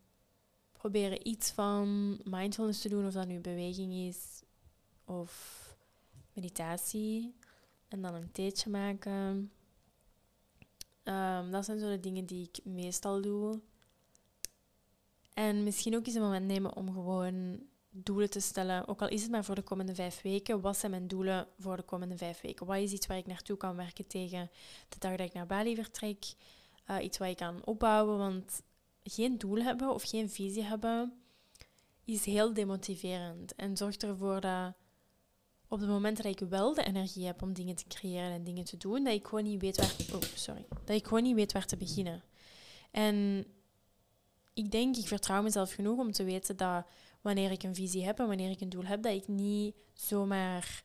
proberen 0.83 1.27
iets 1.27 1.51
van 1.51 2.19
mindfulness 2.23 2.81
te 2.81 2.89
doen, 2.89 3.05
of 3.05 3.13
dat 3.13 3.27
nu 3.27 3.39
beweging 3.39 3.93
is 3.93 4.43
of 5.05 5.61
meditatie. 6.33 7.35
En 7.87 8.01
dan 8.01 8.13
een 8.13 8.31
theetje 8.31 8.69
maken. 8.69 9.51
Um, 11.03 11.51
dat 11.51 11.65
zijn 11.65 11.79
zo 11.79 11.89
de 11.89 11.99
dingen 11.99 12.25
die 12.25 12.49
ik 12.51 12.65
meestal 12.65 13.21
doe. 13.21 13.61
En 15.33 15.63
misschien 15.63 15.95
ook 15.95 16.05
eens 16.05 16.15
een 16.15 16.21
moment 16.21 16.45
nemen 16.45 16.75
om 16.75 16.93
gewoon 16.93 17.63
doelen 17.89 18.29
te 18.29 18.39
stellen. 18.39 18.87
Ook 18.87 19.01
al 19.01 19.09
is 19.09 19.21
het 19.21 19.31
maar 19.31 19.43
voor 19.43 19.55
de 19.55 19.61
komende 19.61 19.95
vijf 19.95 20.21
weken. 20.21 20.61
Wat 20.61 20.77
zijn 20.77 20.91
mijn 20.91 21.07
doelen 21.07 21.47
voor 21.59 21.75
de 21.75 21.83
komende 21.83 22.17
vijf 22.17 22.41
weken? 22.41 22.65
Wat 22.65 22.77
is 22.77 22.91
iets 22.91 23.07
waar 23.07 23.17
ik 23.17 23.27
naartoe 23.27 23.57
kan 23.57 23.75
werken 23.75 24.07
tegen 24.07 24.49
de 24.89 24.99
dag 24.99 25.15
dat 25.15 25.27
ik 25.27 25.33
naar 25.33 25.47
Bali 25.47 25.75
vertrek? 25.75 26.33
Uh, 26.89 27.03
iets 27.03 27.17
wat 27.17 27.27
ik 27.27 27.37
kan 27.37 27.65
opbouwen. 27.65 28.17
Want 28.17 28.61
geen 29.03 29.37
doel 29.37 29.61
hebben 29.61 29.93
of 29.93 30.03
geen 30.03 30.29
visie 30.29 30.63
hebben 30.63 31.13
is 32.05 32.25
heel 32.25 32.53
demotiverend. 32.53 33.55
En 33.55 33.77
zorgt 33.77 34.03
ervoor 34.03 34.41
dat 34.41 34.73
op 35.67 35.79
de 35.79 35.85
momenten 35.85 36.23
dat 36.23 36.41
ik 36.41 36.49
wel 36.49 36.73
de 36.73 36.83
energie 36.83 37.25
heb 37.25 37.41
om 37.41 37.53
dingen 37.53 37.75
te 37.75 37.87
creëren 37.87 38.31
en 38.31 38.43
dingen 38.43 38.63
te 38.63 38.77
doen, 38.77 39.03
dat 39.03 39.13
ik 39.13 39.27
gewoon 39.27 39.43
niet 39.43 39.61
weet 39.61 39.77
waar, 39.77 39.95
oh, 40.13 40.21
sorry, 40.35 40.65
dat 40.85 40.95
ik 40.95 41.07
gewoon 41.07 41.23
niet 41.23 41.35
weet 41.35 41.51
waar 41.51 41.65
te 41.65 41.77
beginnen. 41.77 42.23
En 42.91 43.45
ik 44.53 44.71
denk, 44.71 44.95
ik 44.95 45.07
vertrouw 45.07 45.41
mezelf 45.41 45.71
genoeg 45.71 45.99
om 45.99 46.11
te 46.11 46.23
weten 46.23 46.57
dat 46.57 46.85
wanneer 47.21 47.51
ik 47.51 47.63
een 47.63 47.75
visie 47.75 48.05
heb 48.05 48.19
en 48.19 48.27
wanneer 48.27 48.49
ik 48.49 48.61
een 48.61 48.69
doel 48.69 48.85
heb, 48.85 49.01
dat 49.03 49.13
ik 49.13 49.27
niet 49.27 49.75
zomaar 49.93 50.83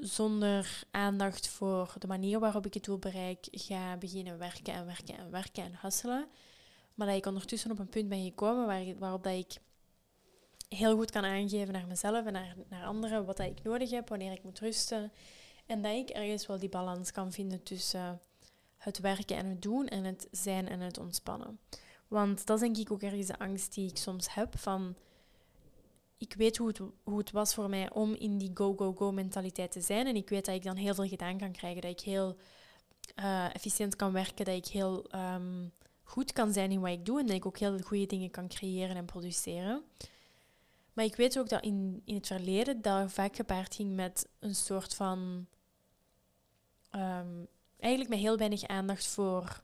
zonder 0.00 0.82
aandacht 0.90 1.48
voor 1.48 1.94
de 1.98 2.06
manier 2.06 2.38
waarop 2.38 2.66
ik 2.66 2.74
het 2.74 2.84
doel 2.84 2.98
bereik 2.98 3.46
ga 3.50 3.96
beginnen 3.96 4.38
werken 4.38 4.72
en 4.72 4.86
werken 4.86 5.16
en 5.18 5.30
werken 5.30 5.62
en 5.62 5.78
hustelen. 5.80 6.26
Maar 6.94 7.06
dat 7.06 7.16
ik 7.16 7.26
ondertussen 7.26 7.70
op 7.70 7.78
een 7.78 7.88
punt 7.88 8.08
ben 8.08 8.24
gekomen 8.24 8.66
waar, 8.66 8.98
waarop 8.98 9.22
dat 9.22 9.32
ik 9.32 9.56
heel 10.68 10.96
goed 10.96 11.10
kan 11.10 11.24
aangeven 11.24 11.72
naar 11.72 11.86
mezelf 11.86 12.26
en 12.26 12.32
naar, 12.32 12.56
naar 12.68 12.84
anderen 12.84 13.24
wat 13.24 13.36
dat 13.36 13.46
ik 13.46 13.62
nodig 13.62 13.90
heb, 13.90 14.08
wanneer 14.08 14.32
ik 14.32 14.42
moet 14.42 14.58
rusten. 14.58 15.12
En 15.66 15.82
dat 15.82 15.92
ik 15.92 16.08
ergens 16.08 16.46
wel 16.46 16.58
die 16.58 16.68
balans 16.68 17.10
kan 17.10 17.32
vinden 17.32 17.62
tussen 17.62 18.20
het 18.76 18.98
werken 18.98 19.36
en 19.36 19.46
het 19.46 19.62
doen 19.62 19.86
en 19.86 20.04
het 20.04 20.28
zijn 20.30 20.68
en 20.68 20.80
het 20.80 20.98
ontspannen. 20.98 21.58
Want 22.08 22.46
dat 22.46 22.56
is 22.56 22.62
denk 22.62 22.76
ik 22.76 22.92
ook 22.92 23.02
ergens 23.02 23.26
de 23.26 23.38
angst 23.38 23.74
die 23.74 23.90
ik 23.90 23.96
soms 23.96 24.34
heb 24.34 24.58
van... 24.58 24.96
ik 26.18 26.34
weet 26.34 26.56
hoe 26.56 26.68
het, 26.68 26.80
hoe 27.02 27.18
het 27.18 27.30
was 27.30 27.54
voor 27.54 27.68
mij 27.68 27.90
om 27.90 28.14
in 28.14 28.38
die 28.38 28.50
go-go-go 28.54 29.12
mentaliteit 29.12 29.72
te 29.72 29.80
zijn. 29.80 30.06
En 30.06 30.16
ik 30.16 30.28
weet 30.28 30.44
dat 30.44 30.54
ik 30.54 30.62
dan 30.62 30.76
heel 30.76 30.94
veel 30.94 31.08
gedaan 31.08 31.38
kan 31.38 31.52
krijgen. 31.52 31.82
Dat 31.82 31.90
ik 31.90 32.00
heel 32.00 32.36
uh, 33.16 33.54
efficiënt 33.54 33.96
kan 33.96 34.12
werken. 34.12 34.44
Dat 34.44 34.54
ik 34.54 34.66
heel 34.66 35.04
ehm, 35.10 35.66
goed 36.02 36.32
kan 36.32 36.52
zijn 36.52 36.70
in 36.70 36.80
wat 36.80 36.90
ik 36.90 37.04
doe. 37.04 37.20
En 37.20 37.26
dat 37.26 37.36
ik 37.36 37.46
ook 37.46 37.58
heel 37.58 37.78
goede 37.78 38.06
dingen 38.06 38.30
kan 38.30 38.48
creëren 38.48 38.96
en 38.96 39.04
produceren. 39.04 39.82
Maar 40.92 41.04
ik 41.04 41.16
weet 41.16 41.38
ook 41.38 41.48
dat 41.48 41.62
in, 41.62 42.02
in 42.04 42.14
het 42.14 42.26
verleden 42.26 42.82
dat 42.82 43.12
vaak 43.12 43.36
gepaard 43.36 43.74
ging 43.74 43.94
met 43.94 44.28
een 44.38 44.54
soort 44.54 44.94
van... 44.94 45.46
Um, 46.92 47.46
eigenlijk 47.78 48.10
met 48.10 48.18
heel 48.18 48.36
weinig 48.36 48.66
aandacht 48.66 49.06
voor 49.06 49.62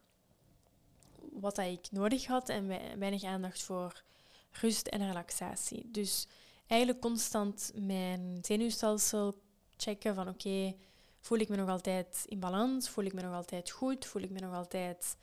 wat 1.32 1.58
ik 1.58 1.90
nodig 1.90 2.26
had 2.26 2.48
en 2.48 2.66
weinig 2.98 3.22
aandacht 3.24 3.62
voor 3.62 4.02
rust 4.50 4.86
en 4.86 5.06
relaxatie. 5.06 5.90
Dus 5.90 6.26
eigenlijk 6.66 7.00
constant 7.00 7.72
mijn 7.74 8.38
zenuwstelsel 8.42 9.34
checken 9.76 10.14
van 10.14 10.28
oké, 10.28 10.74
voel 11.20 11.38
ik 11.38 11.48
me 11.48 11.56
nog 11.56 11.68
altijd 11.68 12.24
in 12.28 12.40
balans? 12.40 12.88
Voel 12.88 13.04
ik 13.04 13.12
me 13.12 13.22
nog 13.22 13.34
altijd 13.34 13.70
goed? 13.70 14.06
Voel 14.06 14.22
ik 14.22 14.30
me 14.30 14.40
nog 14.40 14.54
altijd 14.54 15.16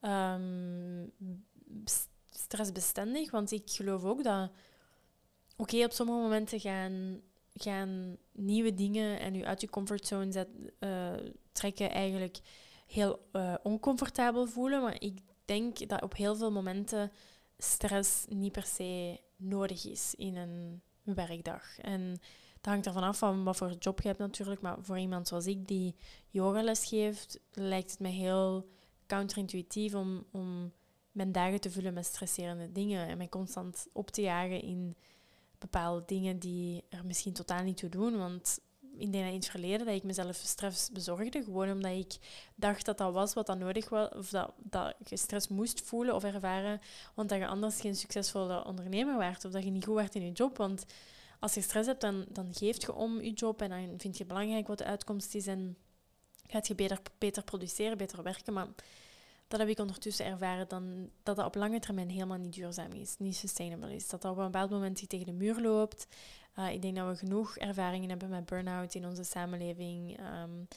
um, 0.00 1.12
stressbestendig? 2.30 3.30
Want 3.30 3.50
ik 3.50 3.70
geloof 3.70 4.04
ook 4.04 4.24
dat 4.24 4.50
oké, 5.56 5.84
op 5.84 5.92
sommige 5.92 6.18
momenten 6.18 6.60
gaan, 6.60 7.20
gaan 7.54 8.16
nieuwe 8.32 8.74
dingen 8.74 9.20
en 9.20 9.34
u 9.34 9.44
uit 9.44 9.60
je 9.60 9.70
comfortzone 9.70 10.32
zet, 10.32 10.48
uh, 10.80 11.12
trekken 11.52 11.90
eigenlijk 11.90 12.38
heel 12.86 13.28
uh, 13.32 13.54
oncomfortabel 13.62 14.46
voelen. 14.46 14.82
Maar 14.82 15.02
ik 15.02 15.18
denk 15.44 15.88
dat 15.88 16.02
op 16.02 16.16
heel 16.16 16.36
veel 16.36 16.50
momenten 16.50 17.12
stress 17.58 18.24
niet 18.28 18.52
per 18.52 18.66
se 18.66 19.20
nodig 19.36 19.86
is 19.86 20.14
in 20.14 20.36
een 20.36 20.82
werkdag. 21.14 21.78
En 21.78 22.10
dat 22.60 22.72
hangt 22.72 22.86
ervan 22.86 23.02
af 23.02 23.18
van 23.18 23.44
wat 23.44 23.56
voor 23.56 23.72
job 23.72 24.00
je 24.00 24.08
hebt 24.08 24.20
natuurlijk. 24.20 24.60
Maar 24.60 24.76
voor 24.80 24.98
iemand 24.98 25.28
zoals 25.28 25.46
ik 25.46 25.68
die 25.68 25.94
yogales 26.28 26.84
geeft, 26.84 27.40
lijkt 27.52 27.90
het 27.90 28.00
me 28.00 28.08
heel 28.08 28.68
counterintuïtief 29.06 29.94
om, 29.94 30.24
om 30.30 30.72
mijn 31.12 31.32
dagen 31.32 31.60
te 31.60 31.70
vullen 31.70 31.94
met 31.94 32.06
stresserende 32.06 32.72
dingen. 32.72 33.08
En 33.08 33.16
mij 33.16 33.28
constant 33.28 33.86
op 33.92 34.10
te 34.10 34.22
jagen 34.22 34.62
in 34.62 34.96
bepaalde 35.58 36.02
dingen 36.06 36.38
die 36.38 36.84
er 36.88 37.06
misschien 37.06 37.32
totaal 37.32 37.62
niet 37.62 37.76
toe 37.76 37.88
doen. 37.88 38.18
Want 38.18 38.60
ik 38.98 39.12
denk 39.12 39.24
dat 39.24 39.32
in 39.32 39.38
het 39.38 39.48
verleden 39.48 39.86
dat 39.86 39.94
ik 39.94 40.02
mezelf 40.02 40.36
stress 40.36 40.90
bezorgde, 40.90 41.42
gewoon 41.42 41.70
omdat 41.70 41.92
ik 41.92 42.16
dacht 42.54 42.84
dat 42.84 42.98
dat 42.98 43.12
was 43.12 43.34
wat 43.34 43.46
dat 43.46 43.58
nodig 43.58 43.88
was, 43.88 44.08
of 44.08 44.28
dat, 44.28 44.52
dat 44.56 44.94
je 45.04 45.16
stress 45.16 45.48
moest 45.48 45.80
voelen 45.80 46.14
of 46.14 46.24
ervaren, 46.24 46.80
want 47.14 47.28
dat 47.28 47.38
je 47.38 47.46
anders 47.46 47.80
geen 47.80 47.96
succesvolle 47.96 48.64
ondernemer 48.64 49.18
werd, 49.18 49.44
of 49.44 49.52
dat 49.52 49.64
je 49.64 49.70
niet 49.70 49.84
goed 49.84 49.94
werd 49.94 50.14
in 50.14 50.24
je 50.24 50.32
job. 50.32 50.56
Want 50.56 50.84
als 51.38 51.54
je 51.54 51.60
stress 51.60 51.86
hebt, 51.86 52.00
dan, 52.00 52.24
dan 52.28 52.54
geeft 52.54 52.82
je 52.82 52.94
om 52.94 53.20
je 53.20 53.32
job 53.32 53.62
en 53.62 53.68
dan 53.68 53.98
vind 53.98 54.18
je 54.18 54.24
belangrijk 54.24 54.66
wat 54.66 54.78
de 54.78 54.84
uitkomst 54.84 55.34
is 55.34 55.46
en 55.46 55.76
gaat 56.46 56.66
je 56.66 56.74
beter, 56.74 56.98
beter 57.18 57.42
produceren, 57.42 57.98
beter 57.98 58.22
werken. 58.22 58.52
Maar 58.52 58.66
dat 59.48 59.60
heb 59.60 59.68
ik 59.68 59.78
ondertussen 59.78 60.26
ervaren 60.26 60.68
dan, 60.68 61.10
dat 61.22 61.36
dat 61.36 61.46
op 61.46 61.54
lange 61.54 61.78
termijn 61.80 62.10
helemaal 62.10 62.38
niet 62.38 62.54
duurzaam 62.54 62.92
is, 62.92 63.14
niet 63.18 63.36
sustainable 63.36 63.94
is. 63.94 64.08
Dat 64.08 64.22
dat 64.22 64.32
op 64.32 64.38
een 64.38 64.44
bepaald 64.44 64.70
moment 64.70 65.08
tegen 65.08 65.26
de 65.26 65.32
muur 65.32 65.60
loopt. 65.60 66.06
Uh, 66.58 66.72
ik 66.72 66.82
denk 66.82 66.96
dat 66.96 67.08
we 67.08 67.16
genoeg 67.16 67.56
ervaringen 67.56 68.08
hebben 68.08 68.28
met 68.28 68.46
burn-out 68.46 68.94
in 68.94 69.06
onze 69.06 69.24
samenleving. 69.24 70.18
Um, 70.42 70.68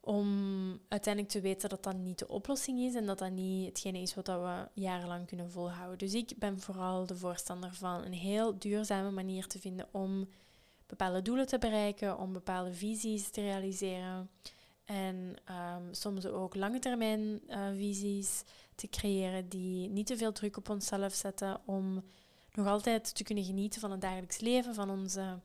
om 0.00 0.80
uiteindelijk 0.88 1.32
te 1.32 1.40
weten 1.40 1.68
dat 1.68 1.82
dat 1.82 1.96
niet 1.96 2.18
de 2.18 2.28
oplossing 2.28 2.78
is 2.78 2.94
en 2.94 3.06
dat 3.06 3.18
dat 3.18 3.30
niet 3.30 3.66
hetgene 3.66 3.98
is 3.98 4.14
wat 4.14 4.26
we 4.26 4.68
jarenlang 4.74 5.26
kunnen 5.26 5.50
volhouden. 5.50 5.98
Dus 5.98 6.14
ik 6.14 6.32
ben 6.38 6.60
vooral 6.60 7.06
de 7.06 7.16
voorstander 7.16 7.74
van 7.74 8.04
een 8.04 8.12
heel 8.12 8.58
duurzame 8.58 9.10
manier 9.10 9.46
te 9.46 9.58
vinden 9.58 9.88
om 9.90 10.28
bepaalde 10.86 11.22
doelen 11.22 11.46
te 11.46 11.58
bereiken, 11.58 12.18
om 12.18 12.32
bepaalde 12.32 12.72
visies 12.72 13.30
te 13.30 13.40
realiseren. 13.40 14.30
En 14.84 15.34
um, 15.50 15.94
soms 15.94 16.26
ook 16.26 16.54
lange 16.54 16.78
termijn 16.78 17.40
uh, 17.48 17.68
visies 17.76 18.42
te 18.74 18.88
creëren 18.88 19.48
die 19.48 19.88
niet 19.88 20.06
te 20.06 20.16
veel 20.16 20.32
druk 20.32 20.56
op 20.56 20.68
onszelf 20.68 21.14
zetten 21.14 21.60
om 21.64 22.04
nog 22.54 22.66
altijd 22.66 23.14
te 23.14 23.24
kunnen 23.24 23.44
genieten 23.44 23.80
van 23.80 23.90
het 23.90 24.00
dagelijks 24.00 24.38
leven, 24.38 24.74
van, 24.74 24.90
onze, 24.90 25.38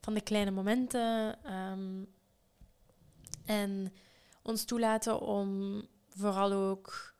van 0.00 0.14
de 0.14 0.20
kleine 0.20 0.50
momenten. 0.50 1.44
Ehm, 1.44 2.04
en 3.44 3.92
ons 4.42 4.64
toelaten 4.64 5.20
om 5.20 5.82
vooral 6.08 6.52
ook 6.52 7.14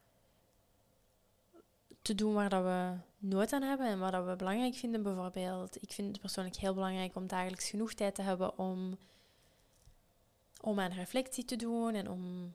te 2.03 2.15
doen 2.15 2.35
waar 2.35 2.49
dat 2.49 2.63
we 2.63 2.93
nood 3.19 3.53
aan 3.53 3.63
hebben 3.63 3.87
en 3.87 3.99
wat 3.99 4.13
dat 4.13 4.27
we 4.27 4.37
belangrijk 4.37 4.75
vinden. 4.75 5.03
Bijvoorbeeld, 5.03 5.83
ik 5.83 5.93
vind 5.93 6.09
het 6.09 6.21
persoonlijk 6.21 6.57
heel 6.57 6.75
belangrijk 6.75 7.17
om 7.17 7.27
dagelijks 7.27 7.71
genoeg 7.71 7.93
tijd 7.93 8.15
te 8.15 8.23
hebben 8.23 8.59
om, 8.59 8.99
om 10.61 10.81
aan 10.81 10.93
reflectie 10.93 11.45
te 11.45 11.57
doen 11.57 11.95
en 11.95 12.11
om, 12.11 12.55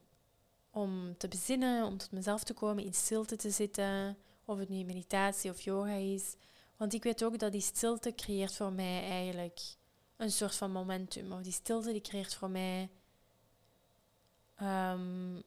om 0.70 1.16
te 1.16 1.28
bezinnen, 1.28 1.86
om 1.86 1.98
tot 1.98 2.10
mezelf 2.10 2.44
te 2.44 2.54
komen, 2.54 2.84
in 2.84 2.94
stilte 2.94 3.36
te 3.36 3.50
zitten. 3.50 4.16
Of 4.44 4.58
het 4.58 4.68
nu 4.68 4.84
meditatie 4.84 5.50
of 5.50 5.60
yoga 5.60 5.92
is. 5.92 6.36
Want 6.76 6.94
ik 6.94 7.02
weet 7.02 7.24
ook 7.24 7.38
dat 7.38 7.52
die 7.52 7.60
stilte 7.60 8.14
creëert 8.14 8.56
voor 8.56 8.72
mij 8.72 9.08
eigenlijk 9.08 9.60
een 10.16 10.32
soort 10.32 10.54
van 10.54 10.72
momentum. 10.72 11.32
Of 11.32 11.40
die 11.40 11.52
stilte 11.52 11.92
die 11.92 12.00
creëert 12.00 12.34
voor 12.34 12.50
mij. 12.50 12.90
Ehm, 14.54 15.40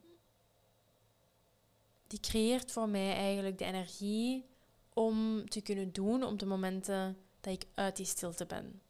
die 2.08 2.20
creëert 2.20 2.72
voor 2.72 2.90
mij 2.90 3.14
eigenlijk 3.14 3.58
de 3.58 3.66
energie 3.66 4.46
om 4.94 5.50
te 5.50 5.62
kunnen 5.62 5.92
doen 5.92 6.24
op 6.24 6.40
de 6.40 6.46
momenten 6.46 7.18
dat 7.42 7.54
ik 7.54 7.66
uit 7.74 7.96
die 7.96 8.06
stilte 8.06 8.46
ben. 8.46 8.82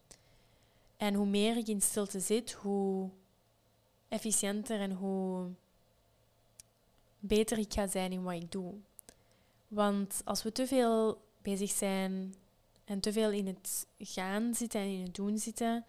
En 0.98 1.14
hoe 1.14 1.28
meer 1.28 1.58
ik 1.58 1.68
in 1.68 1.82
stilte 1.82 2.20
zit, 2.20 2.52
hoe 2.52 3.10
efficiënter 4.08 4.80
en 4.80 4.92
hoe 4.92 5.50
beter 7.20 7.58
ik 7.58 7.74
ga 7.74 7.88
zijn 7.88 8.12
in 8.12 8.24
wat 8.24 8.34
ik 8.34 8.52
doe. 8.52 8.74
Want 9.68 10.22
als 10.26 10.44
we 10.44 10.52
te 10.52 10.68
veel 10.68 11.25
bezig 11.46 11.72
zijn 11.72 12.36
en 12.86 13.00
te 13.00 13.14
veel 13.14 13.32
in 13.32 13.48
het 13.48 13.88
gaan 13.98 14.54
zitten 14.54 14.82
en 14.82 14.88
in 14.88 15.04
het 15.04 15.16
doen 15.16 15.38
zitten 15.38 15.86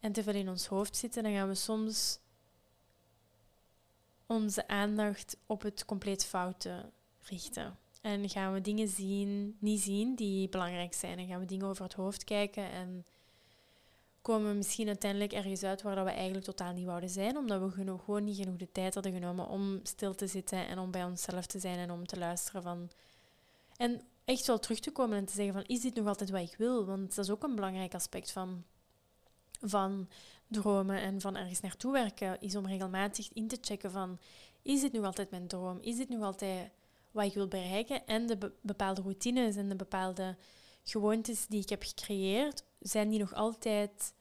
en 0.00 0.12
te 0.12 0.22
veel 0.22 0.34
in 0.34 0.48
ons 0.48 0.66
hoofd 0.66 0.96
zitten, 0.96 1.22
dan 1.22 1.32
gaan 1.32 1.48
we 1.48 1.54
soms 1.54 2.18
onze 4.26 4.68
aandacht 4.68 5.36
op 5.46 5.62
het 5.62 5.84
compleet 5.84 6.24
foute 6.24 6.90
richten. 7.20 7.78
En 8.00 8.28
gaan 8.28 8.52
we 8.52 8.60
dingen 8.60 8.88
zien, 8.88 9.56
niet 9.58 9.80
zien 9.80 10.14
die 10.14 10.48
belangrijk 10.48 10.94
zijn. 10.94 11.18
En 11.18 11.26
gaan 11.26 11.40
we 11.40 11.46
dingen 11.46 11.66
over 11.66 11.84
het 11.84 11.94
hoofd 11.94 12.24
kijken 12.24 12.70
en 12.70 13.04
komen 14.22 14.50
we 14.50 14.56
misschien 14.56 14.86
uiteindelijk 14.86 15.32
ergens 15.32 15.62
uit 15.62 15.82
waar 15.82 16.04
we 16.04 16.10
eigenlijk 16.10 16.44
totaal 16.44 16.72
niet 16.72 16.86
wouden 16.86 17.10
zijn, 17.10 17.36
omdat 17.36 17.60
we 17.60 17.98
gewoon 18.04 18.24
niet 18.24 18.36
genoeg 18.36 18.56
de 18.56 18.72
tijd 18.72 18.94
hadden 18.94 19.12
genomen 19.12 19.48
om 19.48 19.80
stil 19.82 20.14
te 20.14 20.26
zitten 20.26 20.66
en 20.66 20.78
om 20.78 20.90
bij 20.90 21.04
onszelf 21.04 21.46
te 21.46 21.58
zijn 21.58 21.78
en 21.78 21.90
om 21.90 22.06
te 22.06 22.18
luisteren 22.18 22.62
van... 22.62 22.90
En 23.76 24.00
echt 24.24 24.46
wel 24.46 24.58
terug 24.58 24.80
te 24.80 24.90
komen 24.90 25.18
en 25.18 25.24
te 25.24 25.32
zeggen 25.32 25.54
van, 25.54 25.64
is 25.64 25.80
dit 25.80 25.94
nog 25.94 26.06
altijd 26.06 26.30
wat 26.30 26.40
ik 26.40 26.54
wil? 26.56 26.86
Want 26.86 27.14
dat 27.14 27.24
is 27.24 27.30
ook 27.30 27.42
een 27.42 27.54
belangrijk 27.54 27.94
aspect 27.94 28.32
van, 28.32 28.64
van 29.60 30.08
dromen 30.46 31.00
en 31.00 31.20
van 31.20 31.36
ergens 31.36 31.60
naartoe 31.60 31.92
werken, 31.92 32.40
is 32.40 32.56
om 32.56 32.66
regelmatig 32.66 33.32
in 33.32 33.48
te 33.48 33.58
checken 33.60 33.90
van, 33.90 34.18
is 34.62 34.80
dit 34.80 34.92
nog 34.92 35.04
altijd 35.04 35.30
mijn 35.30 35.46
droom? 35.46 35.78
Is 35.80 35.96
dit 35.96 36.08
nog 36.08 36.22
altijd 36.22 36.70
wat 37.10 37.24
ik 37.24 37.34
wil 37.34 37.48
bereiken? 37.48 38.06
En 38.06 38.26
de 38.26 38.52
bepaalde 38.60 39.02
routines 39.02 39.56
en 39.56 39.68
de 39.68 39.76
bepaalde 39.76 40.36
gewoontes 40.82 41.46
die 41.46 41.60
ik 41.60 41.68
heb 41.68 41.82
gecreëerd, 41.82 42.64
zijn 42.78 43.08
die 43.08 43.18
nog 43.18 43.34
altijd 43.34 44.14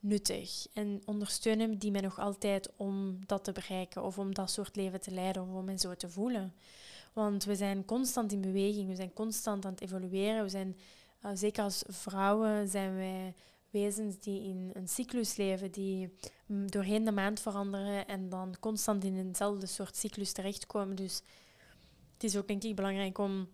nuttig 0.00 0.66
en 0.72 1.02
ondersteunen 1.04 1.78
die 1.78 1.90
mij 1.90 2.00
nog 2.00 2.18
altijd 2.18 2.70
om 2.76 3.18
dat 3.26 3.44
te 3.44 3.52
bereiken 3.52 4.02
of 4.02 4.18
om 4.18 4.34
dat 4.34 4.50
soort 4.50 4.76
leven 4.76 5.00
te 5.00 5.10
leiden 5.10 5.42
of 5.42 5.48
om 5.48 5.64
me 5.64 5.78
zo 5.78 5.94
te 5.94 6.08
voelen. 6.08 6.54
Want 7.18 7.44
we 7.44 7.56
zijn 7.56 7.84
constant 7.84 8.32
in 8.32 8.40
beweging, 8.40 8.88
we 8.88 8.94
zijn 8.94 9.12
constant 9.12 9.64
aan 9.64 9.70
het 9.70 9.80
evolueren. 9.80 10.42
We 10.42 10.48
zijn, 10.48 10.76
uh, 11.24 11.30
zeker 11.34 11.62
als 11.62 11.82
vrouwen 11.86 12.68
zijn 12.68 12.94
wij 12.94 13.34
wezens 13.70 14.18
die 14.18 14.42
in 14.42 14.70
een 14.72 14.88
cyclus 14.88 15.36
leven, 15.36 15.70
die 15.70 16.14
mm, 16.46 16.70
doorheen 16.70 17.04
de 17.04 17.12
maand 17.12 17.40
veranderen 17.40 18.06
en 18.06 18.28
dan 18.28 18.56
constant 18.60 19.04
in 19.04 19.16
eenzelfde 19.16 19.66
soort 19.66 19.96
cyclus 19.96 20.32
terechtkomen. 20.32 20.96
Dus 20.96 21.22
het 22.12 22.24
is 22.24 22.36
ook 22.36 22.48
denk 22.48 22.62
ik 22.62 22.76
belangrijk 22.76 23.18
om 23.18 23.48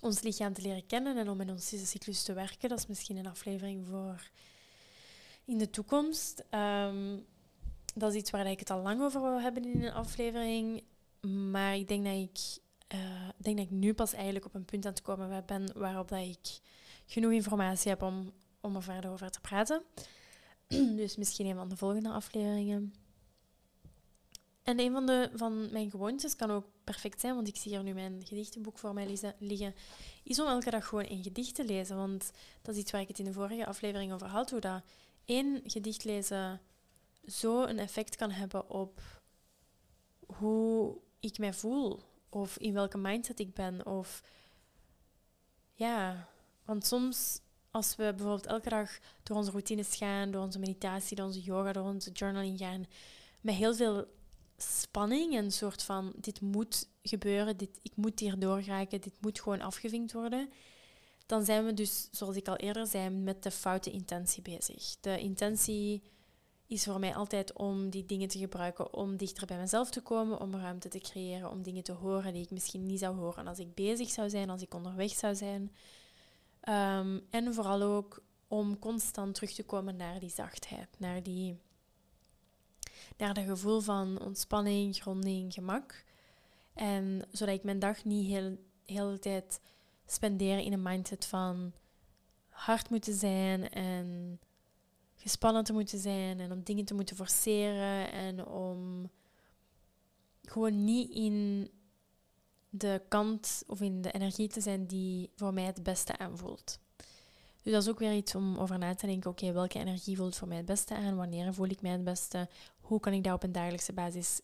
ons 0.00 0.20
lichaam 0.20 0.52
te 0.52 0.62
leren 0.62 0.86
kennen 0.86 1.16
en 1.16 1.28
om 1.28 1.40
in 1.40 1.50
onze 1.50 1.86
cyclus 1.86 2.22
te 2.22 2.32
werken. 2.32 2.68
Dat 2.68 2.78
is 2.78 2.86
misschien 2.86 3.16
een 3.16 3.26
aflevering 3.26 3.86
voor 3.86 4.30
in 5.44 5.58
de 5.58 5.70
toekomst. 5.70 6.44
Um, 6.50 7.26
dat 7.94 8.12
is 8.12 8.18
iets 8.18 8.30
waar 8.30 8.46
ik 8.46 8.58
het 8.58 8.70
al 8.70 8.82
lang 8.82 9.00
over 9.00 9.20
wil 9.20 9.40
hebben 9.40 9.64
in 9.64 9.82
een 9.82 9.92
aflevering. 9.92 10.82
Maar 11.50 11.76
ik 11.76 11.88
denk 11.88 12.04
dat 12.04 12.14
ik, 12.14 12.61
uh, 12.94 13.28
denk 13.36 13.56
dat 13.56 13.66
ik 13.66 13.72
nu 13.72 13.94
pas 13.94 14.12
eigenlijk 14.12 14.44
op 14.44 14.54
een 14.54 14.64
punt 14.64 14.86
aan 14.86 14.92
het 14.92 15.02
komen 15.02 15.44
ben 15.46 15.72
waarop 15.74 16.08
dat 16.08 16.20
ik 16.20 16.60
genoeg 17.06 17.32
informatie 17.32 17.90
heb 17.90 18.02
om, 18.02 18.32
om 18.60 18.76
er 18.76 18.82
verder 18.82 19.10
over 19.10 19.30
te 19.30 19.40
praten. 19.40 19.82
dus 21.00 21.16
misschien 21.16 21.46
een 21.46 21.56
van 21.56 21.68
de 21.68 21.76
volgende 21.76 22.08
afleveringen. 22.08 22.94
En 24.62 24.80
een 24.80 24.92
van, 24.92 25.06
de, 25.06 25.30
van 25.34 25.72
mijn 25.72 25.90
gewoontes 25.90 26.36
kan 26.36 26.50
ook 26.50 26.66
perfect 26.84 27.20
zijn, 27.20 27.34
want 27.34 27.48
ik 27.48 27.56
zie 27.56 27.72
hier 27.72 27.82
nu 27.82 27.92
mijn 27.92 28.20
gedichtenboek 28.24 28.78
voor 28.78 28.94
mij 28.94 29.34
liggen, 29.38 29.74
is 30.22 30.40
om 30.40 30.46
elke 30.46 30.70
dag 30.70 30.86
gewoon 30.86 31.06
een 31.08 31.22
gedicht 31.22 31.54
te 31.54 31.64
lezen. 31.64 31.96
Want 31.96 32.30
dat 32.62 32.74
is 32.74 32.80
iets 32.80 32.90
waar 32.90 33.00
ik 33.00 33.08
het 33.08 33.18
in 33.18 33.24
de 33.24 33.32
vorige 33.32 33.66
aflevering 33.66 34.12
over 34.12 34.26
had, 34.26 34.50
hoe 34.50 34.60
dat 34.60 34.82
één 35.24 35.60
gedicht 35.64 36.04
lezen 36.04 36.60
zo 37.26 37.62
een 37.62 37.78
effect 37.78 38.16
kan 38.16 38.30
hebben 38.30 38.70
op 38.70 39.00
hoe 40.26 40.96
ik 41.20 41.38
mij 41.38 41.52
voel, 41.52 42.00
of 42.34 42.58
in 42.58 42.72
welke 42.72 42.98
mindset 42.98 43.40
ik 43.40 43.54
ben, 43.54 43.86
of 43.86 44.22
ja, 45.72 46.28
want 46.64 46.86
soms 46.86 47.40
als 47.70 47.96
we 47.96 48.02
bijvoorbeeld 48.02 48.46
elke 48.46 48.68
dag 48.68 48.98
door 49.22 49.36
onze 49.36 49.50
routines 49.50 49.96
gaan, 49.96 50.30
door 50.30 50.42
onze 50.42 50.58
meditatie, 50.58 51.16
door 51.16 51.26
onze 51.26 51.40
yoga, 51.40 51.72
door 51.72 51.84
onze 51.84 52.10
journaling 52.10 52.58
gaan, 52.58 52.86
met 53.40 53.54
heel 53.54 53.74
veel 53.74 54.06
spanning 54.56 55.36
en 55.36 55.52
soort 55.52 55.82
van 55.82 56.12
dit 56.16 56.40
moet 56.40 56.88
gebeuren, 57.02 57.56
dit, 57.56 57.78
ik 57.82 57.92
moet 57.94 58.20
hier 58.20 58.38
doorgeraken, 58.38 59.00
dit 59.00 59.14
moet 59.20 59.40
gewoon 59.40 59.60
afgevinkt 59.60 60.12
worden, 60.12 60.50
dan 61.26 61.44
zijn 61.44 61.64
we 61.64 61.74
dus, 61.74 62.08
zoals 62.10 62.36
ik 62.36 62.48
al 62.48 62.56
eerder 62.56 62.86
zei, 62.86 63.10
met 63.10 63.42
de 63.42 63.50
foute 63.50 63.90
intentie 63.90 64.42
bezig. 64.42 64.96
De 65.00 65.18
intentie 65.18 66.02
is 66.72 66.84
voor 66.84 66.98
mij 66.98 67.14
altijd 67.14 67.52
om 67.52 67.90
die 67.90 68.06
dingen 68.06 68.28
te 68.28 68.38
gebruiken 68.38 68.94
om 68.94 69.16
dichter 69.16 69.46
bij 69.46 69.58
mezelf 69.58 69.90
te 69.90 70.00
komen, 70.00 70.40
om 70.40 70.56
ruimte 70.56 70.88
te 70.88 70.98
creëren, 70.98 71.50
om 71.50 71.62
dingen 71.62 71.82
te 71.82 71.92
horen 71.92 72.32
die 72.32 72.42
ik 72.42 72.50
misschien 72.50 72.86
niet 72.86 72.98
zou 72.98 73.16
horen 73.16 73.46
als 73.46 73.58
ik 73.58 73.74
bezig 73.74 74.10
zou 74.10 74.30
zijn, 74.30 74.50
als 74.50 74.62
ik 74.62 74.74
onderweg 74.74 75.10
zou 75.10 75.34
zijn. 75.34 75.72
Ehm, 76.60 77.18
en 77.30 77.54
vooral 77.54 77.82
ook 77.82 78.22
om 78.48 78.78
constant 78.78 79.34
terug 79.34 79.52
te 79.52 79.64
komen 79.64 79.96
naar 79.96 80.20
die 80.20 80.30
zachtheid, 80.30 80.88
naar, 80.98 81.22
die, 81.22 81.58
naar 83.16 83.34
dat 83.34 83.44
gevoel 83.44 83.80
van 83.80 84.20
ontspanning, 84.20 84.96
gronding, 84.96 85.52
gemak. 85.52 86.04
En 86.74 87.28
zodat 87.30 87.54
ik 87.54 87.62
mijn 87.62 87.78
dag 87.78 88.04
niet 88.04 88.26
heel, 88.26 88.58
heel 88.86 89.10
de 89.10 89.18
tijd 89.18 89.60
spendeer 90.06 90.58
in 90.58 90.72
een 90.72 90.82
mindset 90.82 91.26
van 91.26 91.72
hard 92.48 92.90
moeten 92.90 93.14
zijn 93.14 93.70
en 93.70 94.38
gespannen 95.22 95.64
te 95.64 95.72
moeten 95.72 95.98
zijn 95.98 96.40
en 96.40 96.52
om 96.52 96.62
dingen 96.62 96.84
te 96.84 96.94
moeten 96.94 97.16
forceren 97.16 98.12
en 98.12 98.46
om 98.46 99.10
gewoon 100.42 100.84
niet 100.84 101.10
in 101.10 101.70
de 102.70 103.02
kant 103.08 103.62
of 103.66 103.80
in 103.80 104.02
de 104.02 104.10
energie 104.10 104.48
te 104.48 104.60
zijn 104.60 104.86
die 104.86 105.30
voor 105.36 105.54
mij 105.54 105.64
het 105.64 105.82
beste 105.82 106.18
aanvoelt. 106.18 106.78
Dus 107.62 107.72
dat 107.72 107.82
is 107.82 107.88
ook 107.88 107.98
weer 107.98 108.14
iets 108.14 108.34
om 108.34 108.56
over 108.58 108.78
na 108.78 108.94
te 108.94 109.06
denken. 109.06 109.30
Oké, 109.30 109.52
welke 109.52 109.78
energie 109.78 110.16
voelt 110.16 110.36
voor 110.36 110.48
mij 110.48 110.56
het 110.56 110.66
beste 110.66 110.94
aan? 110.94 111.16
Wanneer 111.16 111.54
voel 111.54 111.68
ik 111.68 111.82
mij 111.82 111.92
het 111.92 112.04
beste? 112.04 112.48
Hoe 112.80 113.00
kan 113.00 113.12
ik 113.12 113.24
dat 113.24 113.34
op 113.34 113.42
een 113.42 113.52
dagelijkse 113.52 113.92
basis 113.92 114.40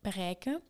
bereiken? 0.00 0.62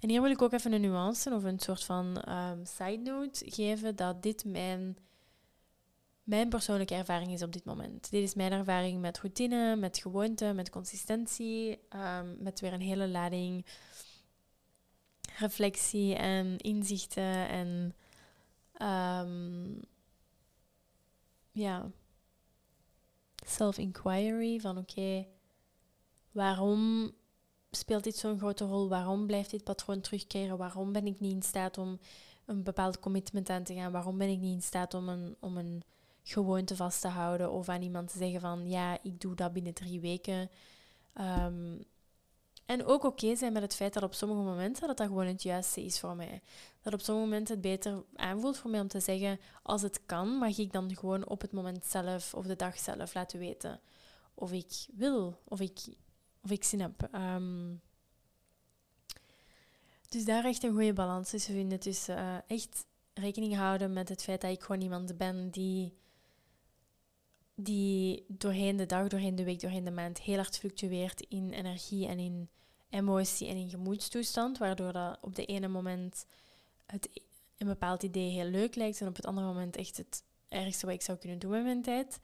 En 0.00 0.08
hier 0.08 0.22
wil 0.22 0.30
ik 0.30 0.42
ook 0.42 0.52
even 0.52 0.72
een 0.72 0.80
nuance 0.80 1.34
of 1.34 1.44
een 1.44 1.58
soort 1.58 1.84
van 1.84 2.24
um, 2.28 2.64
side 2.64 3.10
note 3.10 3.50
geven 3.50 3.96
dat 3.96 4.22
dit 4.22 4.44
mijn, 4.44 4.96
mijn 6.26 6.48
persoonlijke 6.48 6.94
ervaring 6.94 7.32
is 7.32 7.42
op 7.42 7.52
dit 7.52 7.64
moment. 7.64 8.10
Dit 8.10 8.22
is 8.22 8.34
mijn 8.34 8.52
ervaring 8.52 9.00
met 9.00 9.18
routine, 9.18 9.76
met 9.76 9.98
gewoonte, 9.98 10.52
met 10.52 10.70
consistentie, 10.70 11.78
um, 11.90 12.36
met 12.38 12.60
weer 12.60 12.72
een 12.72 12.80
hele 12.80 13.08
lading 13.08 13.66
reflectie 15.38 16.14
en 16.14 16.56
inzichten 16.58 17.48
en 17.48 17.94
um, 18.82 19.80
ja, 21.52 21.90
self-inquiry 23.46 24.60
van 24.60 24.78
oké, 24.78 25.26
waarom 26.32 27.10
speelt 27.70 28.04
dit 28.04 28.16
zo'n 28.16 28.38
grote 28.38 28.64
rol? 28.64 28.88
Waarom 28.88 29.26
blijft 29.26 29.50
dit 29.50 29.64
patroon 29.64 30.00
terugkeren? 30.00 30.58
Waarom 30.58 30.92
ben 30.92 31.06
ik 31.06 31.20
niet 31.20 31.32
in 31.32 31.42
staat 31.42 31.78
om 31.78 31.98
een 32.46 32.62
bepaald 32.62 33.00
commitment 33.00 33.48
aan 33.48 33.64
te 33.64 33.74
gaan? 33.74 33.92
Waarom 33.92 34.18
ben 34.18 34.28
ik 34.28 34.38
niet 34.38 34.54
in 34.54 34.62
staat 34.62 34.94
om 34.94 35.08
een, 35.08 35.36
om 35.40 35.56
een 35.56 35.82
gewoonte 36.28 36.76
vast 36.76 37.00
te 37.00 37.08
houden 37.08 37.50
of 37.50 37.68
aan 37.68 37.82
iemand 37.82 38.12
te 38.12 38.18
zeggen 38.18 38.40
van 38.40 38.68
ja, 38.68 38.98
ik 39.02 39.20
doe 39.20 39.34
dat 39.34 39.52
binnen 39.52 39.74
drie 39.74 40.00
weken? 40.00 40.50
Um, 41.20 41.84
en 42.66 42.84
ook 42.84 43.04
oké 43.04 43.36
zijn 43.36 43.52
met 43.52 43.62
het 43.62 43.74
feit 43.74 43.94
dat 43.94 44.02
op 44.02 44.14
sommige 44.14 44.40
momenten 44.40 44.86
dat 44.86 44.96
dat 44.96 45.06
gewoon 45.06 45.26
het 45.26 45.42
juiste 45.42 45.84
is 45.84 46.00
voor 46.00 46.16
mij. 46.16 46.42
Dat 46.82 46.92
op 46.92 47.00
sommige 47.00 47.26
momenten 47.28 47.54
het 47.54 47.62
beter 47.62 48.04
aanvoelt 48.14 48.56
voor 48.58 48.70
mij 48.70 48.80
om 48.80 48.88
te 48.88 49.00
zeggen, 49.00 49.40
als 49.62 49.82
het 49.82 50.00
kan, 50.06 50.28
mag 50.28 50.58
ik 50.58 50.72
dan 50.72 50.96
gewoon 50.96 51.28
op 51.28 51.40
het 51.40 51.52
moment 51.52 51.84
zelf 51.84 52.34
of 52.34 52.46
de 52.46 52.56
dag 52.56 52.78
zelf 52.78 53.14
laten 53.14 53.38
weten 53.38 53.80
of 54.36 54.52
ik 54.52 54.86
wil, 54.92 55.40
of 55.44 55.60
ik, 55.60 55.78
of 56.42 56.50
ik 56.50 56.64
zin 56.64 56.80
heb. 56.80 57.08
Ehm, 57.12 57.74
dus 60.08 60.24
daar 60.24 60.44
echt 60.44 60.62
een 60.62 60.72
goede 60.72 60.92
balans 60.92 61.30
tussen 61.30 61.54
vinden. 61.54 61.78
Uh, 62.08 62.36
echt 62.46 62.86
rekening 63.14 63.56
houden 63.56 63.92
met 63.92 64.08
het 64.08 64.22
feit 64.22 64.40
dat 64.40 64.50
ik 64.50 64.62
gewoon 64.62 64.80
iemand 64.80 65.16
ben 65.16 65.50
die, 65.50 65.96
die 67.56 68.24
doorheen 68.28 68.76
de 68.76 68.86
dag, 68.86 69.08
doorheen 69.08 69.36
de 69.36 69.44
week, 69.44 69.60
doorheen 69.60 69.84
de 69.84 69.90
maand 69.90 70.20
heel 70.20 70.36
hard 70.36 70.58
fluctueert 70.58 71.20
in 71.20 71.50
energie 71.50 72.06
en 72.06 72.18
in 72.18 72.48
emotie 72.90 73.48
en 73.48 73.56
in 73.56 73.70
gemoedstoestand, 73.70 74.58
waardoor 74.58 74.92
dat 74.92 75.18
op 75.20 75.34
de 75.36 75.44
ene 75.44 75.68
moment 75.68 76.26
het 76.86 77.08
een 77.58 77.66
bepaald 77.66 78.02
idee 78.02 78.30
heel 78.30 78.50
leuk 78.50 78.74
lijkt 78.74 79.00
en 79.00 79.08
op 79.08 79.16
het 79.16 79.26
andere 79.26 79.46
moment 79.46 79.76
echt 79.76 79.96
het 79.96 80.22
ergste 80.48 80.86
wat 80.86 80.94
ik 80.94 81.02
zou 81.02 81.18
kunnen 81.18 81.38
doen 81.38 81.50
met 81.50 81.62
mijn 81.62 81.82
tijd. 81.82 82.18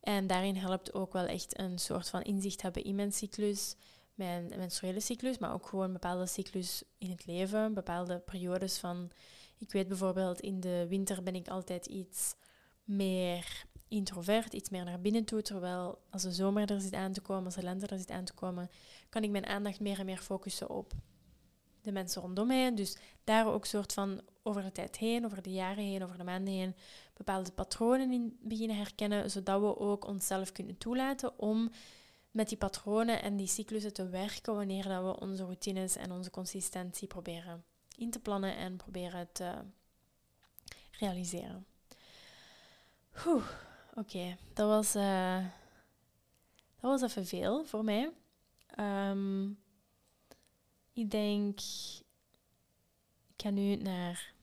En 0.00 0.26
daarin 0.26 0.56
helpt 0.56 0.94
ook 0.94 1.12
wel 1.12 1.26
echt 1.26 1.58
een 1.58 1.78
soort 1.78 2.08
van 2.08 2.22
inzicht 2.22 2.62
hebben 2.62 2.84
in 2.84 2.94
mijn 2.94 3.12
cyclus, 3.12 3.76
mijn 4.14 4.48
menstruele 4.48 5.00
cyclus, 5.00 5.38
maar 5.38 5.52
ook 5.52 5.66
gewoon 5.66 5.92
bepaalde 5.92 6.26
cyclus 6.26 6.82
in 6.98 7.10
het 7.10 7.26
leven, 7.26 7.74
bepaalde 7.74 8.18
periodes 8.18 8.78
van... 8.78 9.10
Ik 9.58 9.72
weet 9.72 9.88
bijvoorbeeld, 9.88 10.40
in 10.40 10.60
de 10.60 10.86
winter 10.88 11.22
ben 11.22 11.34
ik 11.34 11.48
altijd 11.48 11.86
iets 11.86 12.34
meer 12.84 13.66
introvert, 13.88 14.52
iets 14.52 14.70
meer 14.70 14.84
naar 14.84 15.00
binnen 15.00 15.24
toe. 15.24 15.42
Terwijl 15.42 15.98
als 16.10 16.22
de 16.22 16.32
zomer 16.32 16.70
er 16.70 16.80
zit 16.80 16.94
aan 16.94 17.12
te 17.12 17.20
komen, 17.20 17.44
als 17.44 17.54
de 17.54 17.62
lente 17.62 17.86
er 17.86 17.98
zit 17.98 18.10
aan 18.10 18.24
te 18.24 18.34
komen, 18.34 18.70
kan 19.08 19.22
ik 19.22 19.30
mijn 19.30 19.46
aandacht 19.46 19.80
meer 19.80 19.98
en 19.98 20.06
meer 20.06 20.18
focussen 20.18 20.70
op 20.70 20.92
de 21.80 21.92
mensen 21.92 22.22
rondom 22.22 22.46
mij. 22.46 22.74
Dus 22.74 22.96
daar 23.24 23.46
ook 23.46 23.64
soort 23.64 23.92
van 23.92 24.20
over 24.42 24.62
de 24.62 24.72
tijd 24.72 24.96
heen, 24.96 25.24
over 25.24 25.42
de 25.42 25.52
jaren 25.52 25.84
heen, 25.84 26.02
over 26.02 26.18
de 26.18 26.24
maanden 26.24 26.54
heen, 26.54 26.74
bepaalde 27.14 27.52
patronen 27.52 28.12
in 28.12 28.38
beginnen 28.42 28.76
herkennen, 28.76 29.30
zodat 29.30 29.60
we 29.60 29.78
ook 29.78 30.06
onszelf 30.06 30.52
kunnen 30.52 30.78
toelaten 30.78 31.38
om 31.38 31.70
met 32.30 32.48
die 32.48 32.58
patronen 32.58 33.22
en 33.22 33.36
die 33.36 33.46
cyclussen 33.46 33.92
te 33.92 34.08
werken 34.08 34.54
wanneer 34.54 34.88
dat 34.88 35.02
we 35.02 35.20
onze 35.20 35.42
routines 35.42 35.96
en 35.96 36.12
onze 36.12 36.30
consistentie 36.30 37.08
proberen 37.08 37.64
in 37.96 38.10
te 38.10 38.18
plannen 38.18 38.56
en 38.56 38.76
proberen 38.76 39.28
te 39.32 39.52
realiseren. 40.90 41.66
Oké. 43.96 44.36
Dat, 44.52 44.68
was, 44.68 44.96
uh, 44.96 45.44
dat 46.80 47.00
was 47.00 47.02
even 47.02 47.26
veel 47.26 47.64
voor 47.64 47.84
mij. 47.84 48.12
Um, 48.78 49.58
ik 50.92 51.10
denk, 51.10 51.60
ik 53.26 53.42
ga 53.42 53.50
nu 53.50 53.76
naar 53.76 54.34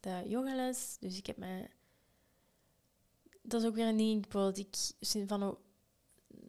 de 0.00 0.22
yogales. 0.26 0.96
Dus 1.00 1.16
ik 1.18 1.26
heb 1.26 1.36
me... 1.36 1.68
Dat 3.42 3.62
is 3.62 3.68
ook 3.68 3.74
weer 3.74 3.86
een 3.86 3.96
ding. 3.96 4.22
Bijvoorbeeld, 4.22 4.58
ik 4.58 4.76
van, 5.26 5.58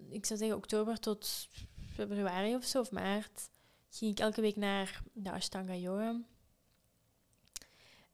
ik 0.10 0.26
zou 0.26 0.40
zeggen 0.40 0.58
oktober 0.58 1.00
tot 1.00 1.48
februari 1.94 2.56
of 2.56 2.66
zo, 2.66 2.80
of 2.80 2.92
maart, 2.92 3.50
ging 3.90 4.12
ik 4.12 4.20
elke 4.20 4.42
week 4.42 4.56
naar 4.56 5.04
de 5.14 5.32
Ashtanga 5.32 5.76
Yoga. 5.76 6.22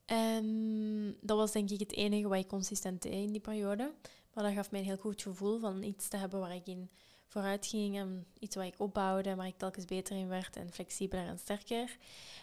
En 0.09 1.17
dat 1.21 1.37
was 1.37 1.51
denk 1.51 1.69
ik 1.69 1.79
het 1.79 1.93
enige 1.93 2.27
wat 2.27 2.37
ik 2.37 2.47
consistent 2.47 3.01
deed 3.01 3.13
in 3.13 3.31
die 3.31 3.41
periode. 3.41 3.93
Maar 4.33 4.43
dat 4.43 4.53
gaf 4.53 4.71
mij 4.71 4.79
een 4.79 4.85
heel 4.85 4.97
goed 4.97 5.21
gevoel 5.21 5.59
van 5.59 5.83
iets 5.83 6.07
te 6.07 6.17
hebben 6.17 6.39
waar 6.39 6.55
ik 6.55 6.67
in 6.67 6.89
vooruit 7.27 7.67
ging. 7.67 7.97
En 7.97 8.25
iets 8.39 8.55
wat 8.55 8.65
ik 8.65 8.73
opbouwde, 8.77 9.35
waar 9.35 9.47
ik 9.47 9.57
telkens 9.57 9.85
beter 9.85 10.15
in 10.15 10.27
werd 10.27 10.55
en 10.55 10.71
flexibeler 10.71 11.27
en 11.27 11.39
sterker. 11.39 11.97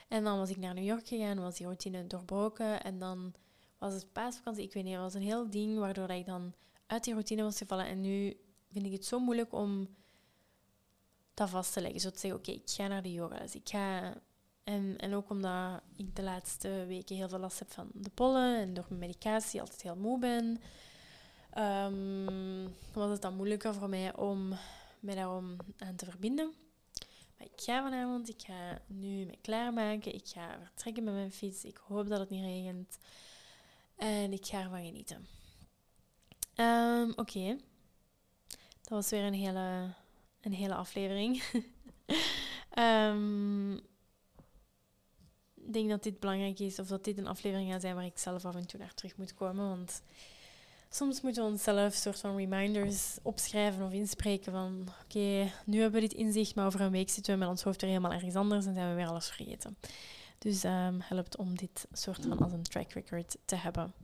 En 0.08 0.24
dan 0.24 0.38
was 0.38 0.50
ik 0.50 0.56
naar 0.56 0.74
New 0.74 0.84
York 0.84 1.08
gegaan, 1.08 1.40
was 1.40 1.56
die 1.56 1.66
routine 1.66 2.06
doorbroken. 2.06 2.82
En 2.82 2.98
dan 2.98 3.34
was 3.78 3.94
het 3.94 4.12
paasvakantie, 4.12 4.64
ik 4.64 4.72
weet 4.72 4.84
niet, 4.84 4.92
het 4.92 5.02
was 5.02 5.14
een 5.14 5.22
heel 5.22 5.50
ding 5.50 5.78
waardoor 5.78 6.10
ik 6.10 6.26
dan 6.26 6.52
uit 6.86 7.04
die 7.04 7.12
routine 7.12 7.42
was 7.42 7.58
gevallen. 7.58 7.86
En 7.86 8.00
nu 8.00 8.36
vind 8.72 8.86
ik 8.86 8.92
het 8.92 9.06
zo 9.06 9.18
moeilijk 9.18 9.52
om 9.52 9.88
dat 11.34 11.50
vast 11.50 11.72
te 11.72 11.80
leggen. 11.80 12.00
Zo 12.00 12.10
te 12.10 12.18
zeggen, 12.18 12.40
oké, 12.40 12.50
ik 12.50 12.70
ga 12.70 12.86
naar 12.86 13.02
de 13.02 13.12
yoga. 13.12 13.38
Dus 13.38 13.54
ik 13.54 13.68
ga 13.68 14.14
en, 14.66 14.96
en 14.96 15.14
ook 15.14 15.30
omdat 15.30 15.80
ik 15.96 16.16
de 16.16 16.22
laatste 16.22 16.84
weken 16.86 17.16
heel 17.16 17.28
veel 17.28 17.38
last 17.38 17.58
heb 17.58 17.70
van 17.70 17.88
de 17.92 18.10
pollen 18.10 18.56
en 18.56 18.74
door 18.74 18.84
mijn 18.88 19.00
medicatie 19.00 19.60
altijd 19.60 19.82
heel 19.82 19.96
moe 19.96 20.18
ben, 20.18 20.60
um, 21.64 22.74
was 22.92 23.10
het 23.10 23.22
dan 23.22 23.36
moeilijker 23.36 23.74
voor 23.74 23.88
mij 23.88 24.16
om 24.16 24.54
mij 25.00 25.14
daarom 25.14 25.56
aan 25.78 25.96
te 25.96 26.04
verbinden. 26.04 26.52
Maar 27.36 27.46
ik 27.46 27.60
ga 27.62 27.82
vanavond, 27.82 28.28
ik 28.28 28.42
ga 28.46 28.80
nu 28.86 29.24
me 29.24 29.36
klaarmaken, 29.40 30.14
ik 30.14 30.26
ga 30.28 30.58
vertrekken 30.62 31.04
met 31.04 31.14
mijn 31.14 31.32
fiets, 31.32 31.64
ik 31.64 31.76
hoop 31.76 32.08
dat 32.08 32.18
het 32.18 32.30
niet 32.30 32.44
regent 32.44 32.98
en 33.96 34.32
ik 34.32 34.46
ga 34.46 34.60
ervan 34.60 34.84
genieten. 34.84 35.26
Um, 36.54 37.12
Oké, 37.16 37.56
dat 38.80 38.88
was 38.88 39.10
weer 39.10 39.24
een 39.24 39.34
hele, 39.34 39.94
een 40.40 40.52
hele 40.52 40.74
aflevering. 40.74 41.42
Ehm, 42.70 43.72
ik 43.72 43.95
denk 45.72 45.88
dat 45.88 46.02
dit 46.02 46.20
belangrijk 46.20 46.58
is, 46.58 46.78
of 46.78 46.86
dat 46.86 47.04
dit 47.04 47.18
een 47.18 47.26
aflevering 47.26 47.72
gaat 47.72 47.80
zijn 47.80 47.94
waar 47.94 48.04
ik 48.04 48.18
zelf 48.18 48.44
af 48.44 48.54
en 48.54 48.66
toe 48.66 48.80
naar 48.80 48.94
terug 48.94 49.16
moet 49.16 49.34
komen. 49.34 49.68
Want 49.68 50.02
soms 50.90 51.20
moeten 51.20 51.44
we 51.44 51.50
onszelf 51.50 51.94
soort 51.94 52.20
van 52.20 52.36
reminders 52.36 53.18
opschrijven 53.22 53.86
of 53.86 53.92
inspreken 53.92 54.52
van 54.52 54.88
oké, 55.04 55.50
nu 55.64 55.80
hebben 55.80 56.00
we 56.00 56.08
dit 56.08 56.18
inzicht, 56.18 56.54
maar 56.54 56.66
over 56.66 56.80
een 56.80 56.90
week 56.90 57.10
zitten 57.10 57.32
we 57.32 57.38
met 57.38 57.48
ons 57.48 57.62
hoofd 57.62 57.80
weer 57.80 57.90
helemaal 57.90 58.12
ergens 58.12 58.34
anders 58.34 58.66
en 58.66 58.74
zijn 58.74 58.88
we 58.88 58.94
weer 58.94 59.08
alles 59.08 59.26
vergeten. 59.26 59.76
Dus 60.38 60.64
um, 60.64 61.00
helpt 61.00 61.36
om 61.36 61.56
dit 61.56 61.86
soort 61.92 62.26
van 62.28 62.38
als 62.38 62.52
een 62.52 62.62
track 62.62 62.92
record 62.92 63.36
te 63.44 63.56
hebben. 63.56 63.94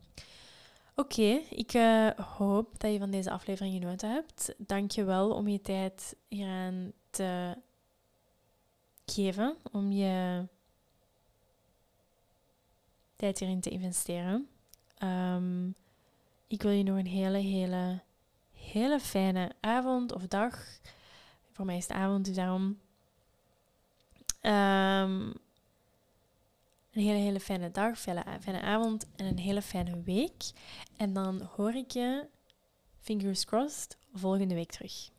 Oké, 0.94 1.40
ik 1.50 1.74
uh, 1.74 2.10
hoop 2.10 2.80
dat 2.80 2.92
je 2.92 2.98
van 2.98 3.10
deze 3.10 3.30
aflevering 3.30 3.74
genoten 3.74 4.10
hebt. 4.10 4.54
Dank 4.58 4.90
je 4.90 5.04
wel 5.04 5.30
om 5.30 5.48
je 5.48 5.60
tijd 5.60 6.16
hieraan 6.28 6.92
te 7.10 7.56
geven, 9.06 9.56
om 9.72 9.92
je 9.92 10.46
tijd 13.22 13.38
hierin 13.38 13.60
te 13.60 13.70
investeren. 13.70 14.48
Um, 15.02 15.74
ik 16.46 16.62
wil 16.62 16.70
je 16.70 16.82
nog 16.82 16.98
een 16.98 17.06
hele, 17.06 17.38
hele, 17.38 18.00
hele 18.52 19.00
fijne 19.00 19.52
avond 19.60 20.12
of 20.12 20.26
dag. 20.26 20.66
Voor 21.52 21.64
mij 21.64 21.76
is 21.76 21.88
het 21.88 21.96
avond, 21.96 22.24
dus 22.24 22.34
daarom. 22.34 22.62
Um, 24.42 25.32
een 26.92 27.02
hele, 27.02 27.18
hele 27.18 27.40
fijne 27.40 27.70
dag, 27.70 27.98
fijne 27.98 28.60
avond 28.60 29.06
en 29.16 29.26
een 29.26 29.38
hele 29.38 29.62
fijne 29.62 30.02
week. 30.02 30.50
En 30.96 31.12
dan 31.12 31.42
hoor 31.42 31.74
ik 31.74 31.90
je, 31.90 32.26
fingers 33.00 33.44
crossed, 33.44 33.96
volgende 34.14 34.54
week 34.54 34.70
terug. 34.70 35.10